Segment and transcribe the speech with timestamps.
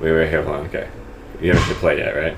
[0.00, 0.66] Wait, wait, hold on.
[0.66, 0.88] Okay,
[1.42, 2.34] you haven't hit play yet, right?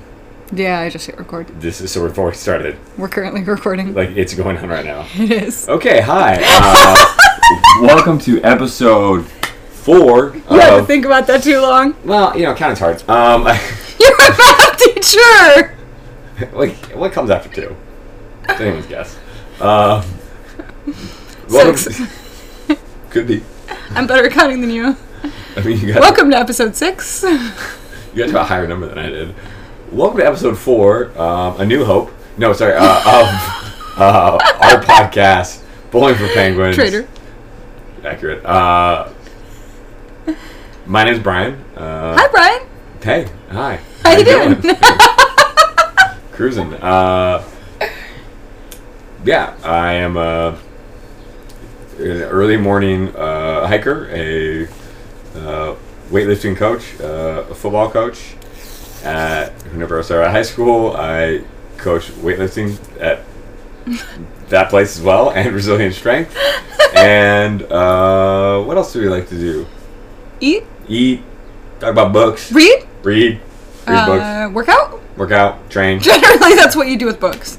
[0.53, 1.47] Yeah, I just hit record.
[1.61, 2.77] This is so before we started.
[2.99, 3.95] We're currently recording.
[3.95, 5.07] Like it's going on right now.
[5.15, 5.69] it is.
[5.69, 6.39] Okay, hi.
[7.45, 10.35] Uh, welcome to episode four.
[10.51, 11.95] You had to of- think about that too long.
[12.05, 12.97] well, you know, counting's hard.
[13.11, 13.43] Um,
[14.01, 15.77] You're a math teacher.
[16.53, 17.77] like what comes after two?
[18.49, 19.19] It's anyone's guess.
[19.61, 20.05] Uh,
[21.49, 22.01] welcome- Six.
[23.11, 23.43] Could be.
[23.91, 24.97] I'm better at counting than you.
[25.57, 27.23] I mean, you got Welcome to episode six.
[27.23, 27.39] you
[28.17, 29.35] got to a higher number than I did.
[29.93, 32.11] Welcome to episode four, um, A New Hope.
[32.39, 36.75] No, sorry, uh, of uh, our podcast, Bowling for Penguins.
[36.75, 37.07] Trader.
[38.03, 38.45] Accurate.
[38.47, 39.13] Uh,
[40.87, 41.63] my name's Brian.
[41.77, 42.63] Uh, Hi, Brian.
[43.03, 43.79] Hey, hi.
[44.03, 44.61] How are you doing?
[44.63, 44.75] doing?
[46.43, 46.75] Cruising.
[46.75, 47.49] Uh,
[49.25, 50.59] yeah, I am uh,
[52.01, 54.65] an early morning uh, hiker, a
[55.37, 55.77] uh,
[56.11, 58.35] weightlifting coach, uh, a football coach.
[59.05, 61.45] At whenever I started high school, I
[61.77, 63.21] coached weightlifting at
[64.49, 66.37] that place as well, and resilient strength.
[66.97, 69.65] and uh, what else do we like to do?
[70.41, 71.23] Eat, Eat,
[71.79, 73.41] talk about books, read, read,
[73.87, 74.49] read books, uh,
[75.17, 75.71] work out.
[75.71, 76.01] train.
[76.03, 77.59] Generally, that's what you do with books.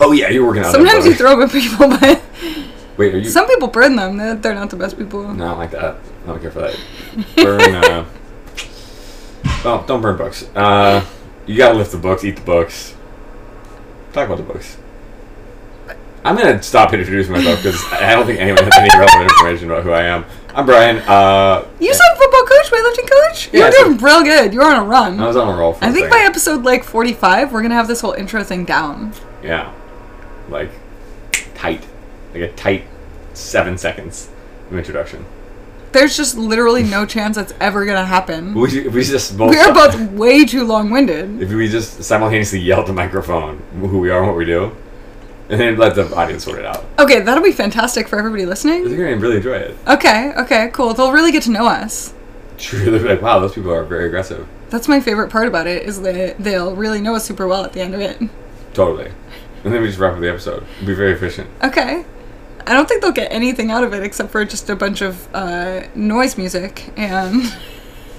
[0.00, 0.72] Oh yeah, you're working out.
[0.72, 2.22] Sometimes you throw them at people, but
[2.96, 3.28] Wait, are you?
[3.28, 4.16] some people burn them.
[4.16, 5.22] They're, they're not the best people.
[5.34, 5.96] No, I don't like that.
[6.24, 6.78] I don't care for that.
[7.36, 7.74] Burn.
[7.74, 8.06] uh,
[9.64, 10.44] well, don't burn books.
[10.54, 11.04] Uh,
[11.46, 12.94] you gotta lift the books, eat the books.
[14.12, 14.78] Talk about the books.
[16.24, 19.82] I'm gonna stop introducing myself because I don't think anyone has any relevant information about
[19.84, 20.24] who I am.
[20.54, 20.98] I'm Brian.
[20.98, 23.50] Uh, You said football coach, weightlifting coach.
[23.52, 24.54] Yeah, You're I said- doing real good.
[24.54, 25.20] You're on a run.
[25.20, 26.30] I was on a roll for I a think by second.
[26.30, 29.12] episode like 45, we're gonna have this whole intro thing down.
[29.42, 29.70] Yeah,
[30.48, 30.70] like
[31.54, 31.84] tight,
[32.32, 32.84] like a tight
[33.34, 34.28] seven seconds
[34.70, 35.26] of introduction.
[35.92, 38.54] There's just literally no chance that's ever gonna happen.
[38.54, 39.50] We we just both.
[39.50, 41.42] We are both way too long-winded.
[41.42, 44.72] If we just simultaneously yell at the microphone who we are and what we do,
[45.48, 48.84] and then let the audience sort it out, Okay, that'll be fantastic for everybody listening.
[48.88, 49.76] they're gonna really enjoy it.
[49.86, 50.94] Okay, okay, cool.
[50.94, 52.14] They'll really get to know us.
[52.58, 55.66] True, they'll be like, "Wow, those people are very aggressive." That's my favorite part about
[55.66, 58.18] it is that they'll really know us super well at the end of it.
[58.72, 59.10] Totally.
[59.62, 60.64] And then we just wrap up the episode.
[60.76, 61.48] It'll be very efficient.
[61.62, 62.04] Okay.
[62.66, 65.28] I don't think they'll get anything out of it except for just a bunch of
[65.34, 67.42] uh, noise music and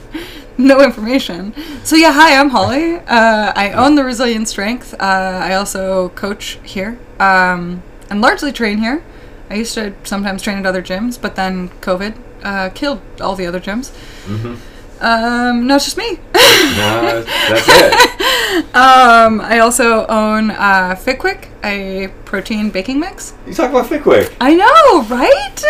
[0.58, 1.54] no information.
[1.84, 2.96] So yeah, hi, I'm Holly.
[2.96, 4.94] Uh, I own the Resilient Strength.
[4.94, 9.04] Uh, I also coach here um, and largely train here.
[9.50, 13.46] I used to sometimes train at other gyms, but then COVID uh, killed all the
[13.46, 13.92] other gyms.
[14.26, 14.56] Mm-hmm.
[15.02, 16.20] Um, no, it's just me.
[16.66, 18.76] No, that's it.
[18.76, 23.34] um, I also own uh, FitQuick, a protein baking mix.
[23.46, 24.36] You talk about FitQuick.
[24.42, 25.64] I know, right?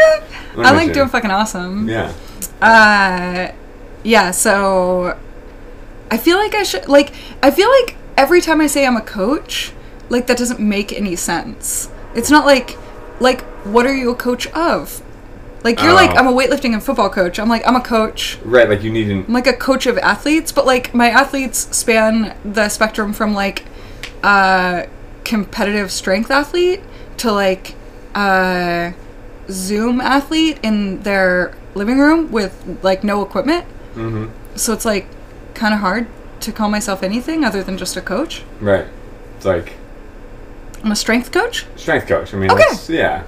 [0.58, 1.90] I like doing fucking awesome.
[1.90, 2.14] Yeah.
[2.62, 3.52] Uh,
[4.06, 4.32] yeah.
[4.32, 5.18] So
[6.10, 7.14] I feel like I should like.
[7.44, 9.74] I feel like every time I say I'm a coach,
[10.10, 11.90] like that doesn't make any sense.
[12.14, 12.78] It's not like,
[13.20, 15.02] like, what are you a coach of?
[15.64, 16.18] Like you're like Oh.
[16.18, 17.40] I'm a weightlifting and football coach.
[17.40, 18.38] I'm like I'm a coach.
[18.44, 19.26] Right, like you need an.
[19.28, 23.66] I'm like a coach of athletes, but like my athletes span the spectrum from like
[24.22, 24.86] uh
[25.24, 26.82] competitive strength athlete
[27.18, 27.74] to like
[28.14, 28.92] uh
[29.50, 33.66] Zoom athlete in their living room with like no equipment.
[33.96, 34.26] Mm-hmm.
[34.56, 35.08] So it's like
[35.54, 36.08] kind of hard
[36.42, 38.44] to call myself anything other than just a coach.
[38.60, 38.86] Right.
[39.38, 39.74] It's like
[40.84, 41.66] I'm a strength coach.
[41.76, 42.34] strength coach.
[42.34, 42.64] I mean, Okay.
[42.70, 43.24] that's, yeah.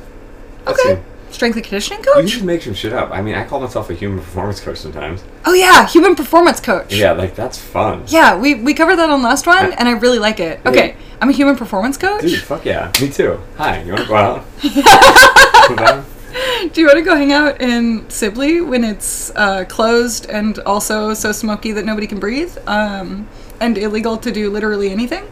[0.65, 0.93] That's Okay.
[0.93, 1.03] it.
[1.29, 2.23] Strength and conditioning coach.
[2.23, 3.11] You just make some shit up.
[3.11, 5.23] I mean, I call myself a human performance coach sometimes.
[5.45, 6.93] Oh yeah, human performance coach.
[6.93, 8.03] Yeah, like that's fun.
[8.07, 10.61] Yeah, we, we covered that on last one, and I really like it.
[10.65, 10.95] Okay, Yeah.
[11.21, 12.21] I'm a human performance coach.
[12.21, 12.91] Dude, fuck yeah.
[13.01, 13.39] Me too.
[13.57, 14.45] Hi, you wanna go out?
[16.73, 21.13] Do you want to go hang out in Sibley when it's uh, closed and also
[21.13, 23.27] so smoky that nobody can breathe um,
[23.59, 25.25] and illegal to do literally anything?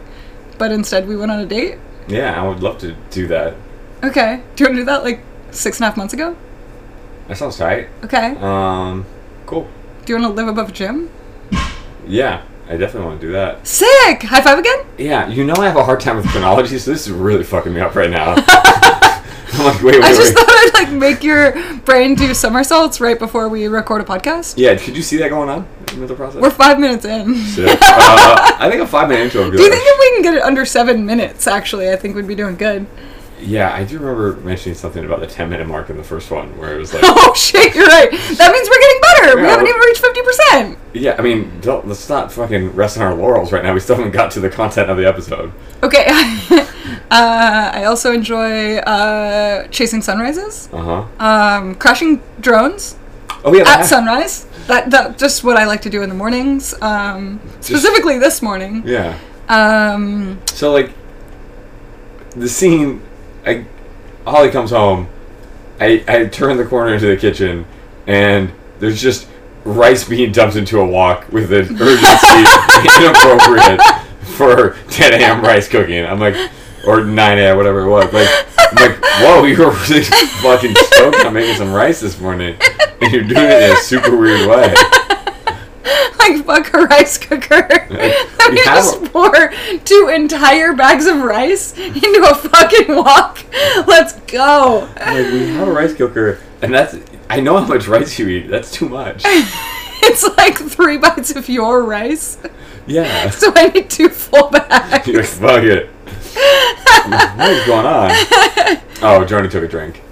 [0.58, 1.78] But instead, we went on a date.
[2.08, 3.54] yeah, I would love to do that.
[4.02, 4.42] Okay.
[4.54, 5.20] Do you want to do that like
[5.50, 6.36] six and a half months ago?
[7.28, 7.88] That sounds tight.
[8.04, 8.36] Okay.
[8.38, 9.04] Um,
[9.46, 9.68] cool.
[10.04, 11.10] Do you want to live above a gym?
[12.06, 13.66] Yeah, I definitely want to do that.
[13.66, 14.22] Sick!
[14.22, 14.86] High five again?
[14.96, 17.74] Yeah, you know I have a hard time with chronology, so this is really fucking
[17.74, 18.36] me up right now.
[19.66, 20.34] Like, wait, wait, I just wait.
[20.34, 24.54] thought I'd like make your brain do somersaults right before we record a podcast.
[24.56, 26.40] Yeah, did you see that going on in the process?
[26.40, 27.32] We're five minutes in.
[27.32, 27.76] Uh,
[28.58, 30.22] I think a five minute intro would be Do you like- think if we can
[30.22, 32.86] get it under seven minutes, actually, I think we'd be doing good.
[33.40, 36.56] Yeah, I do remember mentioning something about the 10 minute mark in the first one,
[36.58, 38.10] where it was like, Oh shit, you're right.
[38.10, 39.36] That means we're getting here.
[39.42, 40.78] we haven't even reached fifty percent.
[40.92, 43.74] Yeah, I mean, don't, let's not fucking rest on our laurels right now.
[43.74, 45.52] We still haven't got to the content of the episode.
[45.82, 46.06] Okay.
[47.10, 51.24] uh, I also enjoy uh, chasing sunrises, Uh huh.
[51.24, 52.96] um, crashing drones
[53.44, 54.46] Oh yeah, at that- sunrise.
[54.66, 56.74] That that just what I like to do in the mornings.
[56.82, 58.82] Um, specifically this morning.
[58.84, 59.16] Yeah.
[59.48, 60.90] Um, So like,
[62.34, 63.00] the scene,
[63.46, 63.64] I,
[64.26, 65.06] Holly comes home.
[65.80, 67.64] I I turn the corner into the kitchen,
[68.08, 68.50] and
[68.80, 69.28] there's just
[69.64, 72.42] rice being dumped into a wok with an urgency
[72.98, 73.80] inappropriate
[74.36, 75.42] for 10 a.m.
[75.42, 76.04] rice cooking.
[76.04, 76.34] I'm like,
[76.86, 77.56] or 9 a.m.
[77.56, 78.12] whatever it was.
[78.12, 78.28] Like,
[78.58, 80.04] I'm like, whoa, you were really
[80.42, 82.56] fucking stoked on making some rice this morning,
[83.00, 84.74] and you're doing it in a super weird way.
[86.18, 87.66] like fuck a rice cooker.
[87.90, 89.52] Let we just pour
[89.84, 93.38] two entire bags of rice into a fucking wok.
[93.86, 94.88] Let's go.
[94.96, 96.96] Like we have a rice cooker, and that's
[97.30, 98.48] I know how much rice you eat.
[98.48, 99.24] That's too much.
[100.08, 102.38] It's like three bites of your rice,
[102.86, 103.28] Yeah.
[103.30, 105.04] so I need two full bags.
[105.08, 105.90] You're like, fuck it.
[106.36, 108.10] What is going on?
[109.02, 110.02] Oh, Joni took a drink.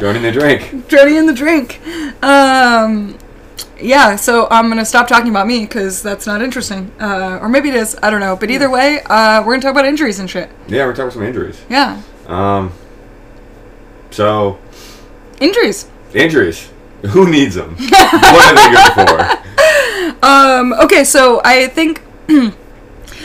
[0.00, 0.88] Joining the drink.
[0.88, 1.80] Dirty in the drink.
[2.22, 3.16] Um,
[3.80, 6.92] yeah, so I'm gonna stop talking about me because that's not interesting.
[7.00, 7.96] Uh, or maybe it is.
[8.02, 8.36] I don't know.
[8.36, 10.50] But either way, uh, we're gonna talk about injuries and shit.
[10.68, 11.60] Yeah, we're talking about some injuries.
[11.70, 12.72] Yeah, Um.
[14.10, 14.58] So
[15.40, 15.88] injuries.
[16.14, 16.70] injuries.
[17.10, 17.76] Who needs them?
[17.76, 19.42] what are they good for?
[20.22, 22.00] Um, okay, so I think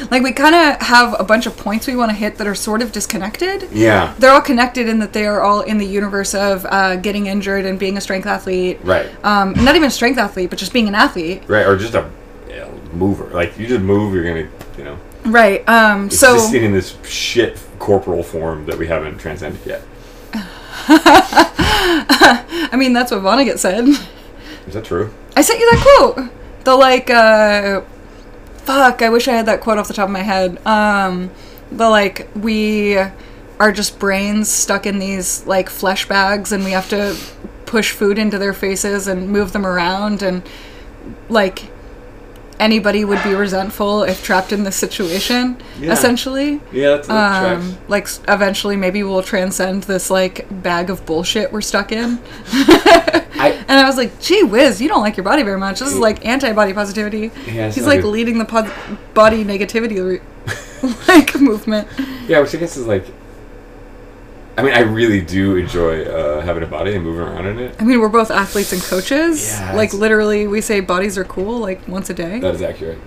[0.10, 2.56] like we kind of have a bunch of points we want to hit that are
[2.56, 3.70] sort of disconnected.
[3.72, 4.16] Yeah.
[4.18, 7.66] They're all connected in that they are all in the universe of uh, getting injured
[7.66, 8.80] and being a strength athlete.
[8.84, 9.10] Right.
[9.24, 11.44] Um, not even a strength athlete, but just being an athlete.
[11.48, 11.66] Right.
[11.66, 12.10] Or just a
[12.50, 13.26] know, mover.
[13.26, 15.68] Like you just move, you're gonna, you know, Right.
[15.70, 19.84] Um, so existing in this shit corporal form that we haven't transcended yet.
[22.74, 23.88] I mean that's what Vonnegut said.
[24.68, 25.14] Is that true?
[25.36, 26.30] I sent you that quote.
[26.64, 27.82] The like, uh,
[28.64, 29.02] fuck.
[29.02, 30.66] I wish I had that quote off the top of my head.
[30.66, 31.32] Um,
[31.72, 36.90] the like we are just brains stuck in these like flesh bags, and we have
[36.90, 37.16] to
[37.66, 40.44] push food into their faces and move them around, and
[41.30, 41.70] like
[42.60, 45.58] anybody would be resentful if trapped in this situation.
[45.80, 45.92] Yeah.
[45.92, 46.62] Essentially.
[46.72, 47.58] Yeah, that's that.
[47.58, 52.20] Um, like eventually, maybe we'll transcend this like bag of bullshit we're stuck in.
[53.44, 55.80] I- and I was like, "Gee whiz, you don't like your body very much.
[55.80, 58.10] This is like anti-body positivity." Yeah, He's like good.
[58.10, 58.72] leading the pod-
[59.14, 60.22] body negativity re-
[61.08, 61.88] like movement.
[62.28, 63.06] Yeah, which I guess is like.
[64.58, 67.76] I mean, I really do enjoy uh, having a body and moving around in it.
[67.80, 69.50] I mean, we're both athletes and coaches.
[69.50, 72.40] Yeah, like literally, we say bodies are cool like once a day.
[72.40, 73.00] That is accurate.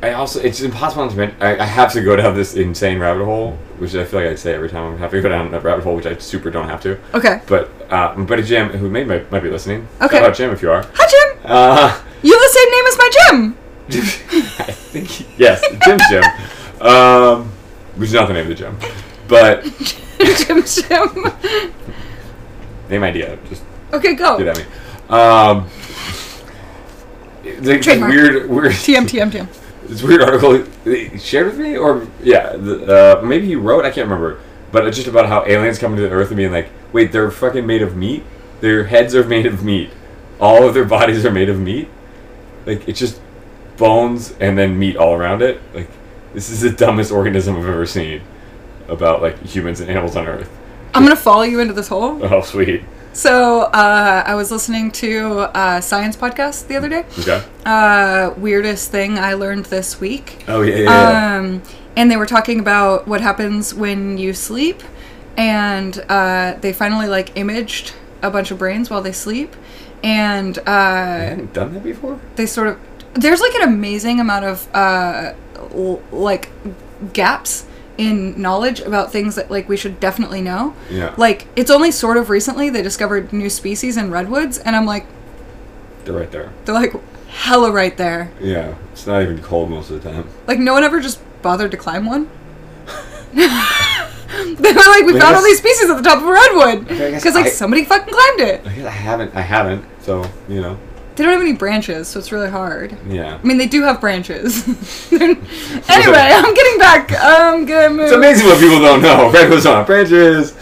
[0.00, 1.42] I also, it's impossible not to mention.
[1.42, 4.34] I, I have to go down this insane rabbit hole, which I feel like I
[4.36, 6.68] say every time I have to go down that rabbit hole, which I super don't
[6.68, 6.98] have to.
[7.14, 7.40] Okay.
[7.48, 9.88] But uh, my buddy Jim, who may, might, might be listening.
[10.00, 10.18] Okay.
[10.18, 10.86] Shout out Jim if you are.
[10.94, 11.40] Hi, Jim.
[11.44, 13.56] Uh, You have the same name as my Jim.
[14.68, 16.24] I think he- yes, Jim's Jim,
[16.84, 17.44] um,
[17.96, 18.76] which is not the name of the gym,
[19.28, 19.62] but
[20.18, 21.32] Jim Jim.
[22.90, 23.38] name idea.
[23.48, 23.62] Just
[23.92, 24.36] Okay, go.
[24.36, 24.64] do that me.
[25.08, 25.68] Um,
[27.62, 28.10] the Trademark.
[28.12, 28.72] weird, weird.
[28.72, 29.46] TM TM TM.
[29.88, 33.84] This weird article he shared with me, or yeah, the, uh, maybe he wrote.
[33.84, 34.40] I can't remember,
[34.70, 37.30] but it's just about how aliens come to the Earth and being like, wait, they're
[37.30, 38.24] fucking made of meat.
[38.60, 39.90] Their heads are made of meat.
[40.40, 41.88] All of their bodies are made of meat.
[42.66, 43.20] Like it's just
[43.76, 45.60] bones and then meat all around it.
[45.72, 45.88] Like
[46.34, 48.22] this is the dumbest organism I've ever seen
[48.88, 50.50] about like humans and animals on Earth.
[50.94, 52.22] I'm gonna follow you into this hole.
[52.24, 52.82] Oh, sweet.
[53.18, 57.04] So uh, I was listening to a science podcast the other day.
[57.18, 57.42] Okay.
[57.66, 60.44] Uh, weirdest thing I learned this week.
[60.46, 60.82] Oh yeah, yeah.
[60.84, 61.36] yeah.
[61.38, 61.62] Um,
[61.96, 64.84] and they were talking about what happens when you sleep,
[65.36, 69.56] and uh, they finally like imaged a bunch of brains while they sleep,
[70.04, 70.62] and uh,
[71.18, 72.20] hadn't done that before.
[72.36, 72.78] they sort of
[73.14, 75.32] there's like an amazing amount of uh,
[75.74, 76.50] l- like
[77.12, 77.66] gaps
[77.98, 80.74] in knowledge about things that like we should definitely know.
[80.90, 81.14] Yeah.
[81.18, 85.04] Like it's only sort of recently they discovered new species in redwoods, and I'm like,
[86.04, 86.50] They're right there.
[86.64, 86.94] they're like
[87.28, 88.30] hella right there.
[88.40, 88.76] Yeah.
[88.92, 90.28] It's not even cold most of the time.
[90.46, 92.30] Like no one ever just bothered to climb one.
[93.34, 96.90] they were like, we I found all these species at the top of a redwood
[96.90, 98.66] Okay, I guess because like I- somebody fucking climbed it.
[98.66, 99.34] I guess I haven't.
[99.36, 99.84] I haven't.
[100.02, 100.78] So you know.
[101.18, 102.96] They don't have any branches, so it's really hard.
[103.08, 103.40] Yeah.
[103.42, 104.64] I mean, they do have branches.
[105.12, 105.36] anyway,
[105.90, 107.12] I'm getting back.
[107.18, 108.00] I'm gonna move.
[108.02, 109.28] It's amazing what people don't know.
[109.34, 110.56] Redwoods on branches.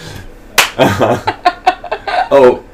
[0.78, 2.64] Uh, oh,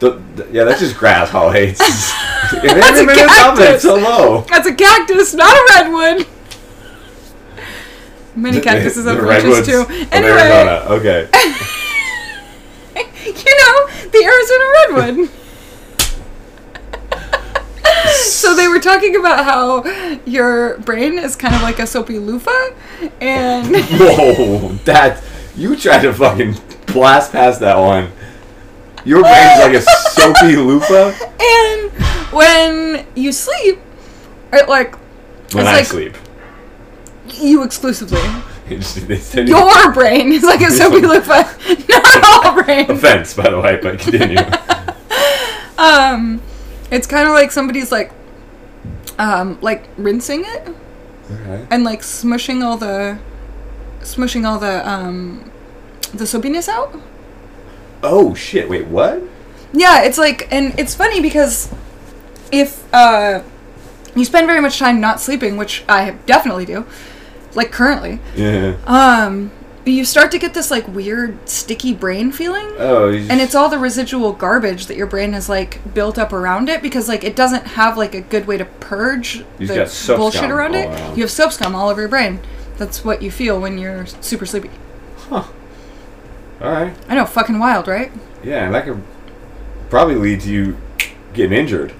[0.00, 1.76] the, the- yeah, that's just grass, Holly.
[1.78, 3.82] It's, it That's a cactus.
[3.82, 4.40] So low.
[4.48, 6.26] That's a cactus, not a redwood.
[8.34, 9.86] Many cactuses have branches too.
[10.10, 10.84] Anyway, Arizona.
[10.96, 11.28] Okay.
[13.24, 14.64] you know the Arizona
[15.14, 15.30] redwood.
[18.22, 22.70] so they were talking about how your brain is kind of like a soapy loofah,
[23.20, 25.22] and Whoa, that
[25.56, 28.10] you tried to fucking blast past that one.
[29.04, 31.90] Your brain's like a soapy loofah and
[32.32, 33.78] when you sleep,
[34.52, 34.94] it like
[35.52, 36.16] when It's I like- sleep.
[37.28, 38.18] you exclusively.
[38.68, 41.44] It's- they send you- Your brain is like a soapy loofah,
[41.88, 42.90] not all brains.
[42.90, 44.38] Offense, by the way, but continue.
[45.76, 46.40] Um,
[46.90, 48.10] it's kind of like somebody's like,
[49.18, 50.68] um, like rinsing it
[51.30, 51.66] okay.
[51.70, 53.18] and like smushing all the,
[54.00, 55.50] smushing all the um,
[56.12, 56.94] the soapiness out.
[58.02, 58.68] Oh shit!
[58.68, 59.22] Wait, what?
[59.72, 61.72] Yeah, it's like, and it's funny because
[62.52, 63.42] if uh,
[64.14, 66.86] you spend very much time not sleeping, which I definitely do,
[67.54, 68.76] like currently, Yeah.
[68.86, 69.50] um,
[69.84, 72.66] you start to get this like weird sticky brain feeling.
[72.78, 73.08] Oh.
[73.10, 76.68] you And it's all the residual garbage that your brain has like built up around
[76.68, 80.18] it because like it doesn't have like a good way to purge You've the soap
[80.18, 80.86] bullshit around it.
[80.86, 81.16] around.
[81.16, 82.40] You have soap scum all over your brain.
[82.78, 84.70] That's what you feel when you're super sleepy.
[85.16, 85.44] Huh.
[86.60, 86.94] All right.
[87.08, 88.10] I know, fucking wild, right?
[88.42, 89.02] Yeah, and that could
[89.90, 90.76] probably lead to you
[91.34, 91.92] getting injured.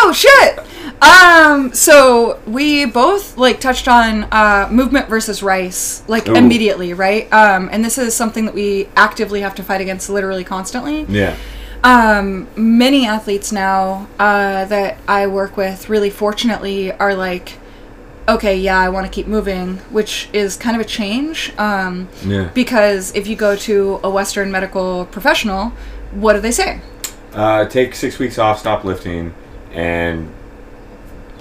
[0.00, 0.58] Oh shit!
[1.02, 6.34] Um, so we both like touched on uh, movement versus rice like Ooh.
[6.34, 7.30] immediately, right?
[7.32, 11.02] Um, and this is something that we actively have to fight against literally constantly.
[11.04, 11.36] Yeah.
[11.84, 17.58] Um, many athletes now uh, that I work with, really fortunately, are like,
[18.28, 21.52] okay, yeah, I want to keep moving, which is kind of a change.
[21.58, 22.50] Um, Yeah.
[22.54, 25.72] because if you go to a Western medical professional,
[26.12, 26.80] what do they say?
[27.32, 29.34] Uh, take six weeks off, stop lifting,
[29.72, 30.32] and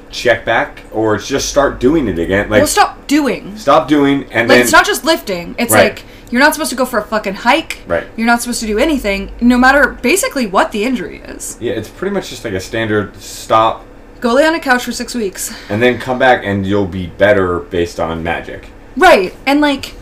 [0.10, 2.50] check back, or just start doing it again.
[2.50, 3.58] Like well, stop doing.
[3.58, 5.56] stop doing, and Like then it's not just lifting.
[5.58, 5.94] It's Right.
[5.96, 7.80] like you're not supposed to go for a fucking hike.
[7.88, 8.06] Right.
[8.18, 11.58] You're not supposed to do anything, no matter basically what the injury is.
[11.60, 13.86] yeah, it's pretty much just like a standard stop,
[14.20, 15.54] Go lay on a couch for six weeks.
[15.70, 18.70] and then come back, and you'll be better based on magic.
[18.96, 19.34] Right.
[19.46, 19.94] And like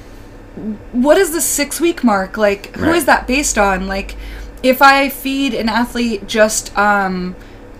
[0.94, 2.38] what is the 6 week mark?
[2.38, 3.06] Like who is Right.
[3.08, 3.88] that based on?
[3.88, 4.16] Like
[4.64, 7.36] if I feed an athlete just um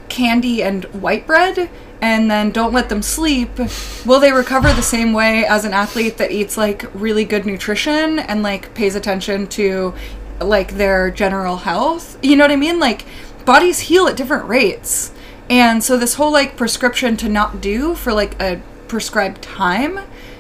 [0.10, 1.70] candy and white bread
[2.02, 3.58] and then don't let them sleep,
[4.06, 8.20] will they recover the same way as an athlete that eats like really good nutrition
[8.20, 9.94] and like pays attention to
[10.40, 12.18] like their general health?
[12.22, 12.80] You know what I mean?
[12.80, 13.06] Like
[13.46, 15.14] bodies heal at different rates.
[15.50, 20.00] And so this whole like prescription to not do for like a prescribed time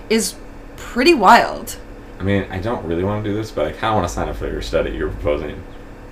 [0.10, 0.36] is
[0.75, 1.77] pretty wild.
[2.19, 4.13] I mean, I don't really want to do this, but I kind of want to
[4.13, 5.62] sign up for your study you're proposing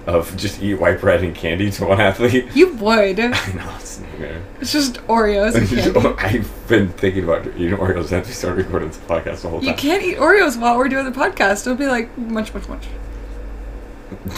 [0.06, 2.48] of just eat white bread and candy to one athlete.
[2.54, 3.20] You would.
[3.20, 4.42] I know it's nightmare.
[4.60, 5.56] It's just Oreos.
[6.20, 9.70] I've been thinking about eating Oreos since we started recording this podcast the whole time.
[9.70, 11.62] You can't eat Oreos while we're doing the podcast.
[11.66, 12.86] It'll be like munch, munch, munch.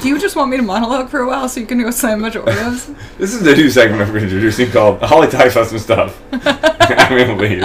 [0.02, 2.20] Do you just want me to monologue for a while so you can go slam
[2.20, 2.96] a bunch of Oreos?
[3.18, 6.22] This is the new segment we're introducing called Holly talks about some stuff.
[6.32, 7.64] I'm gonna leave.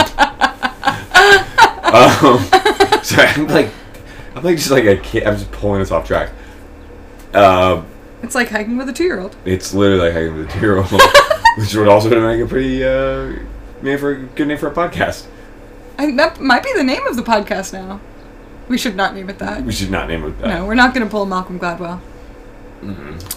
[1.92, 3.70] um, sorry, I'm like,
[4.34, 5.24] I'm like just like a kid.
[5.24, 6.30] I'm just pulling us off track.
[7.32, 7.84] Uh,
[8.22, 9.34] It's like hiking with a two-year-old.
[9.44, 10.86] it's literally like hiking with a two-year-old,
[11.58, 13.32] which would also make a pretty uh,
[13.82, 15.26] name for a good name for a podcast.
[15.98, 18.00] I, that might be the name of the podcast now.
[18.68, 19.64] We should not name it that.
[19.64, 20.46] We should not name it that.
[20.48, 22.00] No, we're not going to pull Malcolm Gladwell.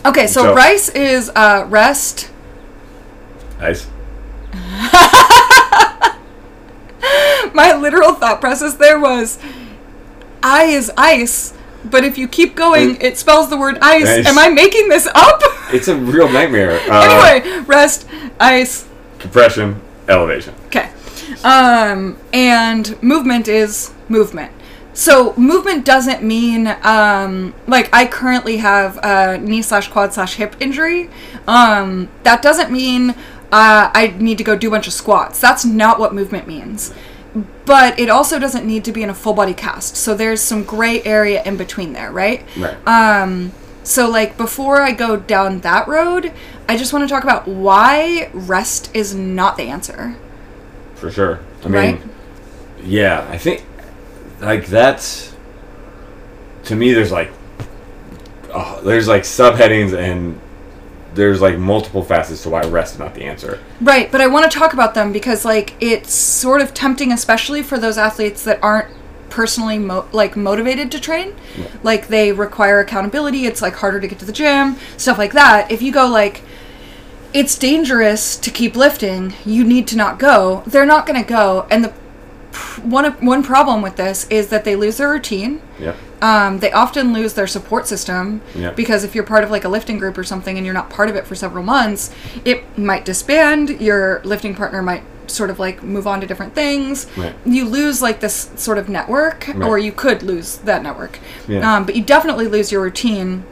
[0.06, 2.30] Okay, so, So- rice is uh, rest.
[3.60, 3.88] Ice.
[7.54, 9.38] My literal thought process there was,
[10.42, 11.54] I is ice,
[11.86, 14.25] but if you keep going, it spells the word ice.
[14.28, 15.42] Am I making this up?
[15.72, 16.80] It's a real nightmare.
[16.94, 18.08] Uh, anyway, rest,
[18.40, 18.88] ice,
[19.20, 20.54] compression, elevation.
[20.68, 20.92] Okay.
[21.44, 24.52] Um, and movement is movement.
[24.94, 30.56] So movement doesn't mean um, like I currently have a knee slash quad slash hip
[30.60, 31.10] injury.
[31.48, 33.12] Um, that doesn't mean
[33.52, 35.40] uh, I need to go do a bunch of squats.
[35.40, 36.94] That's not what movement means.
[37.65, 39.96] But it also doesn't need to be in a full body cast.
[39.96, 42.43] So there's some gray area in between there, right?
[42.58, 42.75] Right.
[42.88, 43.53] Um,
[43.84, 46.34] so like before I go down that road,
[46.67, 50.15] I just want to talk about why rest is not the answer.
[50.96, 51.39] For sure.
[51.63, 52.01] I mean, Right?
[52.84, 53.63] yeah, I think
[54.41, 55.34] like that's
[56.65, 56.91] to me.
[56.93, 57.32] There's like
[58.53, 60.39] oh, there's like subheadings and
[61.15, 63.60] there's like multiple facets to why rest is not the answer.
[63.82, 67.62] Right, but I want to talk about them because like it's sort of tempting especially
[67.63, 68.89] for those athletes that aren't
[69.29, 71.36] personally mo- like motivated to train.
[71.82, 75.72] Like they require accountability, it's like harder to get to the gym, stuff like that.
[75.72, 76.41] If you go like
[77.34, 80.62] it's dangerous to keep lifting, you need to not go.
[80.67, 81.93] They're not going to go and the
[82.51, 85.62] pr- one one problem with this is that they lose their routine.
[85.79, 85.96] Yep.
[86.24, 88.72] Um, they often lose their support system Yeah.
[88.72, 91.10] because if you're part of like a lifting group or something and you're not part
[91.10, 92.12] of it for several months,
[92.46, 93.82] it might disband.
[93.82, 97.08] Your lifting partner might sort of like move on to different things.
[97.18, 97.36] Right.
[97.46, 99.62] You lose like this sort of network, Right.
[99.68, 101.20] or you could lose that network.
[101.48, 101.75] Yeah.
[101.75, 103.44] Um, but you definitely lose your routine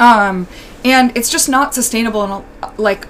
[0.00, 0.48] um,
[0.84, 3.06] and it's just not sustainable on a like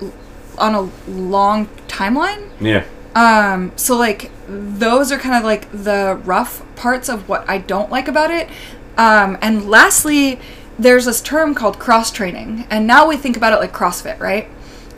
[0.59, 2.51] on a long timeline.
[2.61, 2.85] Yeah.
[3.15, 7.91] Um, so like those are kind of like the rough parts of what I don't
[7.91, 8.49] like about it.
[8.97, 10.39] Um, and lastly,
[10.79, 14.49] there's this term called cross training, and now we think about it like CrossFit, right?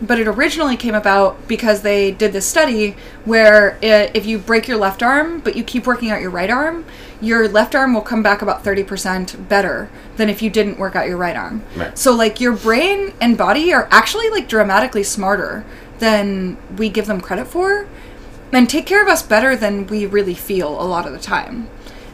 [0.01, 4.69] But it originally came about because they did this study where i if you break
[4.69, 6.85] your left arm, but you keep working out your right arm,
[7.21, 11.09] your left arm will come back about 30% better than if you didn't work out
[11.09, 11.63] your right arm.
[11.75, 11.97] Right.
[11.97, 15.65] So, like, your brain and body are actually like dramatically smarter
[15.99, 17.89] than we give them credit for
[18.53, 21.69] and take care of us better than we really feel a lot of the time.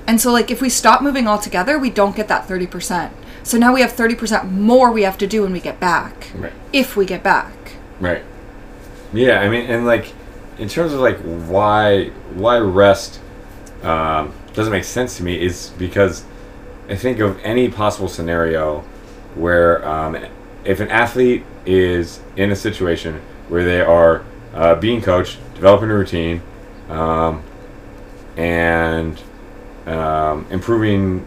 [0.07, 3.13] And so, like, if we stop moving altogether, we don't get that 30%.
[3.45, 6.31] So now we have 30% more we have to do when we get back.
[6.35, 6.53] Right.
[6.73, 7.53] If we get back.
[8.01, 8.23] Right.
[9.13, 10.13] Yeah, I mean, and like,
[10.59, 13.21] in terms of like why why rest
[13.83, 16.25] um, doesn't make sense to me is because
[16.89, 18.81] I think of any possible scenario
[19.35, 20.17] where um,
[20.65, 24.25] if an athlete is in a situation where they are
[24.55, 26.43] uh, being coached, developing a routine,
[26.89, 27.43] um,
[28.37, 29.21] and
[29.87, 31.27] um, improving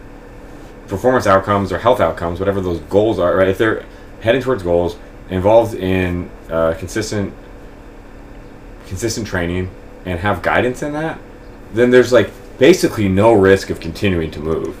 [0.88, 3.48] performance outcomes or health outcomes, whatever those goals are, right?
[3.48, 3.84] If they're
[4.20, 4.96] heading towards goals,
[5.30, 7.34] involved in uh, consistent,
[8.86, 9.70] consistent training,
[10.04, 11.18] and have guidance in that,
[11.72, 14.80] then there's like basically no risk of continuing to move.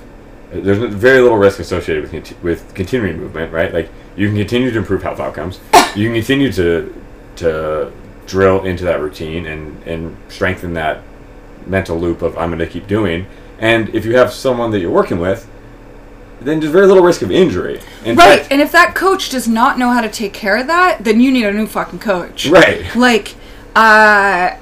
[0.52, 3.72] There's very little risk associated with conti- with continuing movement, right?
[3.74, 5.58] Like you can continue to improve health outcomes.
[5.96, 7.02] You can continue to
[7.36, 7.92] to
[8.26, 11.02] drill into that routine and and strengthen that
[11.66, 13.26] mental loop of I'm going to keep doing.
[13.58, 15.48] And if you have someone that you're working with,
[16.40, 17.80] then there's very little risk of injury.
[18.04, 18.40] In right.
[18.40, 21.20] fact- and if that coach does not know how to take care of that, then
[21.20, 22.46] you need a new fucking coach.
[22.46, 22.94] right.
[22.94, 23.34] Like,
[23.74, 24.56] uh,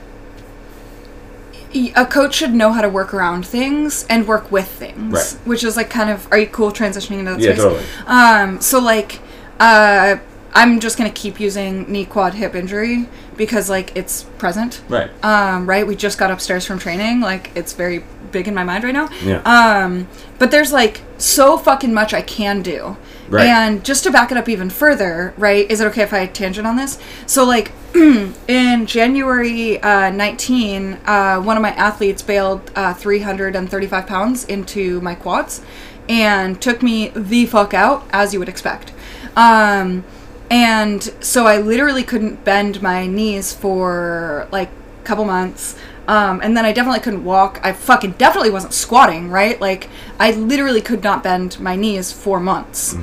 [1.97, 5.37] a coach should know how to work around things and work with things, Right.
[5.45, 6.29] which is like kind of.
[6.31, 7.63] Are you cool transitioning into that Yeah, space?
[7.65, 7.85] totally.
[8.07, 9.19] Um, so like,
[9.59, 10.17] uh,
[10.55, 14.83] I'm just gonna keep using knee, quad, hip injury because like it's present.
[14.89, 15.11] Right.
[15.25, 15.87] Um, right.
[15.87, 17.21] We just got upstairs from training.
[17.21, 19.09] Like it's very big in my mind right now.
[19.23, 19.41] Yeah.
[19.43, 22.97] Um, but there's like so fucking much I can do.
[23.29, 23.47] Right.
[23.47, 25.69] And just to back it up even further, right?
[25.71, 26.99] Is it okay if I tangent on this?
[27.27, 34.45] So like in January uh, 19, uh, one of my athletes bailed uh, 335 pounds
[34.45, 35.63] into my quads
[36.09, 38.93] and took me the fuck out, as you would expect.
[39.37, 40.05] Um,
[40.51, 45.77] and so I literally couldn't bend my knees for like a couple months.
[46.07, 47.61] Um, and then I definitely couldn't walk.
[47.63, 49.59] I fucking definitely wasn't squatting, right?
[49.59, 52.95] Like, I literally could not bend my knees for months.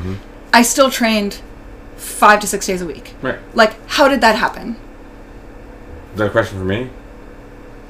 [0.53, 1.41] I still trained
[1.95, 3.15] five to six days a week.
[3.23, 3.39] Right.
[3.55, 4.75] Like, how did that happen?
[6.13, 6.91] Is that a question for me?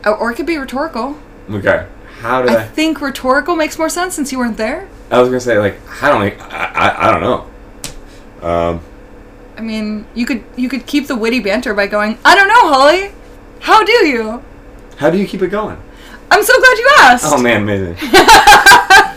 [0.06, 1.18] Or, or it could be rhetorical.
[1.50, 1.88] Okay.
[2.22, 2.68] How did I I?
[2.68, 4.88] think rhetorical makes more sense since you weren't there.
[5.10, 8.48] I was gonna say like I don't like, I, I I don't know.
[8.48, 8.82] Um.
[9.62, 12.74] I mean, you could you could keep the witty banter by going, "I don't know,
[12.74, 13.12] Holly.
[13.60, 14.44] How do you?"
[14.98, 15.78] How do you keep it going?
[16.32, 17.26] I'm so glad you asked.
[17.28, 17.96] Oh man, amazing.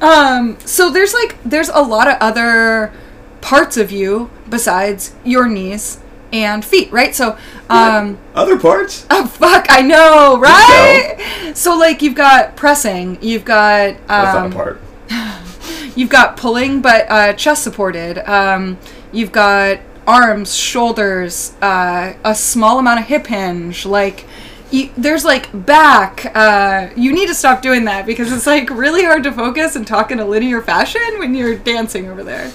[0.00, 2.92] Um, so there's like there's a lot of other
[3.40, 5.98] parts of you besides your knees
[6.30, 7.14] and feet, right?
[7.14, 7.38] So,
[7.70, 9.06] um, Other parts?
[9.08, 11.52] oh fuck, I know, right?
[11.54, 14.80] So like you've got pressing, you've got That's um, not a part.
[15.96, 18.18] You've got pulling, but uh, chest supported.
[18.28, 18.78] Um,
[19.14, 23.86] you've got arms, shoulders, uh, a small amount of hip hinge.
[23.86, 24.26] Like,
[24.70, 26.30] you, there's like back.
[26.34, 29.86] Uh, you need to stop doing that because it's like really hard to focus and
[29.86, 32.52] talk in a linear fashion when you're dancing over there.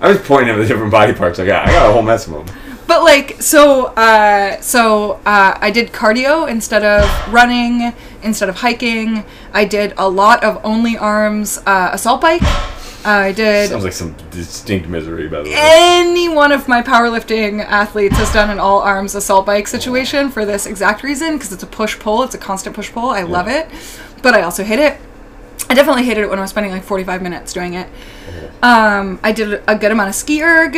[0.00, 1.68] I was pointing at the different body parts I got.
[1.68, 2.56] I got a whole mess of them.
[2.88, 9.24] But like, so, uh, so uh, I did cardio instead of running, instead of hiking.
[9.52, 12.42] I did a lot of only arms uh, assault bike.
[13.04, 15.56] I did Sounds like some distinct misery, by the way.
[15.56, 20.44] any one of my powerlifting athletes has done an all arms assault bike situation for
[20.44, 23.08] this exact reason because it's a push pull, it's a constant push pull.
[23.10, 23.68] I love it,
[24.22, 25.00] but I also hate it.
[25.68, 27.88] I definitely hated it when I was spending like 45 minutes doing it.
[28.62, 30.76] Um, I did a good amount of ski erg.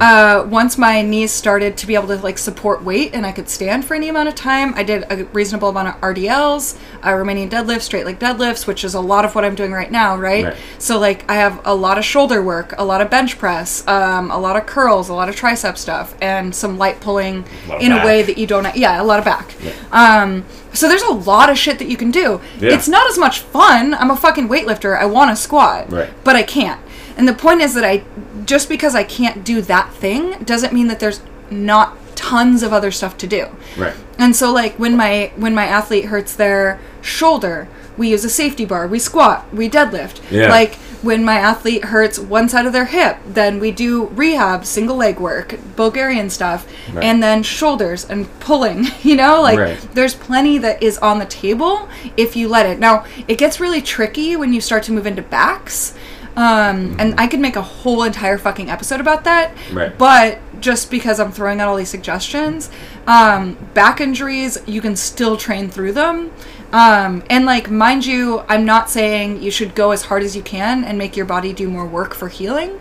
[0.00, 3.48] Uh, once my knees started to be able to like support weight and I could
[3.48, 7.48] stand for any amount of time, I did a reasonable amount of RDLs, uh, Romanian
[7.48, 10.46] deadlifts, straight leg deadlifts, which is a lot of what I'm doing right now, right?
[10.46, 10.56] Right.
[10.78, 14.30] So like I have a lot of shoulder work, a lot of bench press, um,
[14.32, 17.92] a lot of curls, a lot of tricep stuff, and some light pulling of in
[17.92, 18.74] a way that you don't.
[18.74, 19.54] Yeah, a lot of back.
[19.92, 22.40] Um, so there's a lot of shit that you can do.
[22.58, 22.72] Yeah.
[22.74, 23.94] It's not as much fun.
[23.94, 24.96] I'm a fucking fucking weightlifter.
[24.96, 26.08] I want to squat, Right.
[26.24, 26.80] but I can't.
[27.20, 28.02] And the point is that I
[28.46, 32.90] just because I can't do that thing doesn't mean that there's not tons of other
[32.90, 33.46] stuff to do.
[33.76, 33.94] Right.
[34.18, 38.64] And so like when my when my athlete hurts their shoulder, we use a safety
[38.64, 40.22] bar, we squat, we deadlift.
[40.30, 40.48] Yeah.
[40.48, 44.96] Like when my athlete hurts one side of their hip, then we do rehab, single
[44.96, 47.04] leg work, Bulgarian stuff, Right.
[47.04, 49.42] and then shoulders and pulling, you know?
[49.42, 49.88] Like Right.
[49.92, 52.78] there's plenty that is on the table if you let it.
[52.78, 55.94] Now, it gets really tricky when you start to move into backs.
[56.36, 59.54] Um, and I could make a whole entire fucking episode about that.
[59.72, 59.96] Right.
[59.96, 62.70] But just because I'm throwing out all these suggestions,
[63.06, 66.32] um, back injuries, you can still train through them.
[66.72, 70.42] Um, and like, mind you, I'm not saying you should go as hard as you
[70.42, 72.80] can and make your body do more work for healing,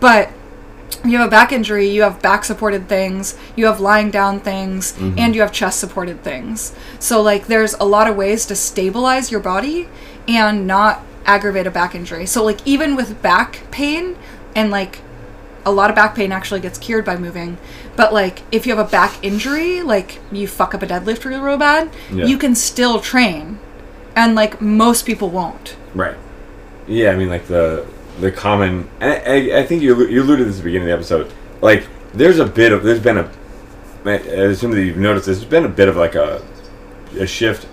[0.00, 0.30] but
[1.04, 4.98] you have a back injury, you have back supported things, you have lying down things,
[5.16, 6.74] and you have chest supported things.
[6.98, 9.88] So, like, there's a lot of ways to stabilize your body
[10.26, 12.26] and not aggravate a back injury.
[12.26, 14.16] So, like, even with back pain,
[14.56, 15.00] and like
[15.64, 17.58] a lot of back pain actually gets cured by moving,
[17.94, 21.42] but like, if you have a back injury, like you fuck up a deadlift real,
[21.42, 22.24] real bad, Yeah.
[22.24, 23.58] you can still train.
[24.16, 25.76] And like, most people won't.
[25.94, 26.16] Right.
[26.88, 27.86] Yeah, I mean, like the
[28.18, 28.88] the common.
[29.00, 30.94] And I, I, I think you you alluded to this at the beginning of the
[30.94, 31.32] episode.
[31.60, 33.30] Like, there's a bit of there's been a.
[34.06, 35.38] I assume that you've noticed this.
[35.38, 36.42] There's been a bit of like a
[37.18, 37.66] a shift,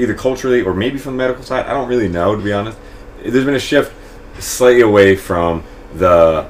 [0.00, 1.66] either culturally or maybe from the medical side.
[1.66, 2.78] I don't really know to be honest.
[3.22, 3.92] There's been a shift
[4.38, 5.62] slightly away from
[5.94, 6.48] the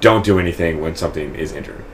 [0.00, 1.84] don't do anything when something is injured.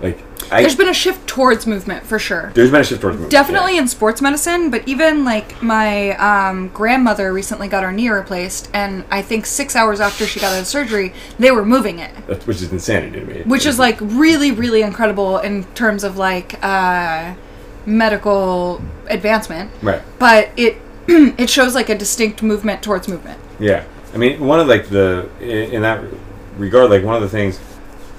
[0.00, 0.22] Like,
[0.52, 2.52] I, There's been a shift towards movement for sure.
[2.54, 3.32] there's been a shift towards movement.
[3.32, 3.80] Definitely yeah.
[3.80, 9.04] in sports medicine, but even like my um, grandmother recently got her knee replaced, and
[9.10, 12.46] I think six hours after she got out of surgery, they were moving it, That's-
[12.46, 13.42] which is insanity to me.
[13.42, 17.34] which is like really, really incredible in terms of like uh,
[17.86, 19.70] medical advancement.
[19.82, 20.02] right.
[20.18, 20.76] But it
[21.08, 23.40] it shows like a distinct movement towards movement.
[23.58, 26.04] Yeah, I mean, one of like the in, in that
[26.56, 27.58] regard, like one of the things,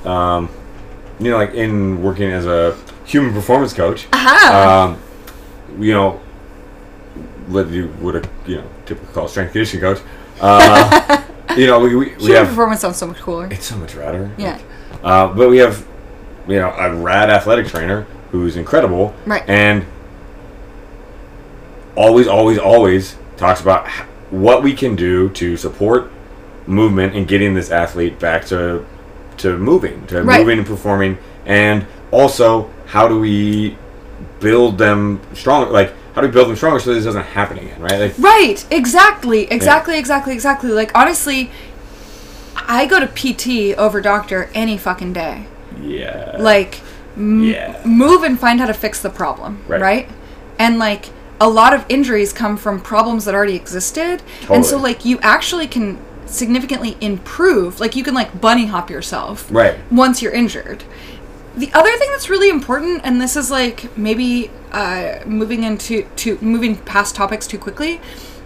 [0.06, 0.50] um,
[1.20, 4.96] you know, like in working as a human performance coach, Aha!
[4.96, 6.20] um, you know,
[7.48, 10.02] what you would a you know typically call strength conditioning coach,
[10.42, 11.24] uh,
[11.58, 13.48] you know, we we, we Human have performance sounds so much cooler.
[13.52, 14.32] it's so much radder.
[14.38, 14.60] Yeah.
[15.04, 15.88] Uh, but we have,
[16.48, 19.14] you know, a rad athletic trainer who's incredible.
[19.26, 19.44] Right.
[19.48, 19.86] And
[21.96, 23.88] always, always, always talks about
[24.30, 26.12] what we can do to support
[26.68, 28.86] movement and getting this athlete back to
[29.38, 30.40] to moving, to Right.
[30.40, 33.78] moving and performing, and also how do we
[34.40, 35.72] build them stronger?
[35.72, 37.82] Like how do we build them stronger so this doesn't happen again?
[37.82, 38.00] Right?
[38.00, 40.72] Like Right, exactly, exactly, exactly, exactly.
[40.72, 41.52] Like honestly,
[42.68, 45.46] I go to PT over doctor any fucking day.
[45.82, 46.36] yeah.
[46.38, 46.82] Like
[47.18, 47.76] m- Yeah.
[47.86, 49.82] move and find how to fix the problem, Right.
[49.82, 50.10] right?
[50.58, 51.06] And like
[51.42, 54.22] a lot of injuries come from problems that already existed.
[54.50, 59.48] And so like you actually can significantly improve, like you can like bunny hop yourself
[59.50, 59.76] right.
[59.90, 60.84] once you're injured.
[61.58, 66.38] The other thing that's really important, and this is like maybe uh, moving into to
[66.42, 68.00] moving past topics too quickly,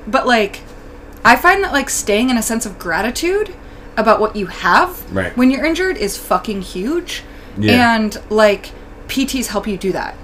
[0.08, 0.62] but like
[1.26, 3.54] I find that like staying in a sense of gratitude
[3.97, 5.36] about what you have Right.
[5.38, 7.23] when you're injured is fucking huge,
[7.57, 7.95] Yeah.
[7.95, 8.71] and like
[9.07, 10.15] PTs help you do that.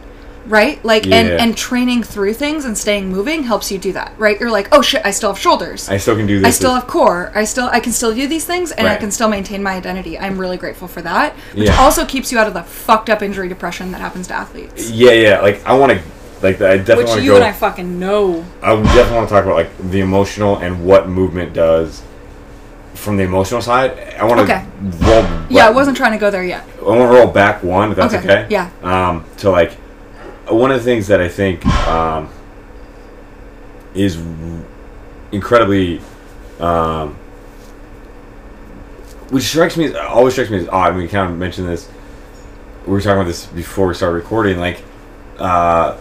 [0.48, 1.38] Right, like and Yeah.
[1.44, 4.14] and training through things and staying moving helps you do that.
[4.18, 5.88] Right, you're like, oh shit, I still have shoulders.
[5.90, 6.48] I still can do this.
[6.48, 7.32] I still have core.
[7.36, 10.18] I still I can still do these things and I can still maintain my identity.
[10.18, 11.36] I'm really grateful for that.
[11.54, 11.80] Which Yeah.
[11.80, 14.90] also keeps you out of the fucked up injury depression that happens to athletes.
[14.90, 15.40] Yeah, yeah.
[15.42, 16.00] Like I want to,
[16.42, 17.36] like I definitely Which want to you go.
[17.36, 18.44] and I fucking know.
[18.64, 22.02] I definitely want to talk about like the emotional and what movement does
[23.00, 23.98] from the emotional side.
[24.20, 24.66] I want to Okay.
[25.08, 25.26] roll.
[25.50, 26.64] Yeah, I wasn't trying to go there yet.
[26.80, 28.44] I want to roll back one, if that's okay.
[28.44, 28.70] Okay, yeah.
[28.84, 29.72] Um, to like
[30.48, 32.30] one of the things that I think um,
[33.94, 34.18] is
[35.32, 36.02] incredibly,
[36.60, 37.16] um,
[39.30, 40.96] which strikes me, always strikes me as odd.
[40.96, 41.90] We kind of mentioned this.
[42.86, 44.60] We were talking about this before we started recording.
[44.60, 44.84] Like,
[45.38, 45.98] uh,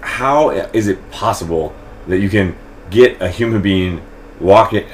[0.00, 1.74] how is it possible
[2.06, 2.56] that you can
[2.90, 4.02] get a human being
[4.40, 4.86] walk it,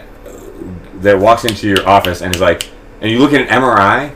[0.97, 2.69] that walks into your office and is like,
[3.01, 4.15] and you look at an MRI,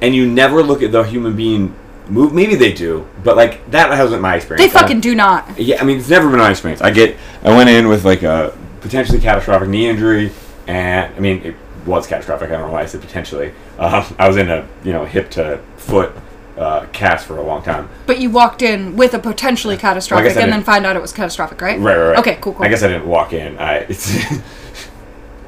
[0.00, 1.74] and you never look at the human being
[2.08, 2.32] move.
[2.32, 4.72] Maybe they do, but like that hasn't my experience.
[4.72, 5.58] They fucking do not.
[5.58, 6.80] Yeah, I mean, it's never been my experience.
[6.80, 10.32] I get, I went in with like a potentially catastrophic knee injury,
[10.66, 11.56] and I mean, it
[11.86, 12.50] was catastrophic.
[12.50, 13.52] I don't know why I said potentially.
[13.78, 16.12] Um, I was in a you know hip to foot
[16.56, 17.88] uh, cast for a long time.
[18.06, 21.12] But you walked in with a potentially catastrophic I and then find out it was
[21.12, 21.78] catastrophic, right?
[21.78, 22.18] Right, right, right.
[22.18, 22.64] Okay, cool, cool.
[22.64, 23.58] I guess I didn't walk in.
[23.58, 24.10] I it's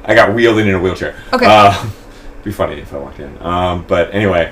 [0.05, 1.15] I got wheeled in in a wheelchair.
[1.33, 1.45] Okay.
[1.47, 1.89] Uh,
[2.43, 3.37] be funny if I walked in.
[3.41, 4.51] Um, but anyway,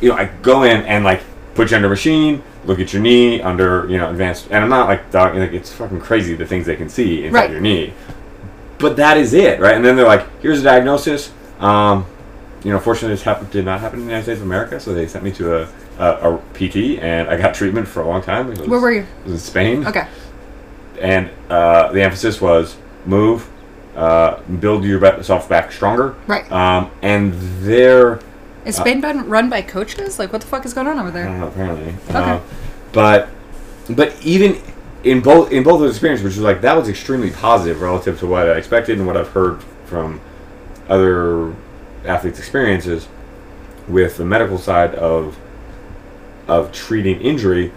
[0.00, 1.22] you know, I go in and like
[1.54, 4.46] put you under a machine, look at your knee under you know advanced.
[4.50, 7.38] And I'm not like dog, like it's fucking crazy the things they can see inside
[7.40, 7.50] Right.
[7.50, 7.92] your knee.
[8.78, 9.76] But that is it, right?
[9.76, 11.32] And then they're like, here's a diagnosis.
[11.60, 12.04] Um,
[12.64, 14.92] you know, fortunately, this happened, did not happen in the United States of America, so
[14.92, 18.22] they sent me to a, a, a PT, and I got treatment for a long
[18.22, 18.48] time.
[18.48, 19.00] Was, Where were you?
[19.02, 20.06] It was in Spain Okay.
[21.00, 22.76] and uh, the emphasis was
[23.06, 23.48] move,
[23.96, 26.14] uh, build yourself back stronger.
[26.26, 26.50] Right.
[26.50, 28.16] Um, and they're.
[28.16, 28.20] there,
[28.64, 30.18] Is Spain been run by coaches?
[30.18, 31.24] Like, what the fuck is going on over I there?
[31.26, 31.94] don't know, apparently.
[32.08, 32.18] Okay.
[32.18, 32.40] Uh,
[32.92, 33.28] but,
[33.90, 34.60] but even
[35.04, 38.18] in both in both of those experiences, which was like that was extremely positive relative
[38.20, 40.20] to what I expected and what I've heard from
[40.88, 41.54] other
[42.04, 43.08] athletes' experiences
[43.88, 45.38] with the medical side of
[46.48, 47.72] of treating injury.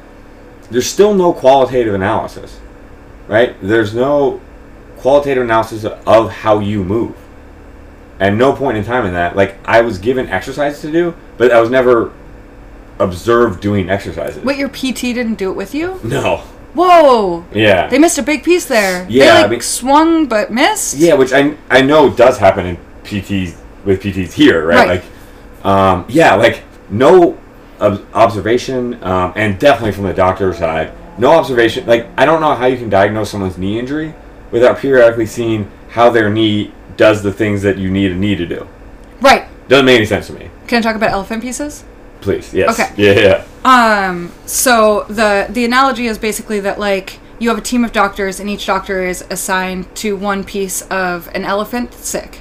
[0.69, 2.59] There's still no qualitative analysis,
[3.27, 3.55] right?
[3.61, 4.41] There's no
[5.05, 7.15] qualitative analysis of how you move.
[8.19, 11.51] At no point in time in that, like I was given exercises to do, but
[11.51, 12.11] I was never
[12.97, 14.43] observed doing exercises.
[14.43, 15.99] Wait, your PT didn't do it with you?
[16.03, 16.37] No.
[16.73, 17.45] Whoa!
[17.53, 17.85] Yeah.
[17.87, 19.05] They missed a big piece there.
[19.07, 20.95] Yeah, They I like mean- swung but missed.
[20.97, 24.75] Yeah, which I I know does happen in PTs with PTs here, right?
[24.75, 24.87] Right.
[25.63, 27.37] Like, um, yeah, like no
[27.79, 31.85] ob- observation, um, and definitely from the doctor's side, no observation.
[31.85, 34.15] Like, I don't know how you can diagnose someone's knee injury
[34.51, 38.45] without periodically seeing how their knee does the things that you need a knee to
[38.45, 38.67] do.
[39.21, 39.45] Right.
[39.67, 40.49] Doesn't make any sense to me.
[40.67, 41.83] Can I talk about elephant pieces?
[42.21, 42.91] Please, yes, Okay.
[42.97, 47.83] yeah, yeah, Um, so the the analogy is basically that like you have a team
[47.83, 52.39] of doctors and each doctor is assigned to one piece of an elephant sick,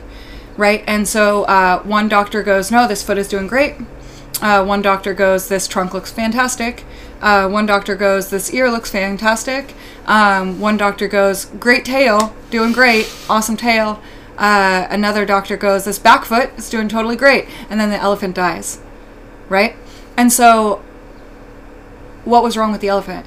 [0.57, 0.85] right?
[0.87, 3.75] And so uh, one doctor goes, "No, this foot is doing great."
[4.41, 6.85] Uh, one doctor goes, "This trunk looks fantastic."
[7.21, 9.75] Uh, one doctor goes, "This ear looks fantastic."
[10.07, 14.01] Um, one doctor goes, "Great tail, doing great, awesome tail."
[14.37, 18.35] Uh, another doctor goes, "This back foot is doing totally great," and then the elephant
[18.35, 18.81] dies,
[19.49, 19.77] right?
[20.17, 20.83] And so
[22.25, 23.27] what was wrong with the elephant?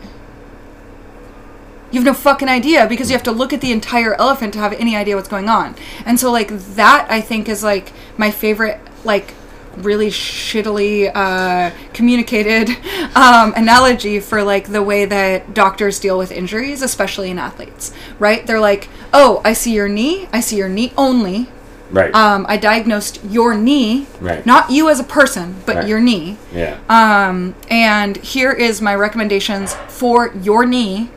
[1.92, 4.60] You have no fucking idea because you have to look at the entire elephant to
[4.60, 5.76] have any idea what's going on.
[6.06, 9.34] And so like that I think is like my favorite like
[9.84, 12.70] really shittily uh, communicated
[13.16, 17.92] um, analogy for like the way that doctors deal with injuries, especially in athletes.
[18.20, 18.46] Right?
[18.46, 20.28] They're like, "Oh, I see your knee.
[20.34, 21.48] I see your knee only.
[21.90, 24.46] right, Um, I diagnosed your knee, Right.
[24.46, 25.88] not you as a person, but Right.
[25.88, 31.10] your knee." yeah, Um, and here is my recommendations for your knee,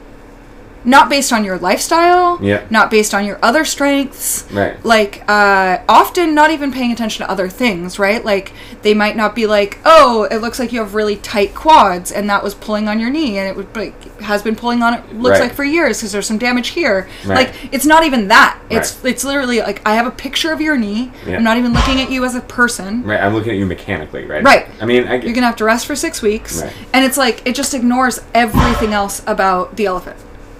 [0.84, 2.62] not based on your lifestyle, Yeah.
[2.70, 4.44] not based on your other strengths.
[4.52, 4.82] Right.
[4.84, 8.24] Like, uh, often not even paying attention to other things, right?
[8.24, 12.10] Like, they might not be like, oh, it looks like you have really tight quads,
[12.10, 14.94] and that was pulling on your knee, and it would like, has been pulling on
[14.94, 15.48] it, looks Right.
[15.48, 17.08] like for years because there's some damage here.
[17.26, 17.36] Right.
[17.46, 18.58] Like, it's not even that.
[18.70, 19.10] It's Right.
[19.12, 21.10] it's literally like I have a picture of your knee.
[21.26, 21.36] Yeah.
[21.36, 23.02] I'm not even looking at you as a person.
[23.04, 23.20] right.
[23.20, 24.42] I'm looking at you mechanically, right?
[24.42, 24.66] Right.
[24.80, 26.72] I mean, I, You're gonna have to rest for six weeks, Right.
[26.94, 30.16] and it's like it just ignores everything else about the elephant.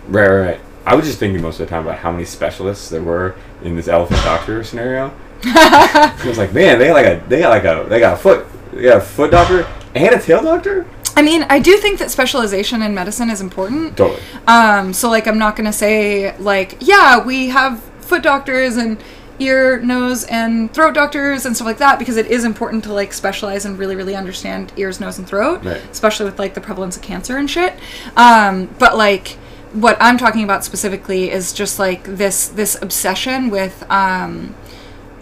[0.09, 0.61] Right, right, right.
[0.87, 3.77] I was just thinking most of the time about how many specialists there were in
[3.77, 5.13] this elephant doctor scenario.
[5.45, 8.17] I was like, man, they got like a, they got like a, they got a
[8.17, 10.87] foot, they got a foot doctor and a tail doctor.
[11.17, 13.97] I mean, I do think that specialization in medicine is important.
[13.97, 14.21] Totally.
[14.47, 19.03] Um, so like, I'm not gonna say like, yeah, we have foot doctors and
[19.39, 23.13] ear, nose, and throat doctors and stuff like that because it is important to like
[23.13, 25.81] specialize and really, really understand ears, nose, and throat, Right.
[25.91, 27.75] especially with like the prevalence of cancer and shit.
[28.17, 29.37] Um, but like,
[29.73, 34.55] what I'm talking about specifically is just like this this obsession with um,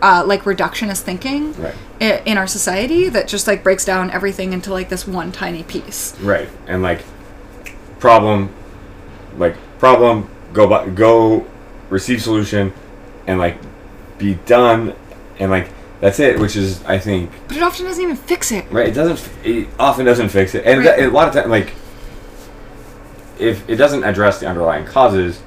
[0.01, 1.75] uh, like reductionist thinking Right.
[2.01, 6.19] in our society that just like breaks down everything into like this one tiny piece.
[6.21, 6.49] Right.
[6.67, 7.03] And like,
[7.99, 8.55] problem,
[9.37, 11.47] like problem, go by, go,
[11.91, 12.73] receive solution,
[13.27, 13.59] and like,
[14.19, 14.95] be done,
[15.39, 15.69] and like
[16.01, 16.39] that's it.
[16.39, 18.65] Which is, I think, But it often doesn't even fix it.
[18.71, 18.89] Right.
[18.89, 19.29] It doesn't.
[19.45, 20.97] It often doesn't fix it, and Right.
[20.97, 21.73] that- a lot of time, like,
[23.39, 25.41] if it doesn't address the underlying causes,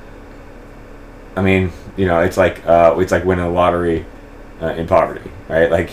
[1.35, 4.05] I mean, you know, it's like uh, it's like winning the lottery
[4.61, 5.69] uh, in poverty, right?
[5.69, 5.91] Like,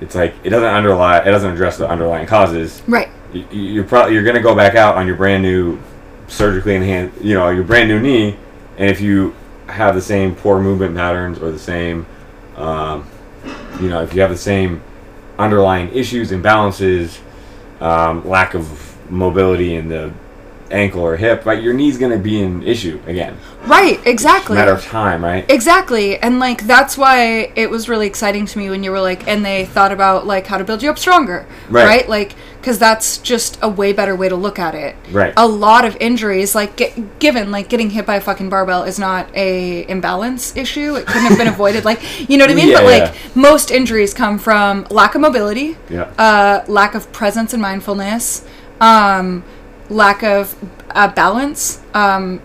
[0.00, 2.82] it's like it doesn't underlie, it doesn't address the underlying causes.
[2.86, 3.08] Right.
[3.32, 5.80] You, you're probably you're gonna go back out on your brand new,
[6.28, 8.36] surgically enhanced, you know, your brand new knee,
[8.78, 9.34] and if you
[9.66, 12.06] have the same poor movement patterns or the same,
[12.56, 13.06] um,
[13.80, 14.82] you know, if you have the same
[15.38, 17.18] underlying issues, imbalances,
[17.80, 20.12] um, lack of mobility in the
[20.70, 23.36] ankle or hip, right, your knee's going to be an issue again.
[23.66, 23.98] Right.
[23.98, 24.56] It's a Exactly.
[24.56, 25.48] matter of time, right?
[25.50, 26.18] Exactly.
[26.18, 29.44] And like that's why it was really exciting to me when you were like and
[29.44, 31.46] they thought about like how to build you up stronger.
[31.68, 32.08] Right.
[32.08, 34.96] Like cuz that's just a way better way to look at it.
[35.12, 35.32] Right.
[35.36, 38.98] A lot of injuries like get, given like getting hit by a fucking barbell is
[38.98, 40.94] not a imbalance issue.
[40.96, 42.68] It couldn't have been avoided like you know what I mean?
[42.70, 43.30] Yeah, but like yeah.
[43.34, 46.08] most injuries come from lack of mobility, Yeah.
[46.18, 48.42] uh, lack of presence and mindfulness,
[48.80, 49.42] um,
[49.88, 50.54] lack of
[50.90, 52.40] uh, balance, um,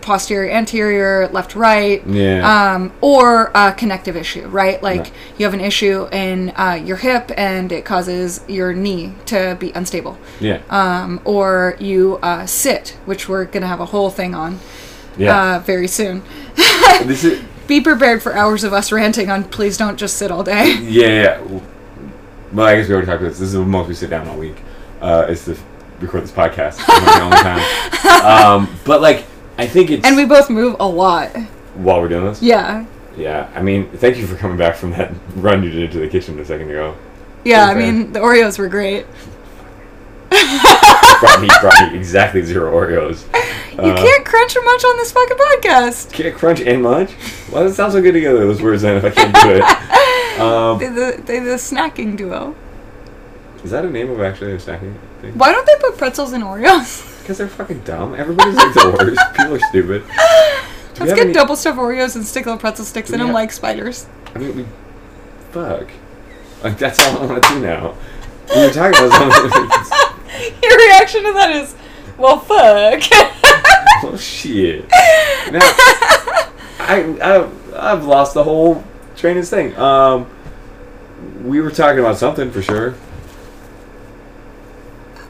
[0.00, 2.72] posterior, anterior, left, right, Yeah.
[2.74, 4.82] um, or a connective issue, right?
[4.82, 5.12] Like Right.
[5.36, 9.72] you have an issue in uh, your hip and it causes your knee to be
[9.72, 10.16] unstable.
[10.40, 10.60] yeah.
[10.70, 14.58] Um, or you uh, sit, which we're going to have a whole thing on
[15.18, 15.56] yeah.
[15.56, 16.22] uh, very soon.
[17.04, 20.42] this is Be prepared for hours of us ranting on please don't just sit all
[20.42, 20.76] day.
[20.80, 21.06] yeah.
[21.06, 21.60] yeah.
[22.52, 23.38] Well, I guess we already talked about this.
[23.38, 24.56] This is the most we sit down all week.
[25.00, 25.56] Uh, is to
[26.00, 26.78] record this podcast.
[26.78, 28.24] It's the time.
[28.24, 29.24] Um, but like,
[29.58, 31.30] I think it's And we both move a lot.
[31.74, 32.42] while we're doing this.
[32.42, 32.86] Yeah.
[33.16, 36.08] Yeah, I mean, thank you for coming back from that run you did to the
[36.08, 36.96] kitchen a second ago.
[37.44, 39.06] Yeah, I mean, the Oreos were great.
[40.30, 43.24] brought me brought me exactly zero Oreos.
[43.74, 46.12] You Uh, can't crunch a munch on this fucking podcast.
[46.12, 47.12] Can't crunch and munch.
[47.50, 48.38] Why does it sound so good together?
[48.40, 49.64] Those words then if I can't do it.
[50.40, 52.54] Um, They're the, they're the snacking duo.
[53.62, 54.94] is that a name of actually a snacking
[55.34, 57.06] Why don't they put pretzels in Oreos?
[57.20, 58.14] Because they're fucking dumb.
[58.16, 59.20] Everybody's like the worst.
[59.36, 60.02] People are stupid.
[60.94, 63.34] Do Let's get any- double stuffed Oreos and stick little pretzel sticks in them have-
[63.34, 64.06] like spiders.
[64.34, 64.66] I mean, we,
[65.52, 65.88] fuck.
[66.64, 67.94] Like that's all I want to do now.
[68.52, 70.50] We were talking about something.
[70.62, 71.76] Your reaction to that is,
[72.18, 73.02] well, fuck.
[74.02, 74.88] oh shit.
[75.52, 75.60] Now,
[76.80, 78.82] I, I I've lost the whole
[79.14, 79.76] train of thing.
[79.76, 80.26] Um,
[81.44, 82.94] we were talking about something for sure.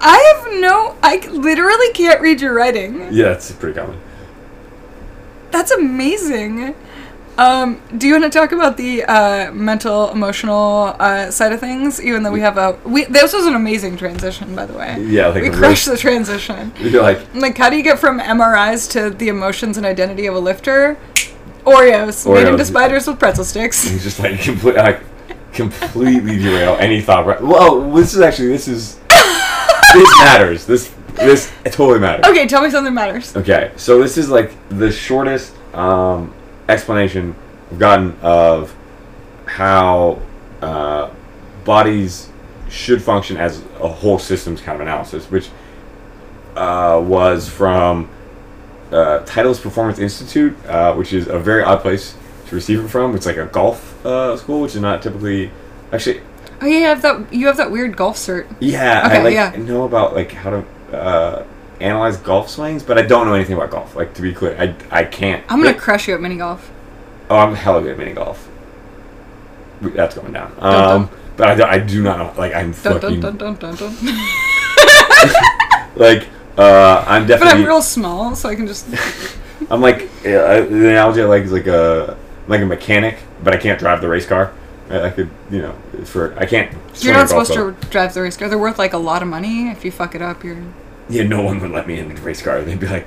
[0.01, 0.97] I have no.
[1.03, 3.09] I literally can't read your writing.
[3.13, 4.01] Yeah, it's pretty common.
[5.51, 6.75] That's amazing.
[7.39, 12.01] Um, do you want to talk about the uh, mental, emotional uh, side of things?
[12.03, 15.03] Even though we have a, we this was an amazing transition, by the way.
[15.03, 16.73] Yeah, we crushed real- the transition.
[16.81, 20.35] You're like, Like, how do you get from MRIs to the emotions and identity of
[20.35, 20.99] a lifter?
[21.65, 23.91] Oreos, made into spiders with pretzel sticks.
[23.91, 25.01] you just like complete, like
[25.53, 27.27] completely derail any thought.
[27.27, 27.41] Right?
[27.43, 29.00] Well, this is actually this is
[29.93, 30.67] this matters.
[30.67, 32.27] This this totally matters.
[32.27, 33.37] Okay, tell me something matters.
[33.37, 36.33] Okay, so this is like the shortest um,
[36.69, 37.35] explanation
[37.71, 38.75] I've gotten of
[39.47, 40.21] how
[40.63, 41.11] uh,
[41.65, 42.31] bodies
[42.69, 45.51] should function as a whole systems kind of analysis, which
[46.57, 48.09] uh, was from
[48.93, 53.15] uh, Titleist Performance Institute, uh, which is a very odd place to receive it from.
[53.15, 55.51] It's like a golf uh, school, which is not typically
[55.93, 56.21] actually.
[56.63, 57.33] Oh, yeah, you have that.
[57.33, 58.47] You have that weird golf cert.
[58.61, 59.55] Yeah, I like yeah.
[59.57, 60.65] know about like how to
[60.97, 61.45] uh,
[61.81, 63.97] analyze golf swings, but I don't know anything about golf.
[63.97, 65.43] Like to be clear, I I can't.
[65.49, 66.71] I'm gonna Like, crush you at mini golf.
[67.31, 68.47] oh, I'm hella good at mini golf.
[69.81, 70.55] That's going down.
[70.57, 72.33] Dun, Um, but I, do- I do not know.
[72.39, 74.17] Like I'm Dun, fucking dun, dun, dun, dun, dun.
[75.97, 77.53] like uh, I'm definitely.
[77.53, 77.61] but.
[77.61, 78.87] I'm real small, so I can just.
[79.71, 82.17] I'm like uh, the analogy I like is like a
[82.49, 84.53] like a mechanic, but I can't drive the race car.
[84.91, 85.73] I, I could, you know,
[86.05, 86.77] for I can't.
[87.01, 88.49] You're not supposed to drive the race car.
[88.49, 89.71] They're worth like a lot of money.
[89.71, 90.59] If you fuck it up, you're.
[91.09, 92.61] Yeah, no one would let me in the race car.
[92.63, 93.07] They'd be like,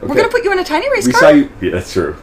[0.00, 1.08] We're gonna put you in a tiny race car.
[1.08, 1.20] we car.
[1.20, 1.50] saw you.
[1.60, 2.16] Yeah, that's true.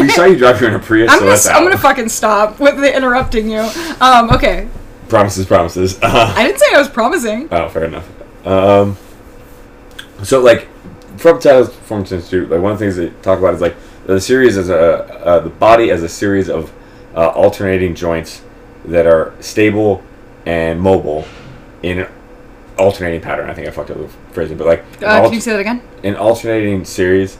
[0.00, 2.08] we saw you drive here in a Prius, I'm so gonna, that's I'm gonna fucking
[2.08, 3.68] stop with the interrupting you.
[4.00, 4.68] Um, okay.
[5.08, 5.98] promises, promises.
[6.02, 7.48] Uh, I didn't say I was promising.
[7.50, 8.08] oh, fair enough.
[8.46, 8.96] Um,
[10.22, 10.68] so like
[11.18, 14.20] from Titleist Performance Institute, like one of the things they talk about is like the
[14.20, 14.76] series as a
[15.24, 16.72] uh, the body as a series of
[17.14, 18.42] uh, alternating joints
[18.86, 20.02] that are stable
[20.46, 21.24] and mobile
[21.82, 22.08] in an
[22.78, 23.48] alternating pattern.
[23.48, 25.60] I think I fucked up the phrasing, but like Uh, alt- can you say that
[25.60, 25.80] again?
[26.02, 27.38] an alternating series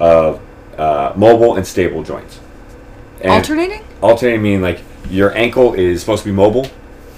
[0.00, 0.40] of
[0.78, 2.38] uh, mobile and stable joints.
[3.20, 3.82] And Alternating?
[4.02, 6.66] alternating meaning like your ankle is supposed to be mobile,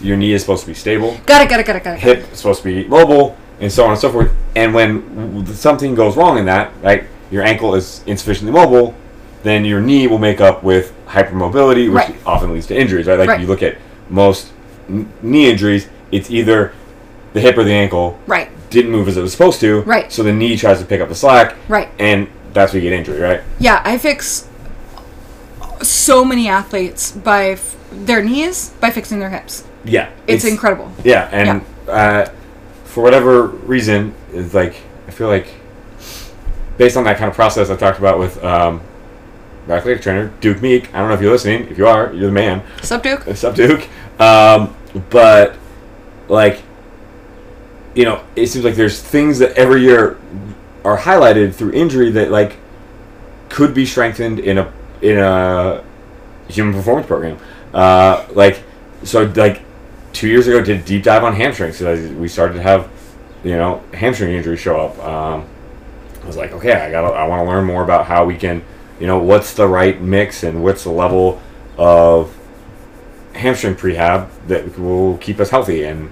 [0.01, 1.49] your knee is supposed to be stable, Got it.
[1.49, 1.67] Got it.
[1.67, 1.85] Got it.
[1.85, 2.01] Got it.
[2.01, 4.31] hip is supposed to be mobile, and so on and so forth.
[4.55, 8.95] And when something goes wrong in that, right, your ankle is insufficiently mobile,
[9.43, 12.15] then your knee will make up with hypermobility, which Right.
[12.27, 13.19] often leads to injuries, right?
[13.19, 13.41] Like Right.
[13.41, 13.77] you look at
[14.11, 14.49] most
[14.89, 16.73] n- knee injuries, it's either
[17.35, 18.49] the hip or the ankle Right.
[18.71, 20.11] didn't move as it was supposed to, Right.
[20.13, 21.89] So the knee tries to pick up the slack, Right.
[21.99, 23.41] and that's where you get injury, right?
[23.59, 24.45] Yeah, I fix
[25.83, 29.65] so many athletes by f- their knees by fixing their hips.
[29.85, 30.91] Yeah, It's, incredible.
[31.05, 32.27] Yeah, and Uh,
[32.85, 34.75] for whatever reason, it's like
[35.07, 35.47] I feel like
[36.77, 38.81] based on that kind of process I talked about with um,
[39.77, 40.95] athletic trainer Duke Meek.
[40.95, 41.69] I don't know if you're listening.
[41.69, 42.65] If you are, you're the man.
[42.83, 43.27] Sup, Duke?
[43.27, 43.89] What's up, Duke?
[44.21, 44.75] Um,
[45.11, 45.57] but
[46.29, 46.63] like,
[47.95, 50.19] you know, it seems like there's things that every year
[50.85, 52.57] are highlighted through injury that like
[53.49, 54.73] could be strengthened in a
[55.03, 55.85] in a
[56.49, 57.39] human performance program.
[57.73, 58.63] Uh, like,
[59.05, 59.63] so like
[60.13, 61.77] two years ago, did a deep dive on hamstrings.
[61.77, 62.91] So we started to have
[63.45, 64.99] you know hamstring injuries show up.
[64.99, 65.49] Um,
[66.23, 68.63] I was like, okay, I got I want to learn more about how we can,
[69.01, 71.41] you know, what's the right mix and what's the level
[71.77, 72.37] of
[73.35, 75.85] hamstring prehab that will keep us healthy.
[75.85, 76.11] And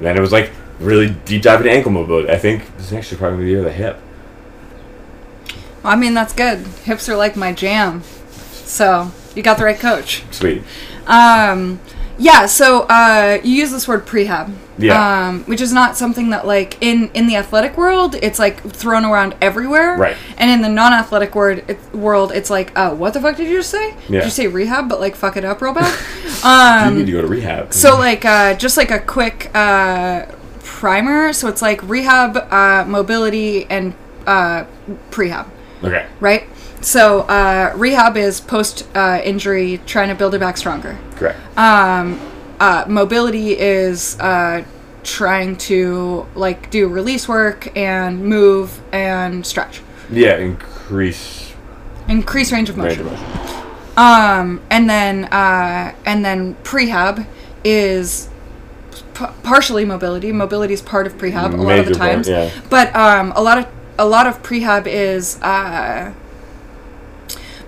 [0.00, 2.30] then it was like really deep dive into ankle mobility.
[2.30, 3.98] I think this is actually probably the year of the hip.
[5.82, 6.58] Well, I mean, that's good.
[6.84, 8.02] Hips are like my jam.
[8.64, 10.24] So, you got the right coach.
[10.32, 10.62] Sweet.
[11.06, 11.80] Um,
[12.18, 14.54] yeah, so uh, you use this word prehab.
[14.78, 15.28] Yeah.
[15.28, 19.06] Um, which is not something that like in in the athletic world it's like thrown
[19.06, 19.96] around everywhere.
[19.96, 20.16] Right.
[20.36, 23.56] And in the non-athletic word it, world it's like, uh, what the fuck did you
[23.56, 23.94] just say?
[24.08, 24.20] Yeah.
[24.20, 25.98] Did you say rehab but like fuck it up real bad?
[26.44, 27.72] you um, need to go to rehab.
[27.72, 30.26] so like uh, just like a quick uh,
[30.60, 31.32] primer.
[31.32, 33.94] So it's like rehab, uh, mobility, and
[34.26, 34.66] uh,
[35.10, 35.46] prehab
[35.82, 36.06] okay.
[36.20, 36.44] right?
[36.80, 40.98] So uh, rehab is post uh, injury, trying to build it back stronger.
[41.16, 41.38] Correct.
[41.58, 42.20] Um,
[42.60, 44.64] uh, mobility is uh,
[45.02, 51.52] trying to like do release work and move and stretch, yeah, increase
[52.08, 53.06] increase range of motion.
[53.06, 53.62] range of motion.
[53.96, 57.26] Um, and then uh, and then prehab
[57.64, 58.28] is
[59.14, 60.32] p- partially mobility.
[60.32, 62.50] Mobility is part of prehab a lot of the Major part, times, yeah.
[62.68, 63.66] but um, a lot of
[63.98, 66.12] a lot of prehab is uh,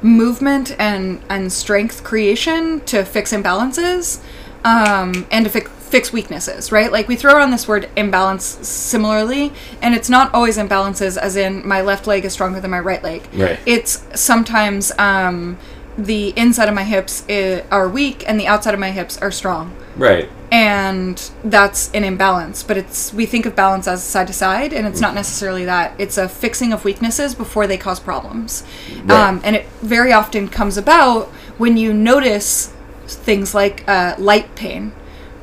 [0.03, 4.23] movement and and strength creation to fix imbalances
[4.65, 6.93] um, and to fix fix weaknesses, right?
[6.93, 11.67] Like we throw around this word imbalance similarly, and it's not always imbalances as in
[11.67, 13.27] my left leg is stronger than my right leg.
[13.35, 13.59] Right.
[13.65, 15.57] It's sometimes um,
[15.99, 19.33] the inside of my hips i- are weak and the outside of my hips are
[19.33, 19.75] strong.
[19.97, 20.31] Right.
[20.53, 24.87] And that's an imbalance, but it's we think of balance as side to side, and
[24.87, 25.93] it's not necessarily that.
[25.99, 28.63] It's a fixing of weaknesses before they cause problems,
[29.05, 29.11] Right.
[29.29, 31.27] um, and it very often comes about
[31.59, 32.73] when you notice
[33.07, 34.93] things like uh, light pain,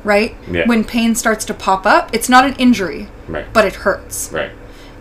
[0.04, 0.34] right?
[0.50, 0.66] Yeah.
[0.66, 3.46] When pain starts to pop up, it's not an injury, Right.
[3.52, 4.30] but it hurts.
[4.32, 4.50] Right.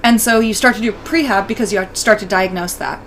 [0.04, 3.00] And so you start to do prehab because you start to diagnose that.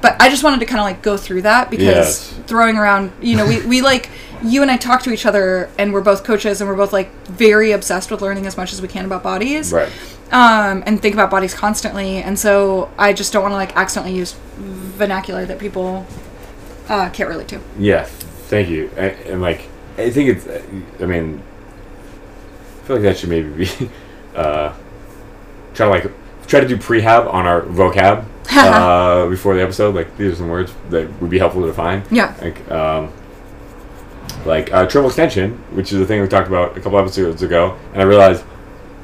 [0.00, 2.32] But I just wanted to kind of like go through that because Yes.
[2.46, 4.08] throwing around, you know, we, we like,
[4.42, 7.12] you and I talk to each other and we're both coaches and we're both like
[7.26, 9.72] very obsessed with learning as much as we can about bodies.
[9.72, 9.90] Right.
[10.30, 12.18] Um, and think about bodies constantly.
[12.18, 16.06] And so I just don't want to like accidentally use vernacular that people
[16.88, 17.60] uh, can't relate to.
[17.78, 18.04] Yeah.
[18.04, 18.90] Thank you.
[18.96, 20.46] And, and like, I think it's.
[21.02, 21.42] I mean,
[22.82, 23.90] I feel like that should maybe be
[24.36, 24.72] uh,
[25.74, 26.10] try to like
[26.46, 28.24] try to do prehab on our vocab
[28.56, 29.94] uh, before the episode.
[29.94, 32.02] Like, these are some words that would be helpful to define.
[32.10, 32.34] Yeah.
[32.40, 33.12] Like, um,
[34.44, 37.76] like uh, triple extension, which is the thing we talked about a couple episodes ago,
[37.92, 38.44] and I realized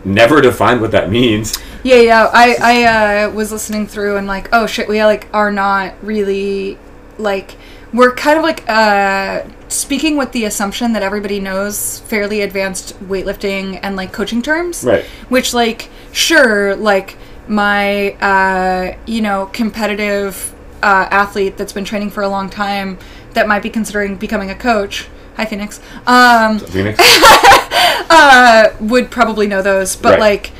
[0.05, 1.59] never defined what that means.
[1.83, 2.31] Yeah, yeah.
[2.33, 2.85] I I
[3.25, 6.79] uh, was listening through and like, oh shit, we like are not really
[7.19, 7.57] like
[7.93, 13.79] we're kind of like uh, speaking with the assumption that everybody knows fairly advanced weightlifting
[13.83, 15.05] and like coaching terms, Right.
[15.29, 17.17] Which like sure, like
[17.49, 22.99] my uh, you know competitive uh, athlete that's been training for a long time
[23.33, 25.09] that might be considering becoming a coach.
[25.37, 25.81] Hi, Phoenix.
[26.07, 26.99] Um, Phoenix.
[28.11, 30.21] uh, would probably know those, but Right.
[30.21, 30.53] like,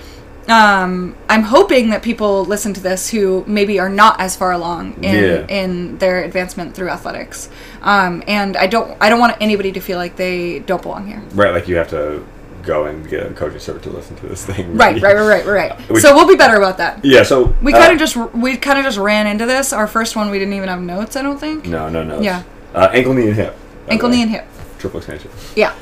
[0.49, 4.95] um, I'm hoping that people listen to this who maybe are not as far along
[5.03, 5.47] in Yeah.
[5.49, 7.49] in their advancement through athletics.
[7.83, 11.23] Um, and I don't I don't want anybody to feel like they don't belong here.
[11.35, 11.53] right.
[11.53, 12.25] Like you have to
[12.65, 14.77] go and get a coaching cert to listen to this thing.
[14.77, 15.81] Right, right, right, right, right.
[15.91, 17.05] Which- so we'll be better about that.
[17.05, 17.23] Yeah.
[17.23, 19.73] So We uh, kind of just we kind of just ran into this.
[19.73, 21.17] Our first one we didn't even have notes.
[21.17, 21.67] I don't think.
[21.67, 22.21] No, no, no.
[22.21, 22.43] Yeah.
[22.75, 23.57] Uh, ankle, knee, and hip.
[23.89, 24.47] Ankle, knee, and hip.
[24.79, 25.31] Triple extension.
[25.55, 25.75] Yeah.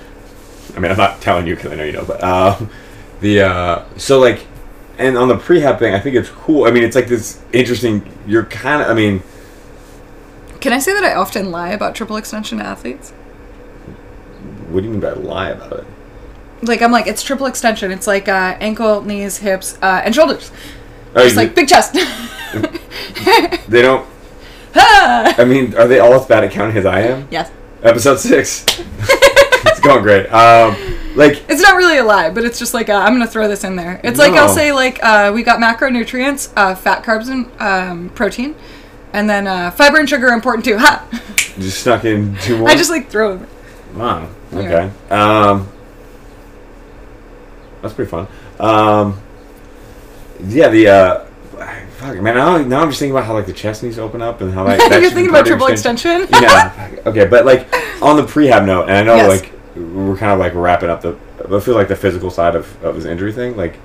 [0.76, 2.70] I mean, I'm not telling you because I know you know, but um,
[3.20, 4.46] the uh, so like,
[4.98, 6.64] and on the prehab thing, I think it's cool.
[6.64, 8.10] I mean, it's like this interesting.
[8.26, 8.88] You're kind of.
[8.88, 9.22] I mean,
[10.60, 13.12] Can I say that I often lie about triple extension athletes?
[14.72, 15.86] what do you mean by lie about it?
[16.62, 17.90] Like I'm like it's triple extension.
[17.90, 20.50] It's like uh, ankle, knees, hips, uh, and shoulders.
[21.14, 21.92] Oh, you- like big chest.
[23.68, 24.08] they don't.
[24.74, 27.28] I mean, are they all as bad at counting as I am?
[27.30, 27.50] yes.
[27.82, 28.64] Episode six.
[28.68, 30.26] it's going great.
[30.32, 30.76] Um,
[31.16, 33.64] like It's not really a lie, but it's just like uh, I'm gonna throw this
[33.64, 34.00] in there.
[34.04, 38.54] It's like I'll say like uh, we got macronutrients, uh, fat, carbs, and um, protein,
[39.12, 40.78] and then uh, fiber and sugar are important too.
[40.78, 41.06] Ha!
[41.58, 42.68] just snuck in two more.
[42.68, 43.48] I just like throw them.
[43.94, 44.28] Wow.
[44.54, 44.90] Okay.
[45.10, 45.68] Um,
[47.82, 48.26] that's pretty fun.
[48.58, 49.20] Um,
[50.44, 51.24] yeah, the uh,
[51.96, 52.34] fuck, man.
[52.34, 54.52] Now, now I'm just thinking about how like the chest needs to open up and
[54.52, 56.26] how like that You're thinking about triple extension.
[56.32, 56.90] yeah.
[57.06, 57.66] Okay, but like
[58.02, 59.42] on the prehab note, and I know Yes.
[59.42, 61.16] like we're kind of like wrapping up the.
[61.50, 63.76] I feel like the physical side of, of his injury thing, like,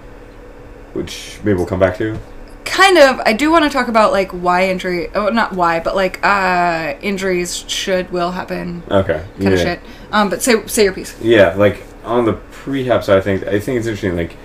[0.94, 2.20] which maybe we'll come back to.
[2.66, 3.20] kind of.
[3.26, 5.10] I do want to talk about like why injury.
[5.16, 8.84] Oh, not why, but like uh, injuries should will happen.
[8.92, 9.24] Okay.
[9.40, 9.50] Kind yeah.
[9.50, 9.80] of shit.
[10.12, 11.20] Um, but say say your piece.
[11.22, 14.36] Yeah, like on the prehab side, I think I think it's interesting, like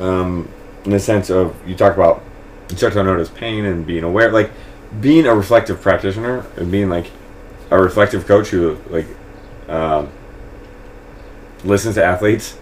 [0.00, 0.48] um,
[0.84, 2.22] in the sense of you talk about
[2.70, 4.50] you start to notice pain and being aware, like
[5.00, 7.10] being a reflective practitioner and being like
[7.70, 9.06] a reflective coach who like
[9.68, 10.08] um,
[11.62, 12.58] listens to athletes.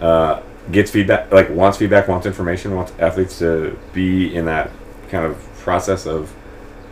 [0.00, 0.42] Uh,
[0.72, 4.70] gets feedback, like wants feedback, wants information, wants athletes to be in that
[5.08, 6.34] kind of process of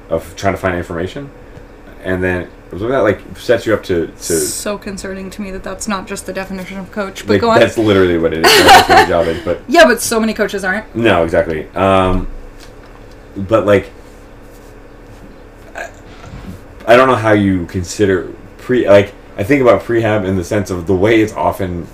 [0.08, 1.30] of trying to find information,
[2.02, 2.50] and then
[2.80, 6.26] that like sets you up to to so concerning to me that that's not just
[6.26, 7.26] the definition of coach.
[7.26, 7.60] But like, go on.
[7.60, 8.52] that's literally what it is.
[8.64, 10.94] That's what job is, but yeah, but so many coaches aren't.
[10.96, 11.68] no, exactly.
[11.70, 12.28] Um,
[13.36, 13.90] but like,
[15.74, 15.90] I,
[16.86, 20.70] I don't know how you consider pre like I think about prehab in the sense
[20.70, 21.86] of the way it's often.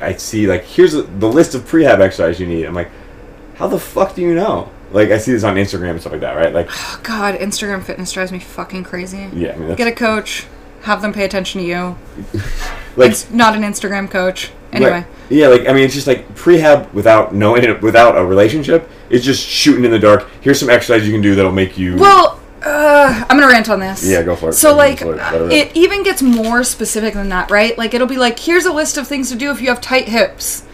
[0.00, 2.64] I see like here's the the list of prehab exercise you need.
[2.64, 2.90] I'm like,
[3.56, 4.70] how the fuck do you know?
[4.94, 6.54] Like I see this on Instagram and stuff like that, right?
[6.54, 9.28] Like, Oh, God, Instagram fitness drives me fucking crazy.
[9.34, 10.46] yeah, I mean, that's, Get a coach,
[10.82, 11.96] have them pay attention to you.
[12.96, 14.52] like it's not an Instagram coach.
[14.72, 14.90] Anyway.
[14.90, 15.06] Right.
[15.30, 18.88] Yeah, like I mean, it's just like prehab without knowing it, without a relationship.
[19.10, 20.28] It's just shooting in the dark.
[20.40, 21.96] Here's some exercise you can do that'll make you.
[21.96, 24.06] Well, uh, I'm gonna rant on this.
[24.06, 24.52] Yeah, go for it.
[24.54, 25.06] So Go like, it.
[25.06, 25.52] Rip.
[25.52, 27.76] it even gets more specific than that, right?
[27.76, 30.08] Like, it'll be like, here's a list of things to do if you have tight
[30.08, 30.64] hips,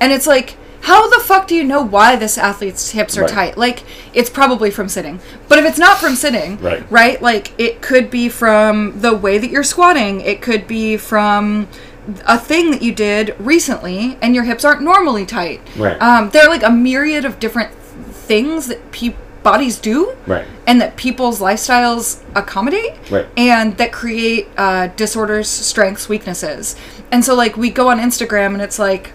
[0.00, 3.30] and it's like, how the fuck do you know why this athlete's hips are Right.
[3.30, 3.58] tight?
[3.58, 3.82] Like,
[4.14, 6.82] it's probably from sitting, but if it's not from sitting, Right.
[6.90, 7.20] right?
[7.20, 10.20] Like, it could be from the way that you're squatting.
[10.22, 11.68] It could be from
[12.26, 15.60] a thing that you did recently, and your hips aren't normally tight.
[15.76, 16.00] Right.
[16.00, 20.44] Um, there are like a myriad of different things that pe- bodies do right.
[20.66, 23.26] and that people's lifestyles accommodate Right.
[23.38, 26.76] and that create uh, disorders strengths weaknesses
[27.10, 29.12] and so like we go on instagram and it's like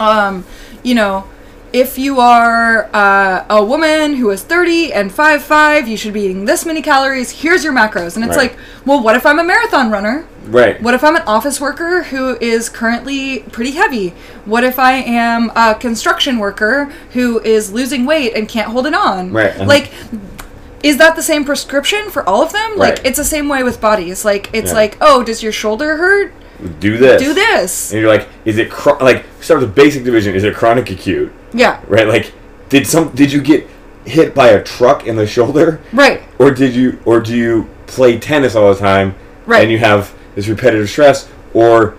[0.00, 0.44] um
[0.82, 1.24] you know
[1.72, 6.44] if you are uh, a woman who is 30 and 5'5 you should be eating
[6.44, 8.50] this many calories here's your macros and it's Right.
[8.52, 10.80] like well what if i'm a marathon runner Right.
[10.80, 14.10] what if I'm an office worker who is currently pretty heavy?
[14.44, 16.84] What if I am a construction worker
[17.14, 19.32] who is losing weight and can't hold it on?
[19.32, 19.64] Right, uh-huh.
[19.64, 19.90] Like,
[20.84, 22.78] is that the same prescription for all of them?
[22.78, 22.94] Right.
[22.96, 24.24] Like, it's the same way with bodies.
[24.24, 24.76] Like, it's Yeah.
[24.76, 26.32] like, oh, does your shoulder hurt?
[26.80, 27.20] Do this.
[27.22, 27.92] Do this.
[27.92, 30.34] And you're like, is it chro- like start with basic division?
[30.34, 31.32] Is it chronic acute?
[31.52, 31.80] Yeah.
[31.86, 32.06] Right.
[32.08, 32.32] Like,
[32.68, 33.68] did some did you get
[34.04, 36.22] hit by a truck in the shoulder, Right.
[36.38, 39.14] or did you or do you play tennis all the time,
[39.46, 39.62] Right.
[39.62, 41.96] And you have this repetitive stress, or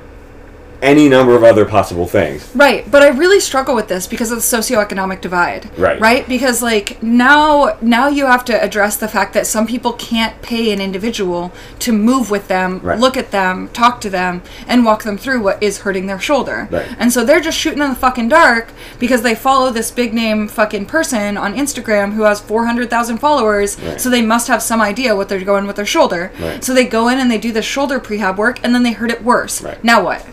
[0.81, 2.49] any number of other possible things.
[2.55, 5.69] Right, but I really struggle with this because of the socioeconomic divide.
[5.77, 5.99] Right.
[5.99, 6.27] Right?
[6.27, 10.71] Because like now now you have to address the fact that some people can't pay
[10.71, 12.99] an individual to move with them, Right.
[12.99, 16.67] look at them, talk to them, and walk them through what is hurting their shoulder.
[16.71, 16.87] Right.
[16.99, 18.69] And so they're just shooting in the fucking dark
[18.99, 23.99] because they follow this big name fucking person on Instagram who has 400,000 followers, Right.
[23.99, 26.31] so they must have some idea what they're going with their shoulder.
[26.39, 26.63] Right.
[26.63, 29.11] So they go in and they do the shoulder prehab work and then they hurt
[29.11, 29.61] it worse.
[29.61, 29.83] Right.
[29.83, 30.25] Now what?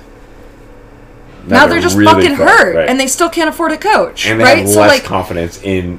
[1.46, 2.88] Now they're just really fucking hurt right.
[2.88, 5.62] and they still can't afford a coach and they right have so less like confidence
[5.62, 5.98] in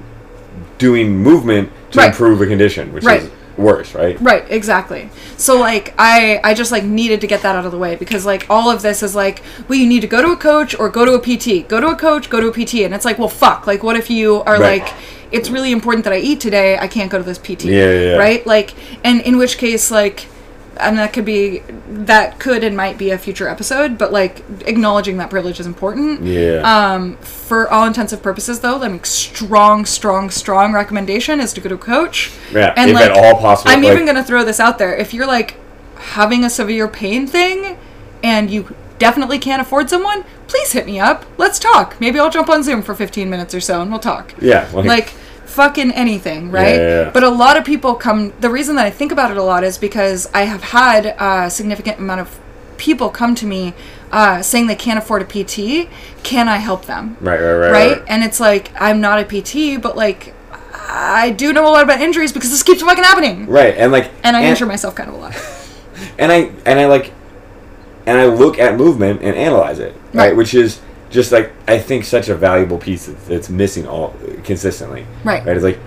[0.77, 2.07] doing movement to Right.
[2.09, 3.21] improve a condition, which Right.
[3.23, 4.19] is worse, right?
[4.19, 7.77] right exactly so like i i just like needed to get that out of the
[7.77, 10.35] way because like all of this is like well you need to go to a
[10.35, 12.93] coach or go to a pt go to a coach go to a pt and
[12.93, 14.81] it's like well fuck like what if you are Right.
[14.81, 14.93] like
[15.31, 17.99] it's really important that i eat today i can't go to this pt Yeah, yeah,
[18.11, 18.15] yeah.
[18.17, 18.73] right like
[19.05, 20.27] and in which case like
[20.78, 25.17] and that could be that could and might be a future episode but like acknowledging
[25.17, 26.61] that privilege is important Yeah.
[26.63, 31.76] Um, for all intensive purposes, though, mean, strong, strong, strong recommendation is to go to
[31.76, 32.32] a coach.
[32.51, 34.95] Yeah, if at all possible, I'm like- even gonna throw this out there.
[34.95, 35.55] If you're like
[35.97, 37.78] having a severe pain thing,
[38.23, 41.26] and you definitely can't afford someone, please hit me up.
[41.38, 41.95] Let's talk.
[41.99, 44.34] Maybe I'll jump on Zoom for 15 minutes or so, and we'll talk.
[44.41, 44.67] yeah.
[44.73, 45.13] Like, Like
[45.56, 46.76] fucking anything, right?
[46.76, 47.12] Yeah, yeah.
[47.12, 48.34] But a lot of people come.
[48.41, 51.49] The reason that I think about it a lot is because I have had a
[51.49, 52.39] significant amount of
[52.78, 53.74] people come to me
[54.12, 55.89] uh, saying they can't afford a PT.
[56.24, 57.18] Can I help them?
[57.22, 58.03] right, right, right, right?
[58.08, 60.34] And it's like I'm not a PT, but like
[60.74, 63.47] I do know a lot about injuries because this keeps fucking happening.
[63.47, 65.36] right, and like, And I injure myself kind of a lot.
[66.20, 67.14] and I and I like,
[68.06, 70.28] and I look at movement and analyze it, right?
[70.28, 70.36] Right.
[70.36, 70.82] Which is
[71.16, 74.13] just like I think such a valuable piece that's, missing all
[74.43, 75.43] consistently, Right.
[75.45, 75.55] Right?
[75.55, 75.80] It's like,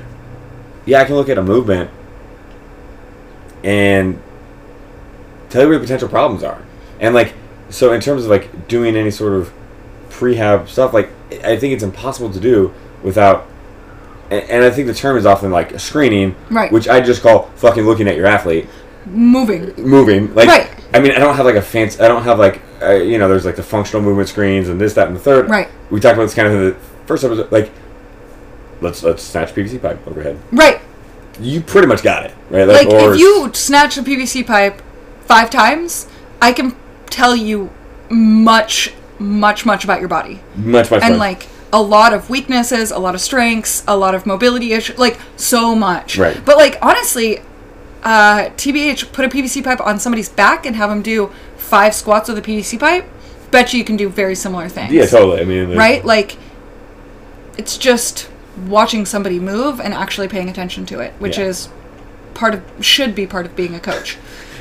[0.87, 1.91] yeah, I can look at a movement
[3.62, 4.20] and
[5.51, 6.61] tell you where the potential problems are,
[7.01, 7.35] and like,
[7.70, 9.53] so in terms of like doing any sort of
[10.11, 11.11] prehab stuff, like
[11.45, 12.72] I think it's impossible to do
[13.03, 13.47] without.
[14.31, 16.70] And and I think the term is often like a screening, Right.
[16.72, 18.66] Which I just call fucking looking at your athlete
[19.07, 19.72] Moving.
[19.76, 20.35] moving.
[20.35, 20.68] Like, Right.
[20.93, 21.99] I mean, I don't have like a fancy.
[22.01, 24.95] I don't have like, uh, you know, there's like the functional movement screens and this,
[24.95, 25.49] that, and the third.
[25.49, 25.68] Right.
[25.91, 26.74] We talked about this kind of in the
[27.07, 27.51] first episode.
[27.51, 27.70] Like,
[28.81, 30.39] let's let's snatch PVC pipe overhead.
[30.53, 30.81] Right.
[31.41, 32.66] You pretty much got it, right?
[32.66, 34.83] Like or- if you snatch a PVC pipe
[35.20, 36.09] five times,
[36.43, 36.76] I can
[37.07, 37.70] tell you
[38.11, 40.41] much, much, much about your body.
[40.57, 41.18] much much and more.
[41.18, 45.18] like a lot of weaknesses, a lot of strengths, a lot of mobility issues, like
[45.37, 46.18] so much.
[46.18, 46.41] Right.
[46.45, 47.41] But like honestly,
[48.09, 52.28] uh, TBH put a PVC pipe on somebody's back and have them do five squats
[52.28, 53.04] with a PVC pipe.
[53.50, 54.92] bet you you can do very similar things.
[54.92, 55.40] Yeah, totally.
[55.42, 56.02] I mean, Right?
[56.04, 56.36] Like,
[57.59, 58.30] it's just
[58.66, 61.44] watching somebody move and actually paying attention to it, which Yeah.
[61.46, 61.68] is
[62.34, 64.16] part of should be part of being a coach.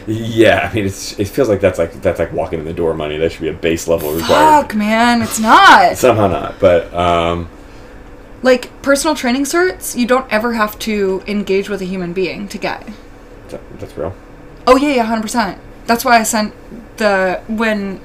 [0.07, 2.93] Yeah, I mean, it's it feels like that's like that's like walking in the door
[2.93, 3.17] money.
[3.17, 4.67] That should be a base level requirement.
[4.69, 5.97] Fuck, man, it's not.
[5.97, 7.49] Somehow not, but um,
[8.41, 12.57] Like personal training certs, you don't ever have to engage with a human being to
[12.57, 12.87] get.
[13.49, 14.13] That- that's real.
[14.65, 15.57] Oh yeah, yeah, hundred percent.
[15.85, 16.53] That's why I sent
[16.97, 17.99] the when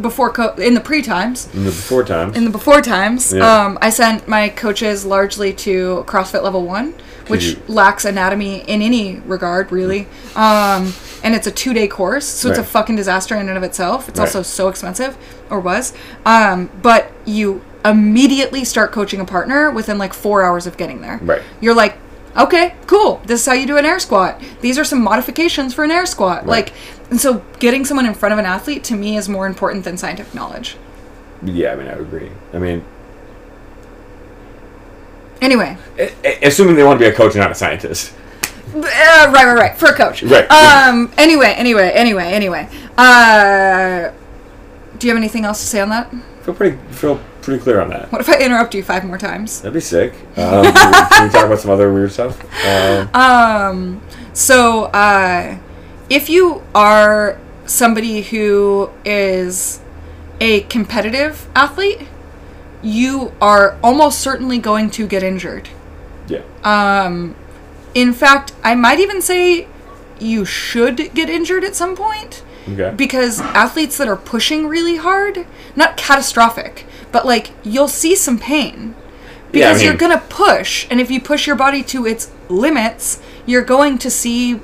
[0.00, 3.32] before co- in the pre times In the before times, in the before times.
[3.32, 3.64] Yeah.
[3.64, 6.94] Um, I sent my coaches largely to CrossFit Level One,
[7.26, 10.06] which you- lacks anatomy in any regard, really.
[10.36, 10.94] Um,
[11.24, 14.08] and it's a two day course, so it's a fucking disaster in and of itself.
[14.08, 14.26] It's Right.
[14.26, 15.16] also so expensive,
[15.50, 15.92] or was.
[16.24, 21.18] Um, but you immediately start coaching a partner within like four hours of getting there.
[21.22, 21.42] Right.
[21.60, 21.98] You're like,
[22.38, 23.20] okay, cool.
[23.26, 24.40] This is how you do an air squat.
[24.60, 26.38] These are some modifications for an air squat.
[26.46, 26.66] Right.
[26.66, 26.72] Like,
[27.10, 29.96] and so getting someone in front of an athlete to me is more important than
[29.96, 30.76] scientific knowledge.
[31.42, 32.30] yeah, I mean, I would agree.
[32.52, 32.84] I mean,
[35.40, 35.76] Anyway,
[36.42, 38.12] assuming they want to be a coach and not a scientist.
[38.74, 39.76] Uh, right, right, right.
[39.78, 40.22] For a coach.
[40.24, 40.50] Right.
[40.50, 41.12] Um.
[41.16, 42.68] Anyway, anyway, anyway, anyway.
[42.96, 44.10] Uh,
[44.98, 46.12] do you have anything else to say on that?
[46.42, 48.12] Feel pretty feel pretty clear on that.
[48.12, 49.62] What if I interrupt you five more times?
[49.62, 50.12] That'd be sick.
[50.36, 52.38] Um, can we talk about some other weird stuff?
[52.66, 54.02] Um, Um.
[54.34, 55.58] So, uh,
[56.10, 59.80] if you are somebody who is
[60.40, 62.06] a competitive athlete,
[62.82, 65.68] you are almost certainly going to get injured.
[66.28, 66.42] yeah.
[66.62, 67.34] Um,
[67.94, 69.66] in fact, I might even say
[70.20, 72.42] you should get injured at some point.
[72.74, 72.94] Okay.
[72.96, 75.46] because athletes that are pushing really hard,
[75.76, 78.94] not catastrophic, but like you'll see some pain
[79.52, 83.20] Yeah, I because you're gonna push, and if you push your body to its limits,
[83.46, 84.60] you're going to see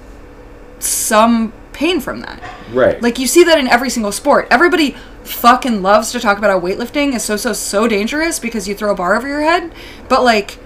[0.79, 2.41] some pain from that.
[2.73, 3.01] right.
[3.03, 4.47] Like you see that in every single sport.
[4.51, 8.75] Everybody fucking loves to talk about how weightlifting is so so so dangerous because you
[8.75, 9.73] throw a bar over your head,
[10.09, 10.59] but like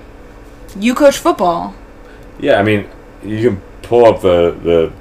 [0.79, 1.75] you coach football.
[2.41, 2.89] Yeah, I mean,
[3.25, 4.93] you can pull up the the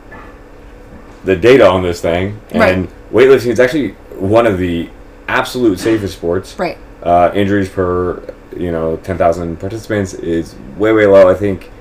[1.23, 4.89] the data on this thing, and weightlifting is actually one of the
[5.27, 6.57] absolute safest sports.
[6.57, 6.77] Right.
[7.01, 11.29] Uh, injuries per you know ten thousand participants is way way low.
[11.29, 11.71] I think.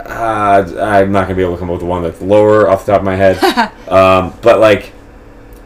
[0.00, 2.92] Uh, I'm not gonna be able to come up with one that's lower off the
[2.92, 3.42] top of my head,
[3.88, 4.92] um, but like,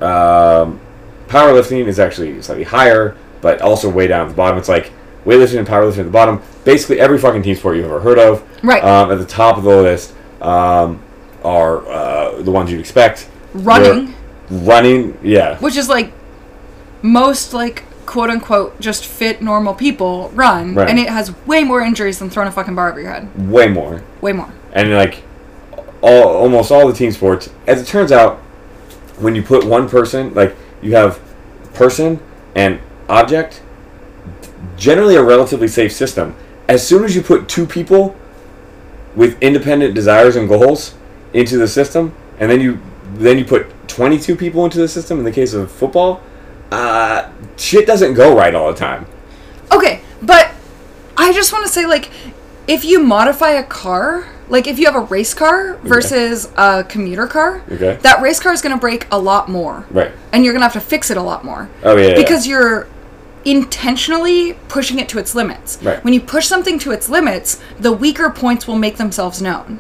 [0.00, 0.80] um,
[1.26, 4.56] powerlifting is actually slightly higher, but also way down at the bottom.
[4.56, 4.92] It's like
[5.24, 6.40] weightlifting and powerlifting at the bottom.
[6.64, 8.46] Basically, every fucking team sport you've ever heard of.
[8.62, 8.84] Right.
[8.84, 11.02] Um, at the top of the list um,
[11.48, 13.28] are uh, the ones you'd expect.
[13.54, 14.06] Running.
[14.06, 14.14] They're
[14.50, 15.58] Running, yeah.
[15.58, 16.12] which is like
[17.02, 20.88] most like quote unquote just fit normal people run Right.
[20.88, 23.68] and it has way more injuries than throwing a fucking bar over your head Way
[23.68, 24.02] more.
[24.22, 25.22] way more And like
[26.00, 28.38] all almost all the team sports, as it turns out,
[29.18, 31.20] when you put one person, like you have
[31.74, 32.20] person
[32.54, 33.60] and object,
[34.76, 36.34] generally a relatively safe system.
[36.68, 38.14] As soon as you put two people
[39.16, 40.94] with independent desires and goals
[41.32, 42.78] into the system, and then you
[43.14, 46.20] then you put 22 people into the system in the case of football,
[46.70, 49.06] uh, shit doesn't go right all the time.
[49.72, 50.50] okay but
[51.16, 52.10] i just want to say like
[52.66, 57.26] if you modify a car like if you have a race car versus a commuter
[57.26, 57.98] car Okay.
[58.02, 60.12] that race car is going to break a lot more Right.
[60.32, 62.08] and you're going to have to fix it a lot more Oh yeah.
[62.08, 62.86] yeah, because you're
[63.44, 66.02] intentionally pushing it to its limits Right.
[66.04, 69.78] when you push something to its limits the weaker points will make themselves known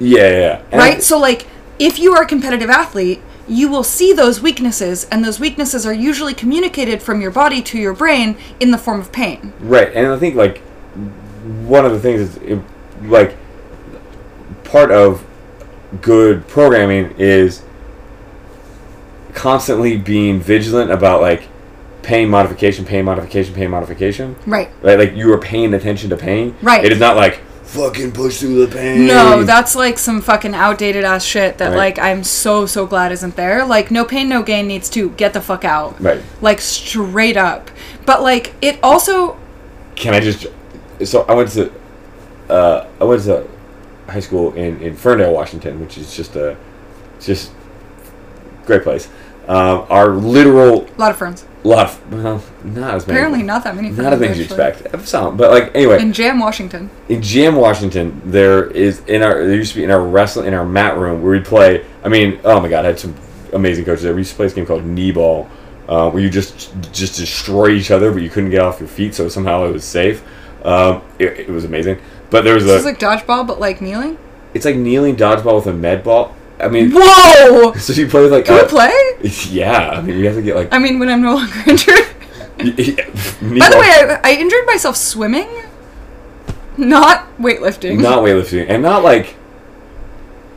[0.00, 0.76] yeah, yeah, yeah.
[0.76, 1.02] Right?
[1.02, 1.46] So like
[1.78, 5.92] if you are a competitive athlete, you will see those weaknesses and those weaknesses are
[5.92, 9.52] usually communicated from your body to your brain in the form of pain.
[9.60, 10.58] Right, and I think like
[11.66, 12.62] one of the things is it,
[13.02, 13.36] like
[14.64, 15.26] part of
[16.00, 17.62] good programming is
[19.34, 21.48] constantly being vigilant about like
[22.02, 24.36] pain modification, pain modification, pain modification.
[24.46, 24.68] Right.
[24.82, 26.56] Right, like you are paying attention to pain.
[26.62, 26.84] Right.
[26.84, 27.40] It is not like
[27.70, 29.06] fucking push through the pain.
[29.06, 31.76] No, that's like some fucking outdated ass shit that Right.
[31.76, 33.64] like I'm so so glad isn't there.
[33.64, 36.00] Like no pain no gain needs to get the fuck out.
[36.02, 36.20] right.
[36.40, 37.70] Like straight up.
[38.06, 39.36] But like it also
[39.94, 40.46] Can I just?
[41.04, 41.72] So I went to,
[42.48, 43.46] uh, I went to
[44.08, 46.56] high school in in Ferndale, Washington, which is just a,
[47.20, 47.52] just
[48.66, 49.08] great place.
[49.48, 51.44] Um, our literal a lot of friends.
[51.68, 53.18] Lot of well, not as many.
[53.18, 55.06] Apparently not that many not as many as you expect.
[55.06, 56.90] Some, but like anyway, In Jam, Washington.
[57.08, 60.54] in Jam, Washington, there is in our there used to be in our wrestling in
[60.54, 61.84] our mat room where we'd play.
[62.04, 63.14] I mean, oh my god, I had some
[63.52, 64.14] amazing coaches there.
[64.14, 65.48] We used to play this game called knee ball,
[65.88, 69.14] uh, where you just just destroy each other, but you couldn't get off your feet,
[69.14, 70.22] so somehow it was safe.
[70.64, 71.98] Um, it, it was amazing.
[72.30, 74.16] But there was This a is like dodgeball but like kneeling.
[74.54, 76.34] it's like kneeling dodgeball with a med ball.
[76.62, 77.72] I mean, Whoa!
[77.78, 78.44] so you play with like.
[78.44, 78.92] Can we uh, play?
[79.50, 80.68] Yeah, I mean, you have to get like.
[80.72, 82.06] I mean, when I'm no longer injured.
[82.58, 85.48] By By the way, I, I injured myself swimming,
[86.76, 88.00] not weightlifting.
[88.00, 89.34] not weightlifting, and not like,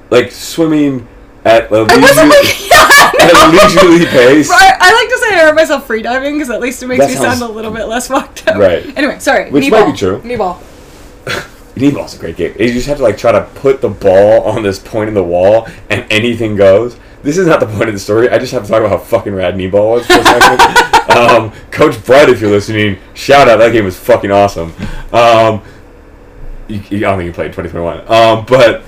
[0.10, 1.08] like swimming
[1.45, 3.51] at a I wasn't leisurely, like, yeah, no.
[3.51, 4.49] leisurely pace.
[4.51, 7.10] I, I like to say I hurt myself freediving because at least it makes That
[7.10, 8.56] me sounds- sound a little bit less fucked up.
[8.58, 8.86] Right.
[8.97, 9.49] Anyway, sorry.
[9.49, 9.91] Which knee might ball.
[9.91, 10.22] be true.
[10.24, 10.62] Knee ball.
[11.76, 12.55] Knee-ball's a great game.
[12.59, 15.24] You just have to like try to put the ball on this point in the
[15.24, 16.97] wall, and anything goes.
[17.24, 18.30] This is not the point of the story.
[18.30, 21.17] I just have to talk about how fucking rad knee-ball was for a second.
[21.17, 23.57] um, Coach Brett, if you're listening, shout out.
[23.57, 24.74] That game was fucking awesome.
[25.13, 25.63] Um,
[26.67, 27.99] you, you, I don't think you played 2021.
[28.11, 28.84] Um, but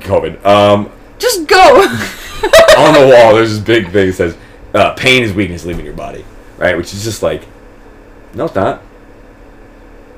[0.00, 0.44] COVID.
[0.44, 1.56] Um, Just go.
[2.78, 4.36] on the wall, there's this big thing that says,
[4.74, 6.24] uh, "Pain is weakness leaving your body,"
[6.58, 6.76] right?
[6.76, 7.46] Which is just like,
[8.34, 8.82] no, it's not.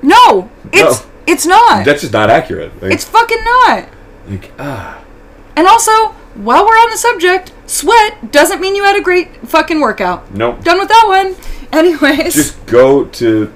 [0.03, 1.11] no, it's No.
[1.27, 1.85] It's not.
[1.85, 2.81] That's just not accurate.
[2.83, 3.89] Like, it's fucking not.
[4.29, 5.03] like ah.
[5.57, 5.93] And also,
[6.35, 10.35] while we're on the subject, sweat doesn't mean you had a great fucking workout.
[10.35, 10.65] Nope.
[10.65, 11.37] Done with that one.
[11.73, 13.53] Anyways, just go to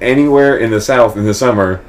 [0.00, 1.82] anywhere in the south in the summer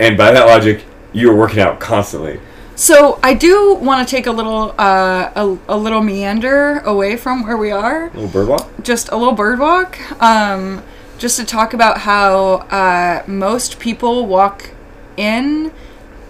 [0.00, 0.82] and by that logic
[1.12, 2.40] you're working out constantly
[2.74, 7.44] so I do want to take a little uh, a, a little meander away from
[7.46, 8.10] where we are.
[8.14, 10.82] little bird walk just a little bird walk um,
[11.20, 14.70] just to talk about how uh, most people walk
[15.18, 15.70] in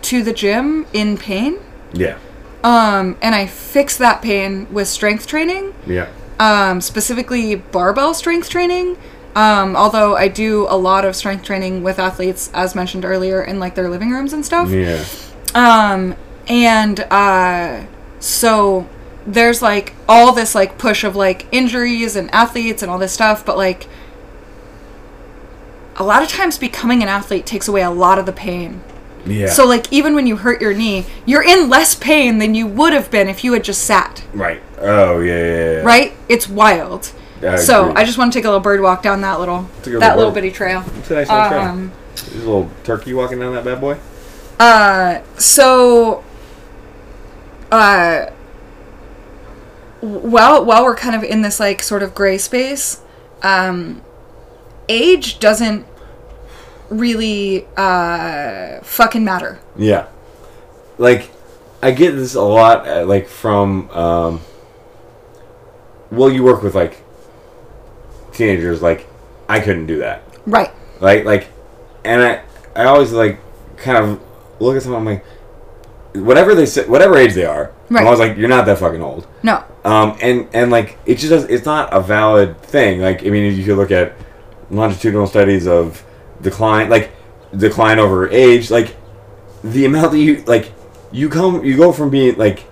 [0.03, 1.59] to the gym in pain.
[1.93, 2.19] Yeah.
[2.63, 5.73] Um, and i fix that pain with strength training.
[5.87, 6.11] Yeah.
[6.39, 8.99] Um, specifically barbell strength training.
[9.37, 13.61] Um, although i do a lot of strength training with athletes as mentioned earlier in
[13.61, 14.69] like their living rooms and stuff.
[14.71, 15.05] Yeah.
[15.55, 16.17] Um,
[16.49, 17.87] and uh,
[18.19, 18.89] so
[19.25, 23.47] there's like all this like push of like injuries and athletes and all this stuff,
[23.47, 23.87] but like
[26.01, 28.83] a lot of times becoming an athlete takes away a lot of the pain.
[29.27, 32.67] yeah So like even when you hurt your knee, you're in less pain than you
[32.67, 34.25] would have been if you had just sat.
[34.33, 35.81] right oh yeah yeah, yeah.
[35.83, 36.15] Right?
[36.29, 37.13] It's wild.
[37.43, 38.03] I so agree.
[38.03, 40.03] I just want to take a little bird walk down that little It's a good
[40.03, 40.83] that little bitty trail.
[40.99, 41.61] it's a nice little trail.
[41.61, 43.99] Um, There's a little turkey walking down that bad boy
[44.59, 46.25] Uh, so,
[47.71, 48.27] uh,
[50.01, 53.01] while while we're kind of in this like sort of gray space,
[53.43, 54.03] um,
[54.91, 55.87] age doesn't
[56.91, 59.61] really uh fucking matter.
[59.77, 60.07] yeah
[60.99, 61.31] like
[61.83, 64.41] i get this a lot uh, like from um
[66.11, 67.03] well you work with like
[68.33, 69.07] teenagers like
[69.49, 70.71] i couldn't do that Right.
[71.01, 71.47] like like
[72.05, 72.43] and i
[72.75, 73.39] i always like
[73.77, 74.21] kind of
[74.59, 75.25] look at someone I'm like
[76.27, 78.01] whatever they say whatever age they are Right.
[78.01, 79.63] i'm always like you're not that fucking old No.
[79.85, 83.45] um and and like it just does it's not a valid thing like i mean
[83.53, 84.13] if you could look at
[84.71, 86.05] longitudinal studies of
[86.43, 87.11] decline like
[87.57, 88.97] decline over age like
[89.65, 90.73] the amount that you like
[91.13, 92.65] you come you go from being like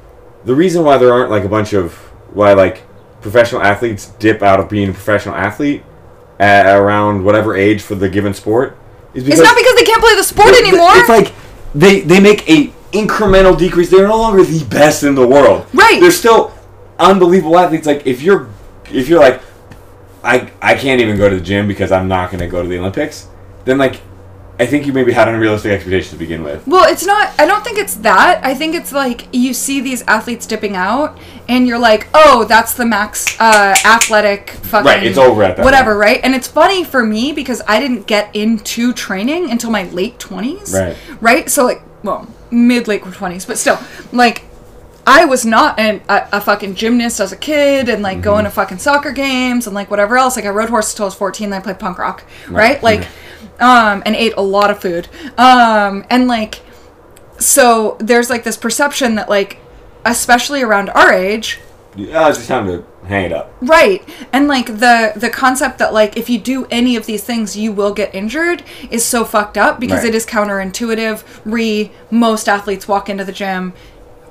[0.44, 1.94] the reason why there aren't like a bunch of
[2.32, 2.82] why like
[3.20, 5.82] professional athletes dip out of being a professional athlete
[6.38, 8.76] at around whatever age for the given sport
[9.14, 10.90] is because It's not because they can't play the sport anymore.
[10.92, 11.34] It's like
[11.74, 13.90] they they make a incremental decrease.
[13.90, 15.66] They're no longer the best in the world.
[15.74, 16.00] Right.
[16.00, 16.52] They're still
[16.98, 17.86] unbelievable athletes.
[17.86, 18.48] Like if you're
[18.92, 19.42] if you're like
[20.24, 22.68] I I can't even go to the gym because I'm not going to go to
[22.68, 23.28] the Olympics,
[23.64, 24.00] then like
[24.60, 26.66] I think you maybe had unrealistic expectations to begin with.
[26.66, 27.32] Well, it's not.
[27.38, 28.40] I don't think it's that.
[28.44, 31.16] I think it's like you see these athletes dipping out,
[31.48, 35.64] and you're like, "Oh, that's the max uh, athletic fucking Right, it's over at that
[35.64, 36.00] whatever." point.
[36.00, 40.18] Right, and it's funny for me because I didn't get into training until my late
[40.18, 40.74] twenties.
[40.74, 40.96] Right.
[41.20, 41.48] Right.
[41.48, 43.78] So like, well, mid late twenties, but still,
[44.10, 44.42] like,
[45.10, 48.24] I was not an, a, a fucking gymnast as a kid, and like Mm-hmm.
[48.30, 50.36] going to fucking soccer games and like whatever else.
[50.36, 51.50] Like I rode horses till I was fourteen.
[51.50, 52.24] Then I played punk rock.
[52.48, 52.82] Right.
[52.82, 53.02] Like,
[53.58, 55.08] um, and ate a lot of food.
[55.38, 56.60] Um, and like
[57.38, 59.58] so there's like this perception that like
[60.04, 61.58] especially around our age
[61.96, 63.54] Yeah, it's just time to hang it up.
[63.62, 67.56] right and like the the concept that like if you do any of these things
[67.56, 70.08] you will get injured is so fucked up because Right.
[70.10, 73.72] it is counterintuitive re most athletes walk into the gym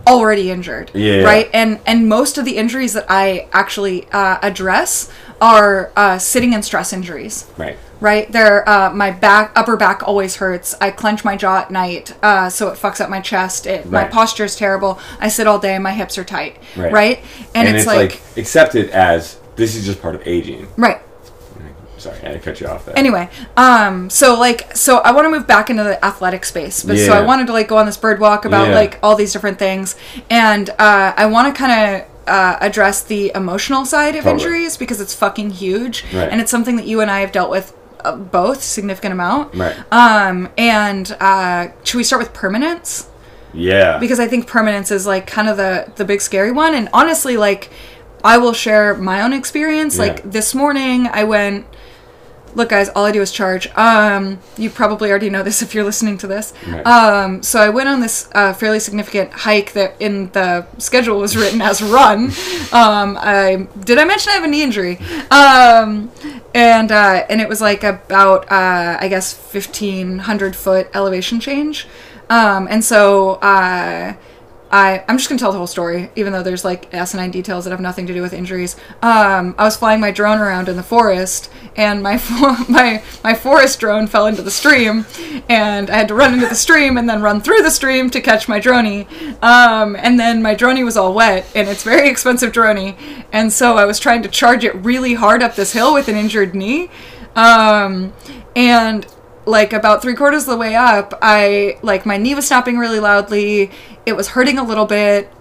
[0.08, 1.22] already injured Yeah.
[1.24, 1.50] right?
[1.54, 6.66] And and most of the injuries that i actually uh, address are uh, sitting and
[6.66, 7.46] stress injuries.
[7.58, 7.78] Right.
[8.00, 8.32] right?
[8.32, 10.74] There uh, my back upper back always hurts.
[10.82, 13.68] I clench my jaw at night uh, so it fucks up my chest.
[13.68, 15.00] It, my posture is terrible.
[15.20, 15.78] I sit all day.
[15.78, 16.58] My hips are tight.
[16.76, 16.92] Right.
[16.92, 17.18] right,
[17.54, 20.68] And, And, it's, it's, like, like, accepted as this is just part of aging.
[20.78, 21.02] right
[21.98, 22.98] Sorry, I cut you off there.
[22.98, 26.98] anyway um so like so i want to move back into the athletic space but
[26.98, 28.76] so i wanted to like go on this bird walk about Yeah.
[28.76, 29.96] like all these different things
[30.30, 31.72] and uh i want to kind
[32.04, 34.44] of uh, address the emotional side of Totally.
[34.44, 36.30] injuries because it's fucking huge Right.
[36.30, 37.74] and it's something that you and i have dealt with
[38.04, 39.76] uh, both significant amount Right.
[39.92, 43.08] um and uh should we start with permanence
[43.54, 43.98] Yeah.
[43.98, 46.76] because I think permanence is like kind of the the big scary one.
[46.76, 47.72] And honestly, like
[48.24, 49.96] I will share my own experience.
[49.96, 50.04] Yeah.
[50.06, 51.66] Like this morning, I went.
[52.58, 53.68] Look, guys, all I do is charge.
[53.76, 56.54] Um, you probably already know this if you're listening to this.
[56.68, 56.86] Right.
[56.88, 61.38] Um, so I went on this uh, fairly significant hike that in the schedule was
[61.38, 62.32] written as run.
[62.74, 64.98] Um, I did I mention I have a knee injury?
[65.30, 66.12] Um,
[66.56, 71.88] and uh, and it was like about uh, I guess fifteen hundred foot elevation change.
[72.28, 74.16] Um, and so uh,
[74.72, 77.72] I I'm just gonna tell the whole story, even though there's like asinine details that
[77.72, 78.76] have nothing to do with injuries.
[79.02, 83.34] Um, I was flying my drone around in the forest, and my fo- my my
[83.34, 85.06] forest drone fell into the stream,
[85.48, 88.20] and I had to run into the stream and then run through the stream to
[88.20, 89.08] catch my droney.
[89.42, 92.98] Um, and then my droney was all wet, and it's very expensive droney,
[93.32, 96.16] and so I was trying to charge it really hard up this hill with an
[96.16, 96.90] injured knee,
[97.36, 98.14] um,
[98.56, 99.06] and
[99.46, 103.00] like about three quarters of the way up, I like my knee was snapping really
[103.00, 103.72] loudly.
[104.06, 105.32] It was hurting a little bit.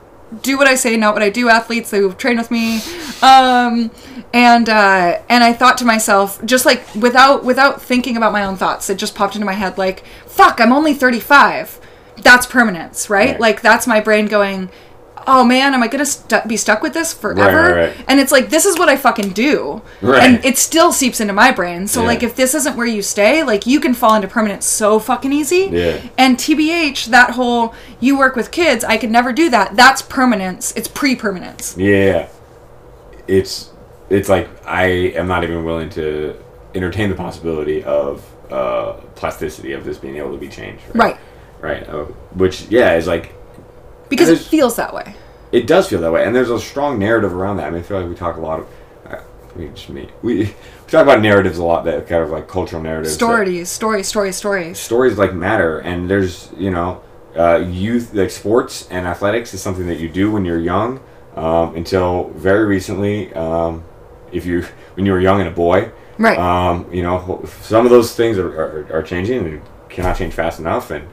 [0.42, 1.48] Do what I say, not what I do.
[1.48, 2.80] Athletes who train with me,
[3.22, 3.92] um,
[4.34, 8.56] and uh, and I thought to myself, just like without without thinking about my own
[8.56, 11.80] thoughts, it just popped into my head like, "Fuck, I'm only 35.
[12.18, 13.30] That's permanence, right?
[13.30, 13.40] Right.
[13.40, 14.68] Like that's my brain going."
[15.28, 17.74] Oh man, am I gonna stu- be stuck with this forever?
[17.74, 17.96] right, right.
[18.06, 20.22] And it's like this is what I fucking do, Right.
[20.22, 21.88] and it still seeps into my brain.
[21.88, 22.06] So Yeah.
[22.06, 25.32] like if this isn't where you stay, like you can fall into permanence so fucking
[25.32, 25.68] easy.
[25.72, 25.96] Yeah.
[26.16, 29.74] And TBH, that whole you work with kids, I could never do that.
[29.74, 30.72] That's permanence.
[30.76, 31.74] It's pre-permanence.
[31.76, 32.28] Yeah.
[33.26, 33.70] It's
[34.10, 34.84] it's like I
[35.16, 36.36] am not even willing to
[36.74, 40.84] entertain the possibility of uh, plasticity of this being able to be changed.
[40.94, 41.16] Right.
[41.60, 41.88] Right.
[41.88, 42.04] Uh,
[42.34, 43.34] which yeah is like
[44.08, 45.14] Because it feels that way.
[45.52, 47.66] it does feel that way, and there's a strong narrative around that.
[47.66, 48.66] I mean, I feel like we talk a lot of.
[49.06, 49.20] Uh,
[49.56, 50.54] we just me we, we
[50.88, 53.14] talk about narratives a lot that kind of like cultural narratives.
[53.14, 54.78] Stories, stories, stories, stories.
[54.78, 57.00] stories like matter and there's you know
[57.38, 61.00] uh, youth like sports and athletics is something that you do when you're young
[61.36, 63.82] um, until very recently um,
[64.32, 66.38] if you when you were young and a boy Right.
[66.38, 70.58] um, you know some of those things are, are, are changing and cannot change fast
[70.60, 71.06] enough and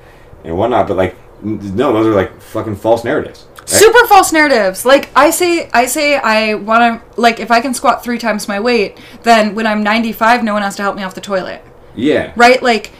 [0.45, 3.47] and whatnot but like no those are like fucking false narratives?
[3.65, 4.85] Super false narratives.
[4.85, 7.21] Like I say, I say I want to.
[7.21, 10.61] Like if I can squat three times my weight, then when I'm 95, no one
[10.61, 11.63] has to help me off the toilet.
[11.95, 12.61] yeah right?
[12.61, 12.91] Like,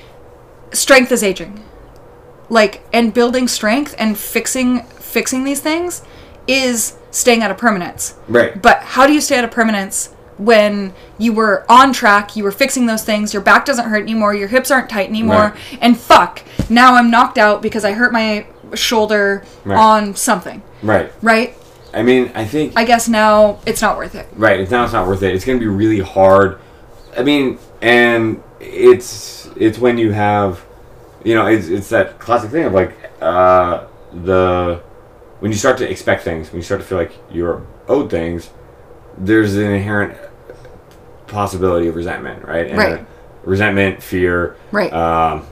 [0.72, 1.64] strength is aging.
[2.50, 6.02] Like, and building strength and fixing fixing these things
[6.48, 8.16] is staying out of permanence.
[8.28, 12.44] right But how do you stay out of permanence when you were on track, you
[12.44, 15.78] were fixing those things, your back doesn't hurt anymore, your hips aren't tight anymore, Right.
[15.82, 19.78] and fuck, now I'm knocked out because I hurt my shoulder Right.
[19.78, 21.56] on something, right right?
[21.94, 24.28] i mean i think I guess now it's not worth it.
[24.36, 24.60] Right.
[24.60, 25.36] It's now it's not worth it.
[25.36, 26.58] It's going to be really hard.
[27.16, 30.66] I mean, and it's it's when you have,
[31.24, 34.82] you know, it's it's that classic thing of like uh, the
[35.40, 38.50] when you start to expect things, when you start to feel like you're owed things,
[39.18, 40.18] there's an inherent
[41.28, 42.68] possibility of resentment, right?
[42.68, 43.06] And Right.
[43.44, 44.92] Resentment, fear, Right.
[44.94, 45.44] um,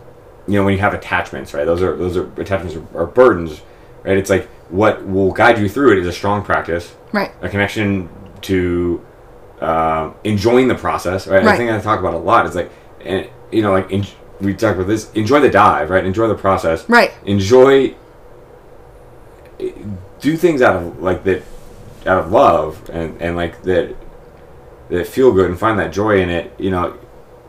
[0.47, 3.61] you know when you have attachments right those are those are attachments are, are burdens
[4.03, 7.31] right it's like what will guide you through it is a strong practice Right.
[7.43, 8.09] a connection
[8.41, 9.05] to
[9.61, 11.43] um, enjoying the process right?
[11.43, 11.53] Right.
[11.53, 12.71] i think i talk about a lot is like
[13.05, 14.05] and you know like en-
[14.41, 17.11] we talk about this enjoy the dive right enjoy the process Right.
[17.25, 17.93] enjoy
[20.19, 21.43] do things out of like that
[22.05, 23.95] out of love and and like that
[24.89, 26.97] that feel good and find that joy in it you know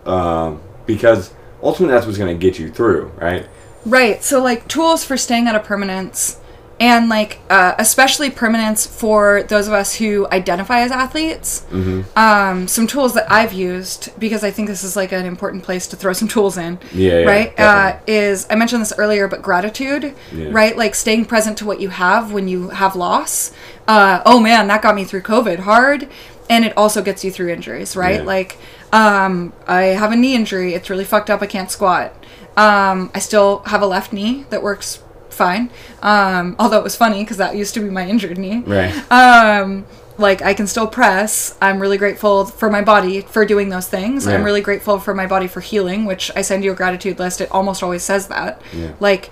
[0.06, 1.32] um, because
[1.62, 3.46] ultimately that's what's going to get you through right
[3.84, 4.22] Right.
[4.22, 6.38] So like tools for staying out of permanence
[6.82, 11.64] and like uh, especially permanence for those of us who identify as athletes.
[11.70, 12.02] mm-hmm.
[12.18, 15.86] Um, some tools that I've used because I think this is like an important place
[15.88, 16.80] to throw some tools in.
[16.92, 17.60] Yeah, yeah, right.
[17.60, 20.12] Uh, is I mentioned this earlier, but gratitude.
[20.32, 20.48] Yeah.
[20.50, 20.76] Right.
[20.76, 23.52] Like staying present to what you have when you have loss.
[23.86, 26.08] Uh, oh man, that got me through COVID hard.
[26.50, 28.16] And it also gets you through injuries, right?
[28.16, 28.22] Yeah.
[28.22, 28.58] Like,
[28.92, 30.74] um, I have a knee injury.
[30.74, 31.40] It's really fucked up.
[31.40, 32.12] I can't squat.
[32.56, 35.02] Um, I still have a left knee that works
[35.32, 35.70] fine.
[36.02, 38.58] Um, although it was funny because that used to be my injured knee.
[38.66, 39.86] right Um,
[40.18, 41.56] like I can still press.
[41.60, 44.26] I'm really grateful for my body for doing those things.
[44.26, 47.40] I'm really grateful for my body for healing, which I send you a gratitude list.
[47.40, 48.60] It almost always says that.
[48.72, 48.92] Yeah.
[49.00, 49.30] Like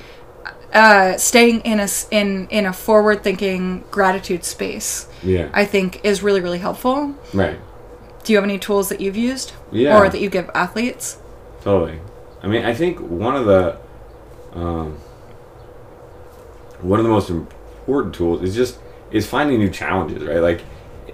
[0.72, 6.22] uh, staying in a in in a forward thinking gratitude space, yeah I think is
[6.22, 7.14] really really helpful.
[7.34, 7.58] right
[8.24, 9.52] Do you have any tools that you've used?
[9.72, 9.98] Yeah.
[9.98, 11.18] Or that you give athletes?
[11.62, 12.00] Totally.
[12.42, 13.78] I mean, I think one of the
[14.54, 14.98] um,
[16.82, 18.78] one of the most important tools is just
[19.10, 20.38] is finding new challenges, right?
[20.38, 20.62] Like,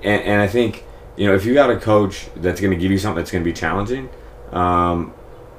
[0.03, 0.85] and, and I think
[1.17, 3.43] you know if you got a coach that's going to give you something that's going
[3.45, 4.09] to be challenging,
[4.53, 5.13] um,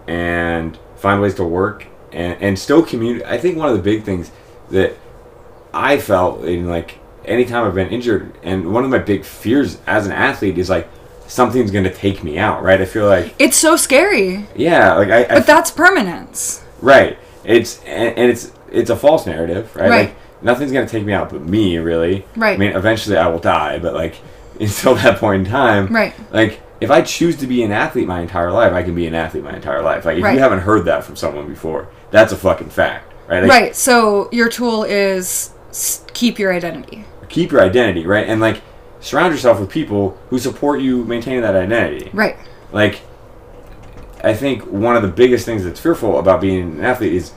[0.07, 3.27] and find ways to work and and still communicate.
[3.27, 4.31] I think one of the big things
[4.71, 4.93] that
[5.73, 10.05] I felt in like anytime I've been injured, and one of my big fears as
[10.05, 10.87] an athlete is like
[11.27, 12.79] something's gonna take me out, right?
[12.79, 14.45] I feel like It's so scary.
[14.55, 16.63] yeah, like I, I But that's permanence.
[16.81, 17.17] right.
[17.43, 19.89] It's and, and it's it's a false narrative, right?
[19.89, 20.05] Right.
[20.09, 22.25] Like nothing's gonna take me out but me, really.
[22.35, 22.55] Right.
[22.55, 24.15] I mean, eventually I will die, but like
[24.59, 26.13] until that point in time, Right.
[26.31, 29.15] Like if I choose to be an athlete my entire life, I can be an
[29.15, 30.05] athlete my entire life.
[30.05, 30.33] Like if Right.
[30.33, 33.41] you haven't heard that from someone before, that's a fucking fact, right?
[33.41, 33.75] Like, Right.
[33.75, 35.51] So your tool is
[36.13, 37.05] keep your identity.
[37.29, 38.27] Keep your identity, right?
[38.27, 38.61] And like
[38.99, 42.09] surround yourself with people who support you maintaining that identity.
[42.13, 42.35] Right.
[42.71, 43.01] Like
[44.23, 47.33] I think one of the biggest things that's fearful about being an athlete is,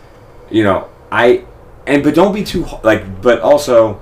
[0.50, 1.44] you know, I
[1.86, 4.00] and but don't be too like but also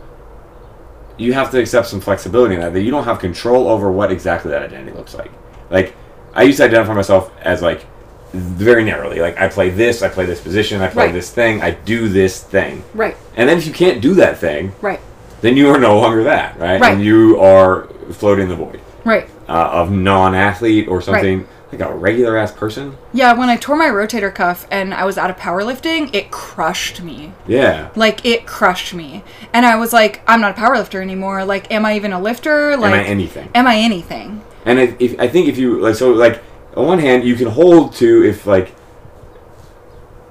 [1.16, 4.12] you have to accept some flexibility in that that you don't have control over what
[4.12, 5.30] exactly that identity looks like.
[5.70, 5.94] Like
[6.34, 7.86] I used to identify myself as like
[8.32, 9.20] very narrowly.
[9.20, 11.12] Like I play this, I play this position, I play Right.
[11.14, 12.84] this thing, I do this thing.
[12.94, 13.16] Right.
[13.36, 15.00] And then if you can't do that thing, Right.
[15.40, 16.80] then you are no longer that, right?
[16.80, 16.92] Right.
[16.92, 19.26] And you are floating the void Right.
[19.48, 22.96] uh, of non-athlete or something like a regular ass person.
[23.12, 27.02] Yeah, when I tore my rotator cuff and I was out of powerlifting, it crushed
[27.02, 27.32] me.
[27.46, 27.90] Yeah.
[27.94, 29.22] Like it crushed me.
[29.52, 31.44] And I was like, I'm not a powerlifter anymore.
[31.44, 32.76] Like, am I even a lifter?
[32.76, 33.50] Like Am I anything?
[33.54, 34.42] Am I anything?
[34.64, 36.42] And if, if I think if you like, so like
[36.74, 38.74] on one hand, you can hold to if like,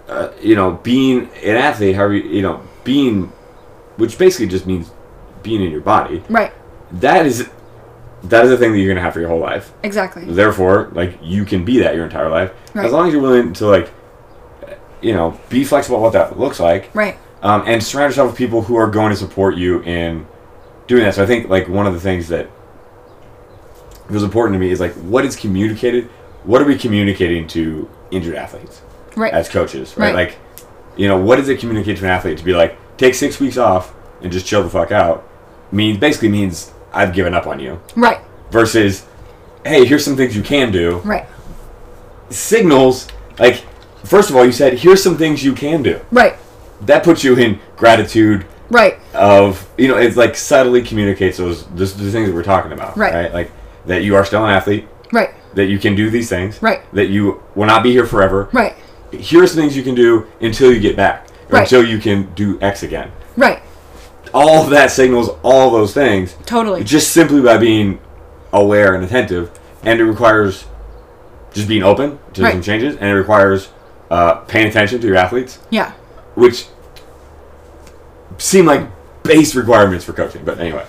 [0.08, 3.32] uh, you know, being an athlete, however you, you know, being,
[3.98, 4.92] which basically just means
[5.44, 6.24] being in your body.
[6.30, 6.54] Right.
[6.92, 7.50] That is,
[8.30, 9.72] that is a thing that you're gonna have for your whole life.
[9.84, 10.24] Exactly.
[10.26, 12.86] Therefore, like you can be that your entire life Right.
[12.86, 13.90] as long as you're willing to like,
[15.02, 16.90] you know, be flexible about what that looks like.
[16.94, 17.18] Right.
[17.44, 20.26] um, and surround yourself with people who are going to support you in
[20.88, 21.14] doing that.
[21.16, 22.50] So I think like one of the things that
[24.10, 26.06] was important to me is like what is communicated.
[26.44, 28.82] What are we communicating to injured athletes
[29.16, 29.34] Right.
[29.34, 29.96] as coaches?
[29.98, 30.14] Right?
[30.14, 30.16] Right.
[30.30, 30.38] Like,
[30.96, 33.58] you know, what does it communicate to an athlete to be like take six weeks
[33.58, 35.28] off and just chill the fuck out?
[35.72, 37.80] Means basically means I've given up on you.
[37.96, 38.20] right.
[38.52, 39.06] Versus,
[39.66, 40.98] hey, here's some things you can do.
[41.06, 41.26] Right.
[42.30, 43.08] Signals
[43.40, 43.64] like.
[44.04, 46.00] First of all, you said here's some things you can do.
[46.12, 46.36] Right.
[46.82, 48.98] That puts you in gratitude, Right.
[49.14, 53.34] of you know it's like subtly communicates those the things that we're talking about Right.
[53.34, 53.52] like
[53.86, 55.30] that you are still an athlete Right.
[55.56, 56.82] that you can do these things Right.
[56.94, 58.76] that you will not be here forever Right.
[59.12, 61.62] here's things you can do until you get back Right.
[61.64, 63.60] until you can do x again Right.
[64.34, 66.84] All of that signals all those things Totally.
[66.84, 68.00] just simply by being
[68.54, 69.52] aware and attentive
[69.84, 70.66] and it requires
[71.54, 72.54] just being open to Right.
[72.54, 73.70] some changes and it requires
[74.10, 75.92] uh, paying attention to your athletes Yeah.
[76.36, 76.68] which
[78.38, 78.88] seem like
[79.24, 80.86] base requirements for coaching but anyway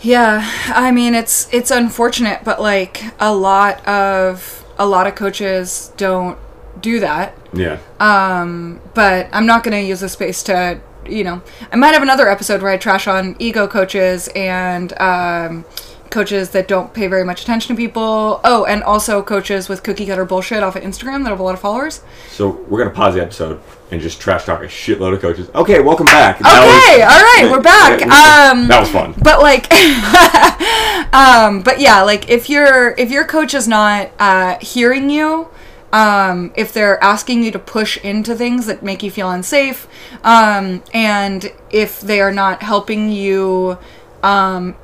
[0.00, 5.92] Yeah, I mean it's it's unfortunate, but like a lot of a lot of coaches
[5.96, 6.38] don't
[6.80, 7.34] do that.
[7.52, 11.42] yeah Um, But I'm not going to use this space to, you know,
[11.72, 15.64] I might have another episode where I trash on ego coaches and um,
[16.10, 18.40] coaches that don't pay very much attention to people.
[18.44, 21.54] Oh, and also coaches with cookie cutter bullshit off of Instagram that have a lot
[21.54, 22.02] of followers.
[22.28, 25.50] So we're gonna pause the episode and just trash talk a shitload of coaches.
[25.54, 26.36] Okay, welcome back.
[26.40, 28.02] Okay, all right, we're back.
[28.02, 29.14] Um, that was fun.
[29.22, 29.66] but like
[31.14, 35.48] um but yeah like if your if your coach is not uh hearing you
[35.92, 39.86] um if they're asking you to push into things that make you feel unsafe
[40.22, 43.78] um and if they are not helping you
[44.22, 44.74] um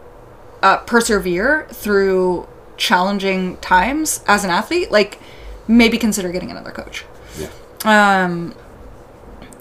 [0.62, 2.48] uh, persevere through
[2.78, 5.18] challenging times as an athlete like
[5.68, 7.04] maybe consider getting another coach
[7.38, 7.48] Yeah.
[7.84, 8.54] um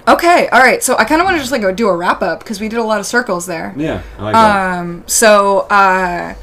[0.08, 2.22] okay all right so i kind of want to just like go do a wrap
[2.22, 4.80] up because we did a lot of circles there Yeah, I like that.
[4.80, 6.36] um, so, uh,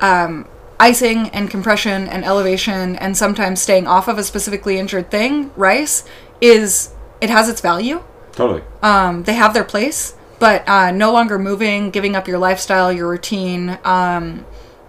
[0.00, 0.46] um,
[0.78, 6.04] icing and compression and elevation and sometimes staying off of a specifically injured thing, rice,
[6.40, 8.02] is it has its value.
[8.32, 8.62] Totally.
[8.82, 13.08] Um, they have their place, but uh, no longer moving, giving up your lifestyle, your
[13.08, 14.44] routine, um,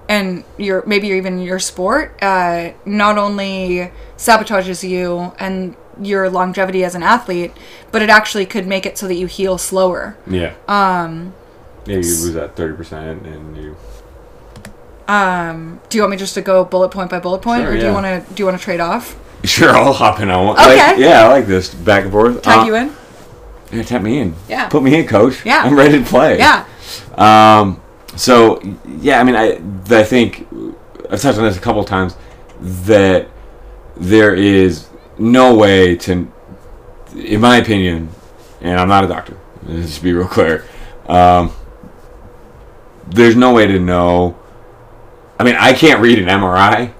[0.10, 6.96] and your maybe even your sport, uh, not only sabotages you and your longevity as
[6.96, 7.54] an athlete,
[7.92, 10.18] but it actually could make it so that you heal slower.
[10.28, 10.54] Yeah.
[10.68, 11.34] Um.
[11.86, 13.78] Yeah, you lose that thirty percent, and you.
[15.08, 17.76] Um, do you want me just to go bullet point by bullet point, Sure, or
[17.76, 17.88] do yeah.
[17.90, 19.16] you want to do you want to trade off?
[19.44, 20.56] Sure, I'll hop in on one.
[20.58, 20.78] Okay.
[20.78, 22.42] Like, yeah, I like this back and forth.
[22.42, 22.92] Tag Uh, you in?
[23.72, 24.34] Yeah, tap me in.
[24.50, 24.68] Yeah.
[24.70, 25.46] Put me in, coach.
[25.46, 25.62] Yeah.
[25.64, 26.38] I'm ready to play.
[26.40, 26.66] Yeah.
[27.16, 27.82] Um.
[28.16, 28.60] So
[29.02, 29.60] yeah, I mean, I
[29.96, 30.48] I think
[31.12, 32.16] I've touched on this a couple of times
[32.62, 33.28] that
[33.98, 34.88] there is
[35.20, 36.32] no way to,
[37.16, 38.10] in my opinion,
[38.62, 39.38] and I'm not a doctor.
[39.64, 40.66] Let's be real clear.
[41.08, 41.52] Um,
[43.08, 44.38] there's no way to know.
[45.40, 46.94] I mean, I can't read an MRI,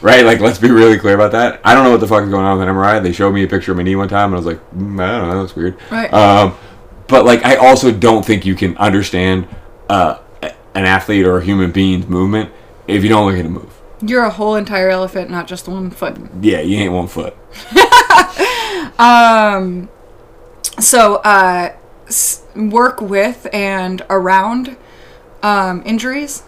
[0.00, 0.24] right?
[0.24, 1.60] Like, let's be really clear about that.
[1.64, 3.02] I don't know what the fuck is going on with an MRI.
[3.02, 5.02] They showed me a picture of my knee one time, and I was like, mm,
[5.02, 5.76] I don't know, that's weird.
[5.90, 6.12] Right.
[6.12, 6.56] Um,
[7.08, 9.46] but like I also don't think you can understand
[9.88, 12.50] uh, an athlete or a human being's movement
[12.86, 13.80] if you don't look at a move.
[14.00, 16.16] You're a whole entire elephant, not just one foot.
[16.40, 17.36] Yeah, you ain't one foot.
[18.98, 19.88] um,
[20.78, 21.74] So, uh,
[22.56, 24.76] work with and around
[25.42, 26.42] um, injuries,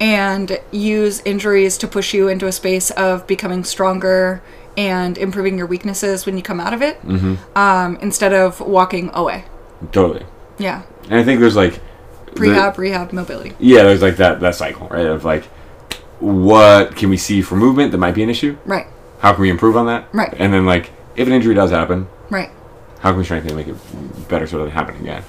[0.00, 4.42] and use injuries to push you into a space of becoming stronger
[4.76, 6.98] and improving your weaknesses when you come out of it,
[7.56, 9.44] um, instead of walking away.
[9.92, 10.26] Totally.
[10.58, 11.74] Yeah, And I think there's like
[12.34, 13.52] the- rehab, rehab, mobility.
[13.58, 15.06] yeah, there's like that that cycle, right?
[15.06, 15.44] Of like,
[16.20, 18.56] what can we see for movement that might be an issue?
[18.64, 18.86] Right,
[19.20, 20.08] How can we improve on that?
[20.12, 20.32] Right.
[20.38, 22.50] And then like, if an injury does happen, right.
[23.00, 25.22] how can we strengthen and make it better so it doesn't happen again?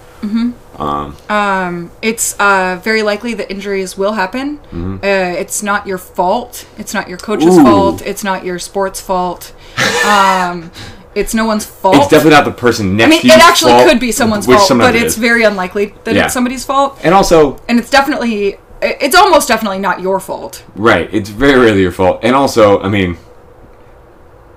[2.02, 4.60] It's uh, very likely that injuries will happen.
[4.74, 6.68] Uh, it's not your fault.
[6.78, 7.64] It's not your coach's Ooh.
[7.64, 8.02] fault.
[8.02, 9.54] It's not your sport's fault.
[10.06, 10.72] Um,
[11.16, 11.96] it's no one's fault.
[11.96, 14.70] It's definitely not the person next I mean, to it actually could be someone's fault,
[14.70, 15.18] but it's is.
[15.18, 16.26] very unlikely that Yeah.
[16.26, 17.00] it's somebody's fault.
[17.04, 20.64] and also And it's definitely, it's almost definitely not your fault.
[20.76, 21.10] right.
[21.14, 22.20] It's very rarely your fault.
[22.22, 23.18] And also, I mean,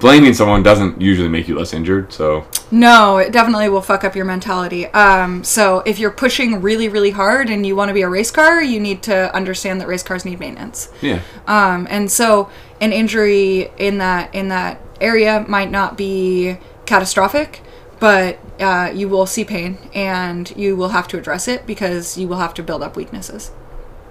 [0.01, 2.12] blaming someone doesn't usually make you less injured.
[2.12, 4.86] So No, it definitely will fuck up your mentality.
[4.86, 8.30] Um, so if you're pushing really, really hard and you want to be a race
[8.30, 10.90] car, you need to understand that race cars need maintenance.
[11.03, 17.61] yeah, Um, and so an injury in that in that area might not be catastrophic,
[18.01, 22.28] but uh, you will see pain and you will have to address it because you
[22.28, 23.51] will have to build up weaknesses.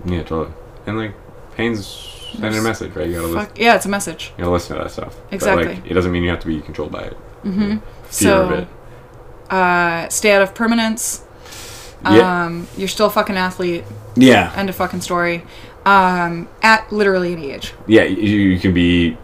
[0.05, 0.53] yeah, totally.
[0.85, 1.13] And like,
[1.55, 3.07] pain's sending a message, right?
[3.07, 3.51] You gotta listen.
[3.55, 4.31] Yeah, it's a message.
[4.37, 5.15] You gotta listen to that stuff.
[5.31, 5.65] Exactly.
[5.65, 7.17] But, like, it doesn't mean you have to be controlled by it.
[7.43, 7.69] Mm-hmm.
[7.77, 8.67] Fear So- of it.
[9.49, 11.23] Uh, stay out of permanence.
[12.03, 12.45] Yeah.
[12.45, 13.83] Um, you're still a fucking athlete.
[14.15, 14.51] Yeah.
[14.55, 15.43] End of fucking story.
[15.85, 17.73] Um, at literally any age.
[17.87, 19.17] yeah, you, you can be,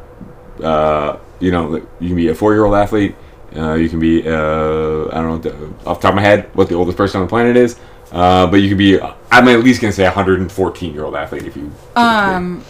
[0.63, 3.15] uh, you know, you can be a four-year-old athlete.
[3.55, 4.31] Uh, you can be, uh,
[5.11, 5.51] I don't know, the,
[5.85, 7.77] off the top of my head, what the oldest person on the planet is.
[8.11, 8.99] Uh, but you can be,
[9.29, 11.69] I'm at least gonna say, a 114-year-old athlete if you.
[11.97, 12.63] Um,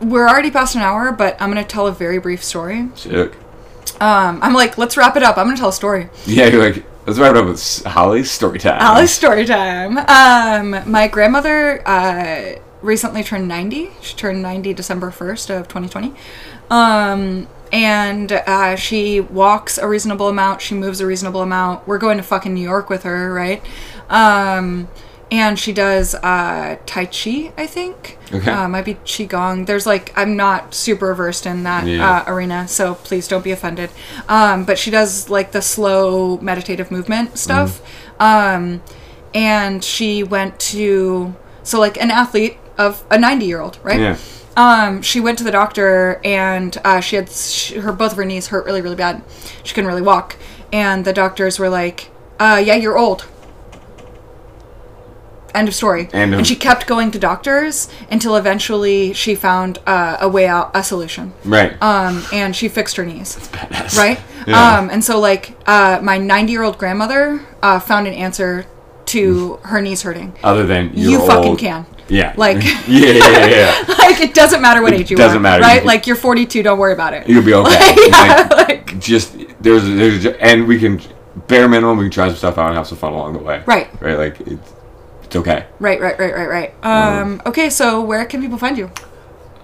[0.00, 2.88] we're already past an hour, but I'm gonna tell a very brief story.
[2.94, 3.34] Sick.
[4.00, 5.36] Um, I'm like, let's wrap it up.
[5.36, 6.08] I'm gonna tell a story.
[6.26, 8.80] Yeah, you're like, let's wrap it up with Holly's story time.
[8.80, 9.98] Alice story time.
[9.98, 13.90] Um, my grandmother uh, recently turned 90.
[14.00, 16.14] She turned 90 December 1st of 2020.
[16.70, 20.62] Um, and uh, she walks a reasonable amount.
[20.62, 21.86] She moves a reasonable amount.
[21.86, 23.62] We're going to fucking New York with her, right?
[24.08, 24.88] Um,
[25.30, 28.16] and she does uh, Tai Chi, I think.
[28.32, 28.50] Okay.
[28.50, 29.66] Uh, might be Qigong.
[29.66, 32.22] There's like, I'm not super versed in that Yeah.
[32.22, 33.90] uh, arena, so please don't be offended.
[34.28, 37.80] Um, but she does like the slow meditative movement stuff.
[38.20, 38.82] Um,
[39.34, 44.00] and she went to, so like an athlete of a 90 year old, right?
[44.00, 44.16] Yeah.
[44.56, 47.30] Um, she went to the doctor and uh, she had
[47.80, 49.22] her both of her knees hurt really really bad.
[49.62, 50.34] She couldn't really walk,
[50.72, 52.10] and the doctors were like,
[52.40, 53.24] uh, "Yeah, you're old."
[55.58, 56.08] End of story.
[56.12, 60.46] End of- and she kept going to doctors until eventually she found uh, a way
[60.46, 61.32] out, a solution.
[61.44, 61.72] Right.
[61.82, 63.96] Um, and she fixed her knees Badass.
[63.98, 64.20] right?
[64.46, 64.78] Yeah.
[64.78, 68.66] Um, and so like uh, my 90 year old grandmother uh, found an answer
[69.06, 70.36] to her knees hurting.
[70.42, 71.86] Other than you fucking can.
[72.08, 72.34] Yeah.
[72.36, 75.62] Like- yeah, yeah, yeah, like it doesn't matter what It age you doesn't are, matter.
[75.62, 75.80] right?
[75.82, 77.28] You- like you're 42, don't worry about it.
[77.28, 77.94] You'll be okay.
[78.08, 81.00] yeah, Like, like just there's there's and we can
[81.48, 83.62] bare minimum we can try some stuff out and have some fun along the way.
[83.66, 83.88] Right.
[84.00, 84.16] Right.
[84.18, 84.72] Like it's
[85.28, 85.66] it's okay.
[85.78, 86.74] right, right, right, right, right.
[86.84, 88.90] Um, okay, so where can people find you?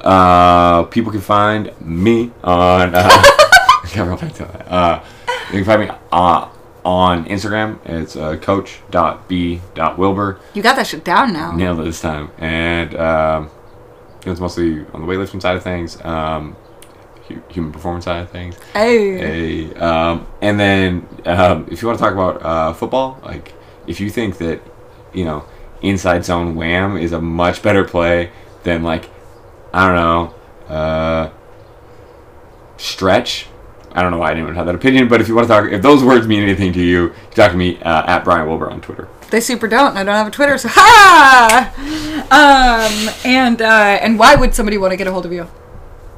[0.03, 2.95] Uh, people can find me on.
[2.95, 4.69] Uh, I can't remember if I that.
[4.71, 5.03] Uh,
[5.47, 6.51] you can find me uh,
[6.85, 7.79] on Instagram.
[7.87, 8.81] It's uh, coach.b.wilbur.
[10.53, 11.53] You got that shit down now.
[11.53, 12.31] Nailed it this time.
[12.37, 13.51] And um,
[14.27, 16.55] it's mostly on the weightlifting side of things, um,
[17.29, 18.57] hu- human performance side of things.
[18.75, 19.71] Hey.
[19.71, 23.55] A, um, and then um, if you want to talk about uh, football, like
[23.87, 24.61] if you think that
[25.15, 25.47] you know
[25.85, 28.31] inside zone wham is a much better play
[28.65, 29.09] than like
[29.73, 30.35] I don't know
[30.75, 31.31] uh,
[32.77, 33.47] stretch.
[33.93, 35.81] I don't know why anyone had that opinion, but if you want to talk, if
[35.81, 38.81] those words mean anything to you, you talk to me uh, at Brian Wilbur on
[38.81, 39.09] Twitter.
[39.31, 39.97] They super don't.
[39.97, 41.73] I don't have a Twitter, so ha!
[42.31, 45.47] Um, and uh, and why would somebody want to get a hold of you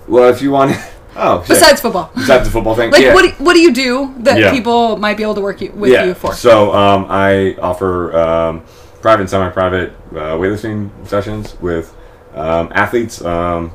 [0.08, 0.72] Well, if you want,
[1.16, 1.48] oh, shit.
[1.48, 2.10] besides football?
[2.14, 3.12] besides the football thing, Like, yeah.
[3.14, 4.50] what do, what do you do that Yeah.
[4.52, 6.32] people might be able to work you, with you for?
[6.34, 8.62] So um, I offer um,
[9.06, 11.96] private and semi-private uh, weightlifting sessions with
[12.34, 13.22] um, athletes.
[13.24, 13.70] Um,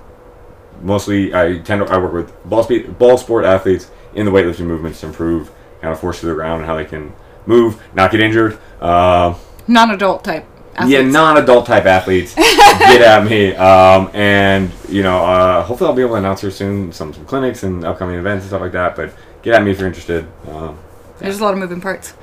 [0.81, 4.65] mostly, I tend to I work with ball speed, ball sport athletes in the weightlifting
[4.65, 5.49] movements to improve
[5.79, 7.13] kind of force to the ground and how they can
[7.45, 8.59] move, not get injured.
[8.81, 9.33] Uh,
[9.69, 10.45] Non-adult type.
[10.73, 11.13] yeah, athletes.
[11.13, 16.15] non-adult type athletes get at me, um, and you know, uh, hopefully I'll be able
[16.15, 18.97] to announce here soon some some clinics and upcoming events and stuff like that.
[18.97, 19.13] But
[19.43, 20.27] get at me if you're interested.
[20.49, 20.77] Um,
[21.19, 22.15] There's a lot of moving parts.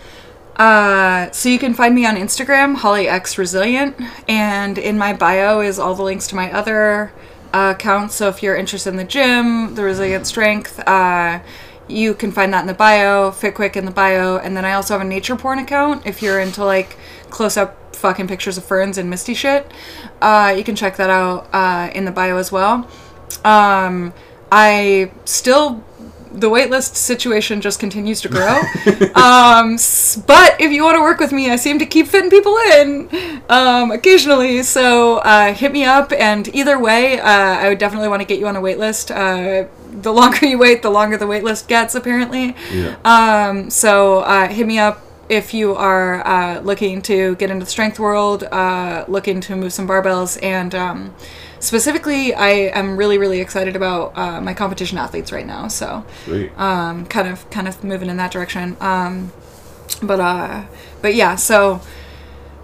[0.59, 5.61] Uh, so you can find me on Instagram, Holly X Resilient, and in my bio
[5.61, 7.13] is all the links to my other
[7.55, 8.17] uh, accounts.
[8.17, 11.41] So if you're interested in the gym, the resilient strength, uh,
[11.89, 14.73] you can find that in the bio, Fit Quick in the bio, and then I
[14.73, 16.07] also have a nature porn account.
[16.07, 16.97] If you're into like
[17.31, 19.71] close up fucking pictures of ferns and misty shit,
[20.21, 22.89] uh, you can check that out uh, in the bio as well.
[23.45, 24.13] Um,
[24.51, 25.85] I still
[26.33, 28.59] the waitlist situation just continues to grow.
[29.15, 29.77] um,
[30.27, 33.43] but if you want to work with me, I seem to keep fitting people in
[33.49, 34.63] um, occasionally.
[34.63, 38.39] So uh, hit me up, and either way, uh, I would definitely want to get
[38.39, 39.11] you on a waitlist.
[39.11, 42.55] Uh, the longer you wait, the longer the waitlist gets, apparently.
[42.73, 42.97] Yeah.
[43.05, 47.71] Um, so uh, hit me up if you are uh, looking to get into the
[47.71, 51.15] strength world, uh, looking to move some barbells, and um,
[51.61, 55.69] specifically, I am really, really excited about uh, my competition athletes right now.
[55.69, 56.05] So
[56.57, 58.77] um, kind of, kind of moving in that direction.
[58.81, 59.33] Um,
[60.03, 60.65] but uh,
[61.03, 61.81] but yeah, so.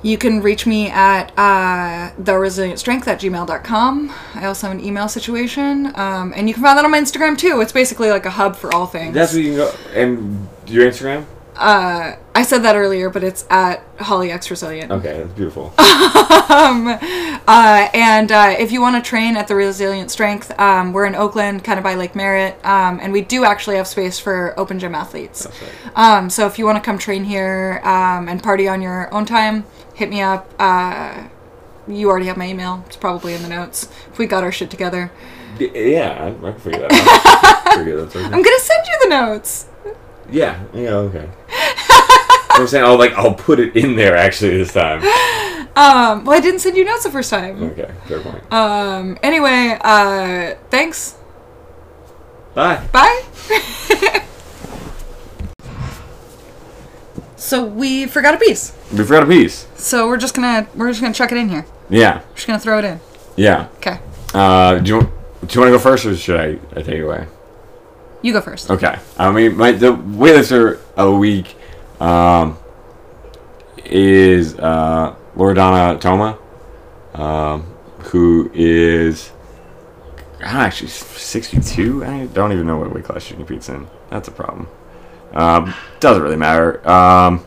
[0.02, 4.12] You can reach me at uh, theresilientstrength at gmail.com.
[4.34, 5.86] I also have an email situation.
[5.94, 7.62] Um, and you can find that on my Instagram too.
[7.62, 9.14] It's basically like a hub for all things.
[9.14, 9.74] That's where you can go.
[9.94, 11.24] And your Instagram?
[11.56, 14.90] Uh, I said that earlier, but it's at Holly X Resilient.
[14.90, 15.72] Okay, that's beautiful.
[16.44, 21.06] Um, uh, and uh, if you want to train at the Resilient Strength, um, we're
[21.06, 24.52] in Oakland, kind of by Lake Merritt, um, and we do actually have space for
[24.58, 25.46] open gym athletes.
[25.46, 25.96] Right.
[25.96, 29.24] Um, so if you want to come train here um, and party on your own
[29.24, 29.64] time,
[29.94, 30.52] hit me up.
[30.58, 31.24] Uh,
[31.88, 32.84] you already have my email.
[32.86, 33.88] It's probably in the notes.
[34.12, 35.10] If we got our shit together,
[35.58, 37.64] Yeah, I, I can figure that out.
[37.74, 38.16] Pretty good, that's.
[38.16, 39.66] I'm gonna send you the notes.
[40.34, 41.28] Yeah, yeah, okay.
[42.50, 44.98] I'm saying, I'll like, I'll put it in there actually this time.
[45.76, 47.62] Um, well, I didn't send you notes the first time.
[47.62, 48.52] Okay, fair point.
[48.52, 51.16] Um, anyway, uh, thanks.
[52.54, 52.84] Bye.
[52.92, 53.22] Bye.
[57.36, 58.76] so we forgot a piece.
[58.92, 59.66] We forgot a piece.
[59.76, 61.66] So we're just gonna we're just gonna chuck it in here.
[61.90, 63.00] Yeah, We're just gonna throw it in.
[63.36, 63.68] yeah.
[63.76, 63.98] Okay.
[64.32, 65.10] Uh, do you want,
[65.46, 67.26] do you want to go first, or should I, I take it away?
[68.24, 68.70] You go first.
[68.70, 68.98] Okay.
[69.18, 71.56] I mean, my the weightlifter of the week
[72.00, 72.56] um,
[73.84, 76.38] is uh, Loredana Toma,
[77.12, 77.64] um,
[78.04, 79.30] who is
[80.42, 82.02] ah, she's 62.
[82.02, 83.86] I don't even know what weight class she competes in.
[84.08, 84.68] That's a problem.
[85.34, 86.86] Um, doesn't really matter.
[86.88, 87.44] Um,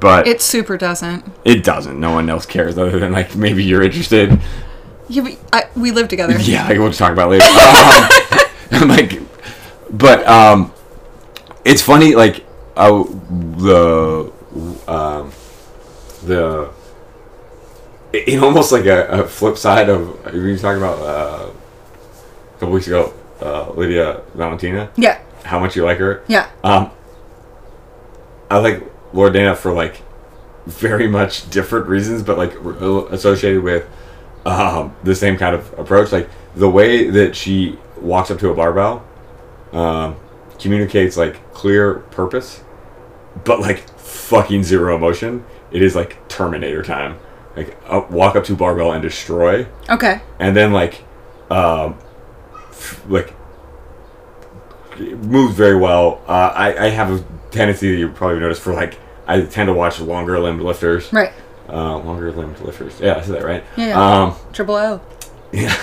[0.00, 1.24] but It super doesn't.
[1.44, 1.98] it doesn't.
[2.00, 4.40] No one else cares other than like maybe you're interested.
[5.08, 6.36] Yeah, we, I, we live together.
[6.40, 7.44] Yeah, like we'll talk about later.
[8.72, 9.18] Um, I'm like,
[9.90, 10.72] but um,
[11.64, 12.14] it's funny.
[12.14, 12.44] Like,
[12.76, 13.02] uh,
[13.56, 14.32] the
[14.86, 15.32] um,
[16.24, 16.70] the
[18.12, 22.70] in almost like a, a flip side of we were talking about uh, a couple
[22.74, 25.20] weeks ago, uh, Lidia Valentina, Yeah.
[25.44, 26.22] how much you like her.
[26.28, 26.48] Yeah.
[26.64, 26.90] Um,
[28.50, 28.82] I like
[29.12, 30.02] Loredana for like
[30.66, 32.54] very much different reasons, but like
[33.12, 33.86] associated with
[34.46, 36.10] um, the same kind of approach.
[36.12, 39.04] Like the way that she walks up to a barbell
[39.72, 40.16] um,
[40.58, 42.62] communicates like clear purpose,
[43.44, 45.44] but like fucking zero emotion.
[45.70, 47.18] It is like Terminator time.
[47.56, 50.20] Like up, walk up to barbell and destroy Okay.
[50.38, 51.02] and then like
[51.50, 51.96] um
[52.70, 53.34] f- like
[54.98, 58.98] moves very well uh, I, I have a tendency that you probably noticed for like
[59.26, 61.32] i tend to watch longer limbed lifters Right.
[61.68, 64.22] uh, longer limbed lifters yeah i said that right Yeah, yeah.
[64.22, 65.00] um Triple O.
[65.52, 65.74] yeah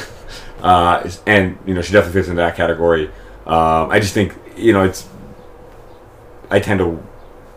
[0.61, 3.09] uh and you know she definitely fits into that category
[3.45, 5.07] um i just think you know it's
[6.49, 7.03] i tend to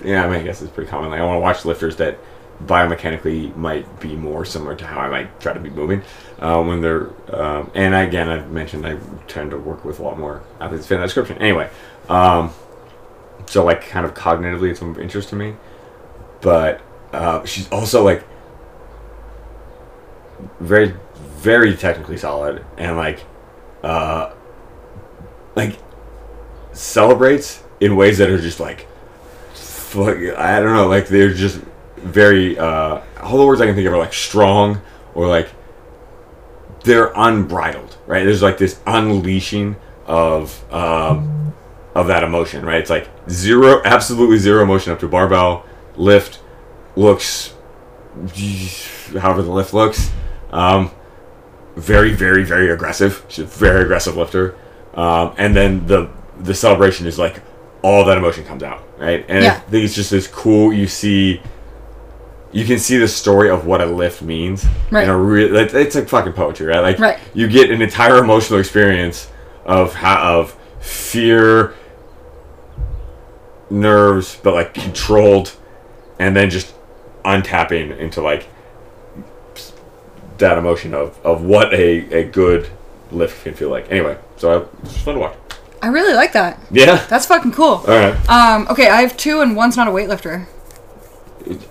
[0.05, 1.11] yeah i mean i guess it's pretty common.
[1.11, 2.19] Like i want to watch lifters that
[2.65, 6.03] biomechanically might be more similar to how i might try to be moving
[6.41, 8.99] uh, when they're um, and again i've mentioned i
[9.29, 11.39] tend to work with a lot more athletes fit in that description.
[11.39, 11.71] Anyway
[12.09, 12.53] um
[13.47, 15.55] so like kind of cognitively it's of interest to me
[16.41, 16.81] but
[17.13, 18.25] uh, she's also like
[20.61, 20.95] very
[21.37, 23.25] very technically solid and like
[23.83, 24.33] uh
[25.59, 25.79] like
[26.73, 28.87] celebrates in ways that are just like
[29.55, 31.61] fuck, I don't know like they're just
[31.97, 34.81] very uh all the words I can think of are like strong
[35.15, 35.49] or like
[36.85, 39.77] they're unbridled right there's like this unleashing
[40.07, 41.53] of um
[41.95, 45.67] of that emotion right it's like zero absolutely zero emotion up to barbell
[45.97, 46.41] lift
[46.95, 47.55] looks
[49.19, 50.11] however the lift looks
[50.51, 50.91] um
[51.79, 53.25] very, very, very aggressive.
[53.29, 54.57] She's a very aggressive lifter.
[54.99, 56.11] Um, and then the
[56.41, 57.41] the celebration is like
[57.83, 59.25] all that emotion comes out, right?
[59.29, 59.53] And Yeah.
[59.53, 60.73] I think it's just this cool.
[60.73, 61.41] You see,
[62.51, 64.67] you can see the story of what a lift means.
[64.91, 65.05] Right.
[65.05, 66.81] In a real, it's, it's like fucking poetry, right?
[66.81, 67.19] Like Right.
[67.33, 69.29] you get an entire emotional experience
[69.65, 71.75] of how of fear,
[73.71, 75.55] nerves, but like controlled,
[76.19, 76.75] and then just
[77.25, 78.49] untapping into like
[80.39, 82.69] that emotion of, of what a, a good
[83.11, 83.91] lift can feel like.
[83.91, 85.37] Anyway, so I, it's fun to watch.
[85.83, 86.59] I really like that.
[86.71, 87.05] Yeah.
[87.09, 87.83] That's fucking cool.
[87.87, 88.29] All right.
[88.29, 90.47] Um, okay, I have two, and one's not a weightlifter.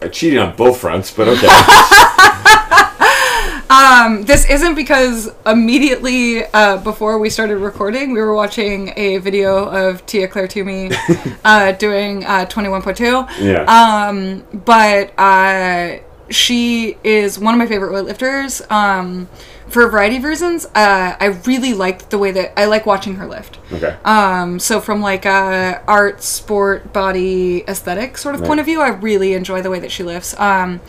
[0.01, 1.47] I cheated on both fronts, but okay.
[3.69, 9.65] Um, this isn't because immediately uh, before we started recording, we were watching a video
[9.65, 10.91] of Tia Clair Toomey
[11.43, 13.29] uh, doing uh, 21.2.
[13.39, 13.63] yeah.
[13.63, 15.99] Um, but uh,
[16.29, 18.69] she is one of my favorite weightlifters.
[18.71, 19.27] Um,
[19.69, 23.15] for a variety of reasons, uh, I really like the way that I like watching
[23.15, 23.59] her lift.
[23.71, 23.95] okay.
[24.05, 28.47] Um, so from like a art, sport, body, aesthetic sort of Right.
[28.47, 30.37] point of view, I really enjoy the way that she lifts.
[30.39, 30.79] Um,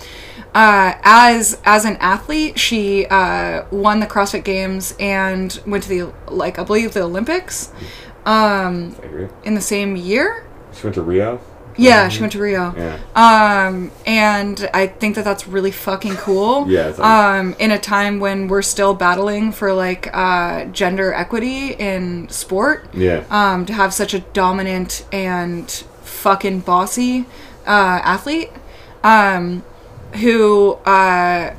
[0.55, 6.13] uh, as as an athlete, she uh, won the CrossFit Games and went to the
[6.33, 7.71] like I believe the Olympics
[8.25, 9.29] um, I agree.
[9.45, 10.47] in the same year.
[10.73, 11.41] She went to Rio.
[11.79, 12.75] Yeah, she went to Rio.
[12.77, 12.99] Yeah.
[13.15, 16.67] Um, and I think that that's really fucking cool.
[16.79, 22.29] Yeah, Um, in a time when we're still battling for like uh, gender equity in
[22.29, 22.89] sport.
[22.93, 23.25] Yeah.
[23.31, 25.71] Um, to have such a dominant and
[26.03, 27.27] fucking bossy
[27.67, 28.51] uh, athlete,
[29.05, 29.63] um,
[30.15, 31.55] who uh,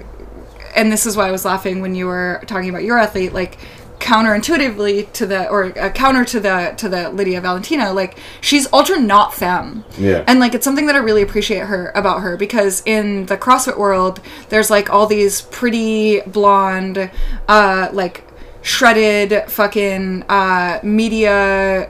[0.76, 3.58] and this is why I was laughing when you were talking about your athlete, like
[4.00, 9.00] counterintuitively to the or uh, counter to the to the Lidia Valentina, like she's ultra
[9.00, 9.84] not femme.
[9.98, 10.24] Yeah.
[10.28, 13.78] And like it's something that I really appreciate her about her because in the CrossFit
[13.78, 17.12] world, there's like all these pretty blonde,
[17.48, 18.24] uh, like
[18.62, 21.90] shredded fucking uh, media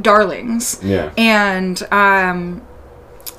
[0.00, 0.80] darlings.
[0.82, 1.12] Yeah.
[1.16, 2.62] And um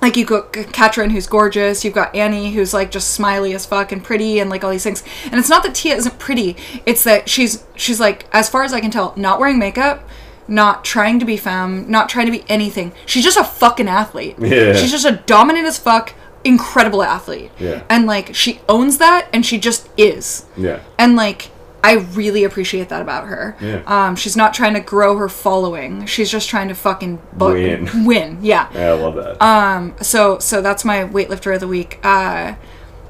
[0.03, 3.91] like you've got Katrin who's gorgeous, you've got Annie who's like just smiley as fuck
[3.93, 5.01] and pretty and like all these things.
[5.23, 8.73] And it's not that Tia isn't pretty, it's that she's she's like, as far as
[8.73, 10.07] I can tell, not wearing makeup,
[10.45, 12.91] not trying to be femme, not trying to be anything.
[13.05, 14.35] She's just a fucking athlete.
[14.43, 14.73] Yeah.
[14.73, 16.13] She's just a dominant as fuck,
[16.43, 17.51] incredible athlete.
[17.57, 17.83] Yeah.
[17.89, 20.45] And like she owns that and she just is.
[20.57, 20.81] Yeah.
[20.99, 21.49] And like
[21.83, 23.57] I really appreciate that about her.
[23.59, 23.81] Yeah.
[23.85, 26.05] Um, she's not trying to grow her following.
[26.05, 27.89] She's just trying to fucking bu- Win.
[28.05, 28.69] Win, yeah.
[28.73, 29.41] Yeah, I love that.
[29.41, 31.99] Um, so so that's my weightlifter of the week.
[32.03, 32.55] Uh,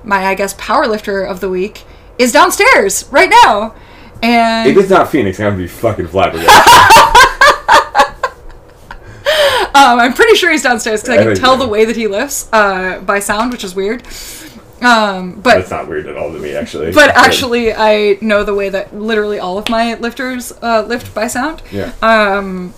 [0.04, 1.84] my I guess powerlifter of the week
[2.18, 3.76] is downstairs right now,
[4.24, 6.50] and if it's not Phoenix, I'm gonna be fucking flabbergasted.
[9.76, 12.08] um, I'm pretty sure he's downstairs because I I can tell the way that he
[12.08, 14.04] lifts uh, by sound, which is weird.
[14.84, 16.92] Um, but That's not weird at all to me, actually.
[16.92, 21.28] but actually, I know the way that literally all of my lifters uh, lift by
[21.28, 21.62] sound.
[21.72, 21.94] yeah.
[22.02, 22.74] um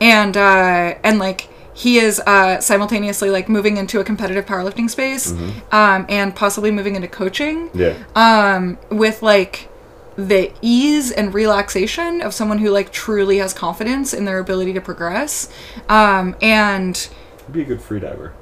[0.00, 5.30] and uh and like he is uh simultaneously like moving into a competitive powerlifting space
[5.70, 7.94] um and possibly moving into coaching yeah.
[8.16, 9.68] um with like
[10.16, 14.80] the ease and relaxation of someone who like truly has confidence in their ability to
[14.80, 15.48] progress
[15.88, 17.08] um and
[17.52, 18.32] Be a good freediver.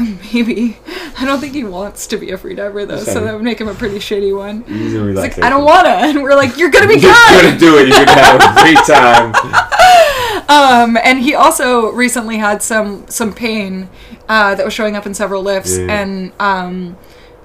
[0.32, 0.76] maybe
[1.18, 3.68] i don't think he wants to be a freediver though so that would make him
[3.68, 6.94] a pretty shitty one He's like i don't wanna and we're like you're gonna be
[7.00, 7.02] good.
[7.32, 7.88] You're gonna do it.
[7.88, 9.34] You're gonna have a great time.
[10.48, 13.88] Um, and he also recently had some some pain
[14.28, 16.00] uh, that was showing up in several lifts, Yeah.
[16.02, 16.96] and um,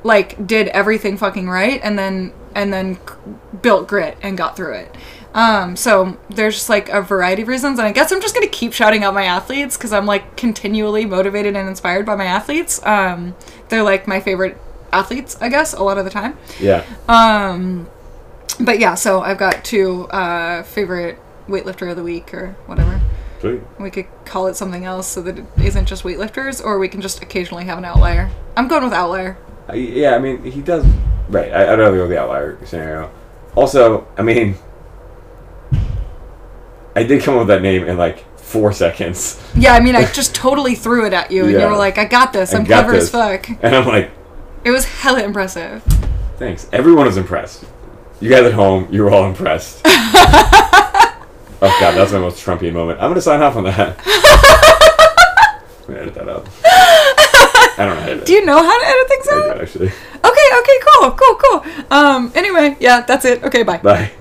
[0.03, 2.97] like did everything fucking right, and then and then
[3.61, 4.95] built grit and got through it.
[5.35, 8.47] Um, so there's just like a variety of reasons, and I guess I'm just gonna
[8.47, 12.83] keep shouting out my athletes because I'm like continually motivated and inspired by my athletes.
[12.85, 13.35] Um,
[13.67, 14.57] they're like my favorite
[14.93, 16.37] athletes, I guess, a lot of the time.
[16.59, 16.85] Yeah.
[17.09, 17.87] Um,
[18.61, 23.01] but yeah, so I've got two uh, favorite weightlifter of the week or whatever.
[23.41, 23.61] Sweet.
[23.77, 27.01] We could call it something else so that it isn't just weightlifters, or we can
[27.01, 28.31] just occasionally have an outlier.
[28.55, 29.37] I'm going with outlier.
[29.67, 30.85] I, yeah, I mean, he does.
[31.27, 31.51] Right.
[31.51, 33.11] I, I'd rather go with the outlier scenario.
[33.53, 34.55] Also, I mean,
[36.95, 39.41] I did come up with that name in like four seconds.
[39.55, 42.05] Yeah, I mean, I just totally threw it at you, and you were like, "I
[42.05, 42.53] got this.
[42.53, 43.05] I I'm got clever this.
[43.05, 44.11] as fuck." And I'm like,
[44.63, 45.83] It was hella impressive.
[46.37, 46.67] thanks.
[46.71, 47.65] Everyone was impressed.
[48.21, 49.81] You guys at home, you were all impressed.
[49.85, 51.17] oh,
[51.61, 52.99] God, that's my most Trumpian moment.
[52.99, 53.99] I'm going to sign off on that.
[55.87, 56.47] I'm to edit that out.
[57.77, 59.55] I don't know how to edit Do you know how to edit things I out?
[59.55, 59.87] do, actually.
[59.87, 61.65] Okay, okay, cool, cool, cool.
[61.91, 63.43] Um, anyway, yeah, that's it.
[63.43, 63.77] Okay, bye.
[63.79, 64.11] Bye.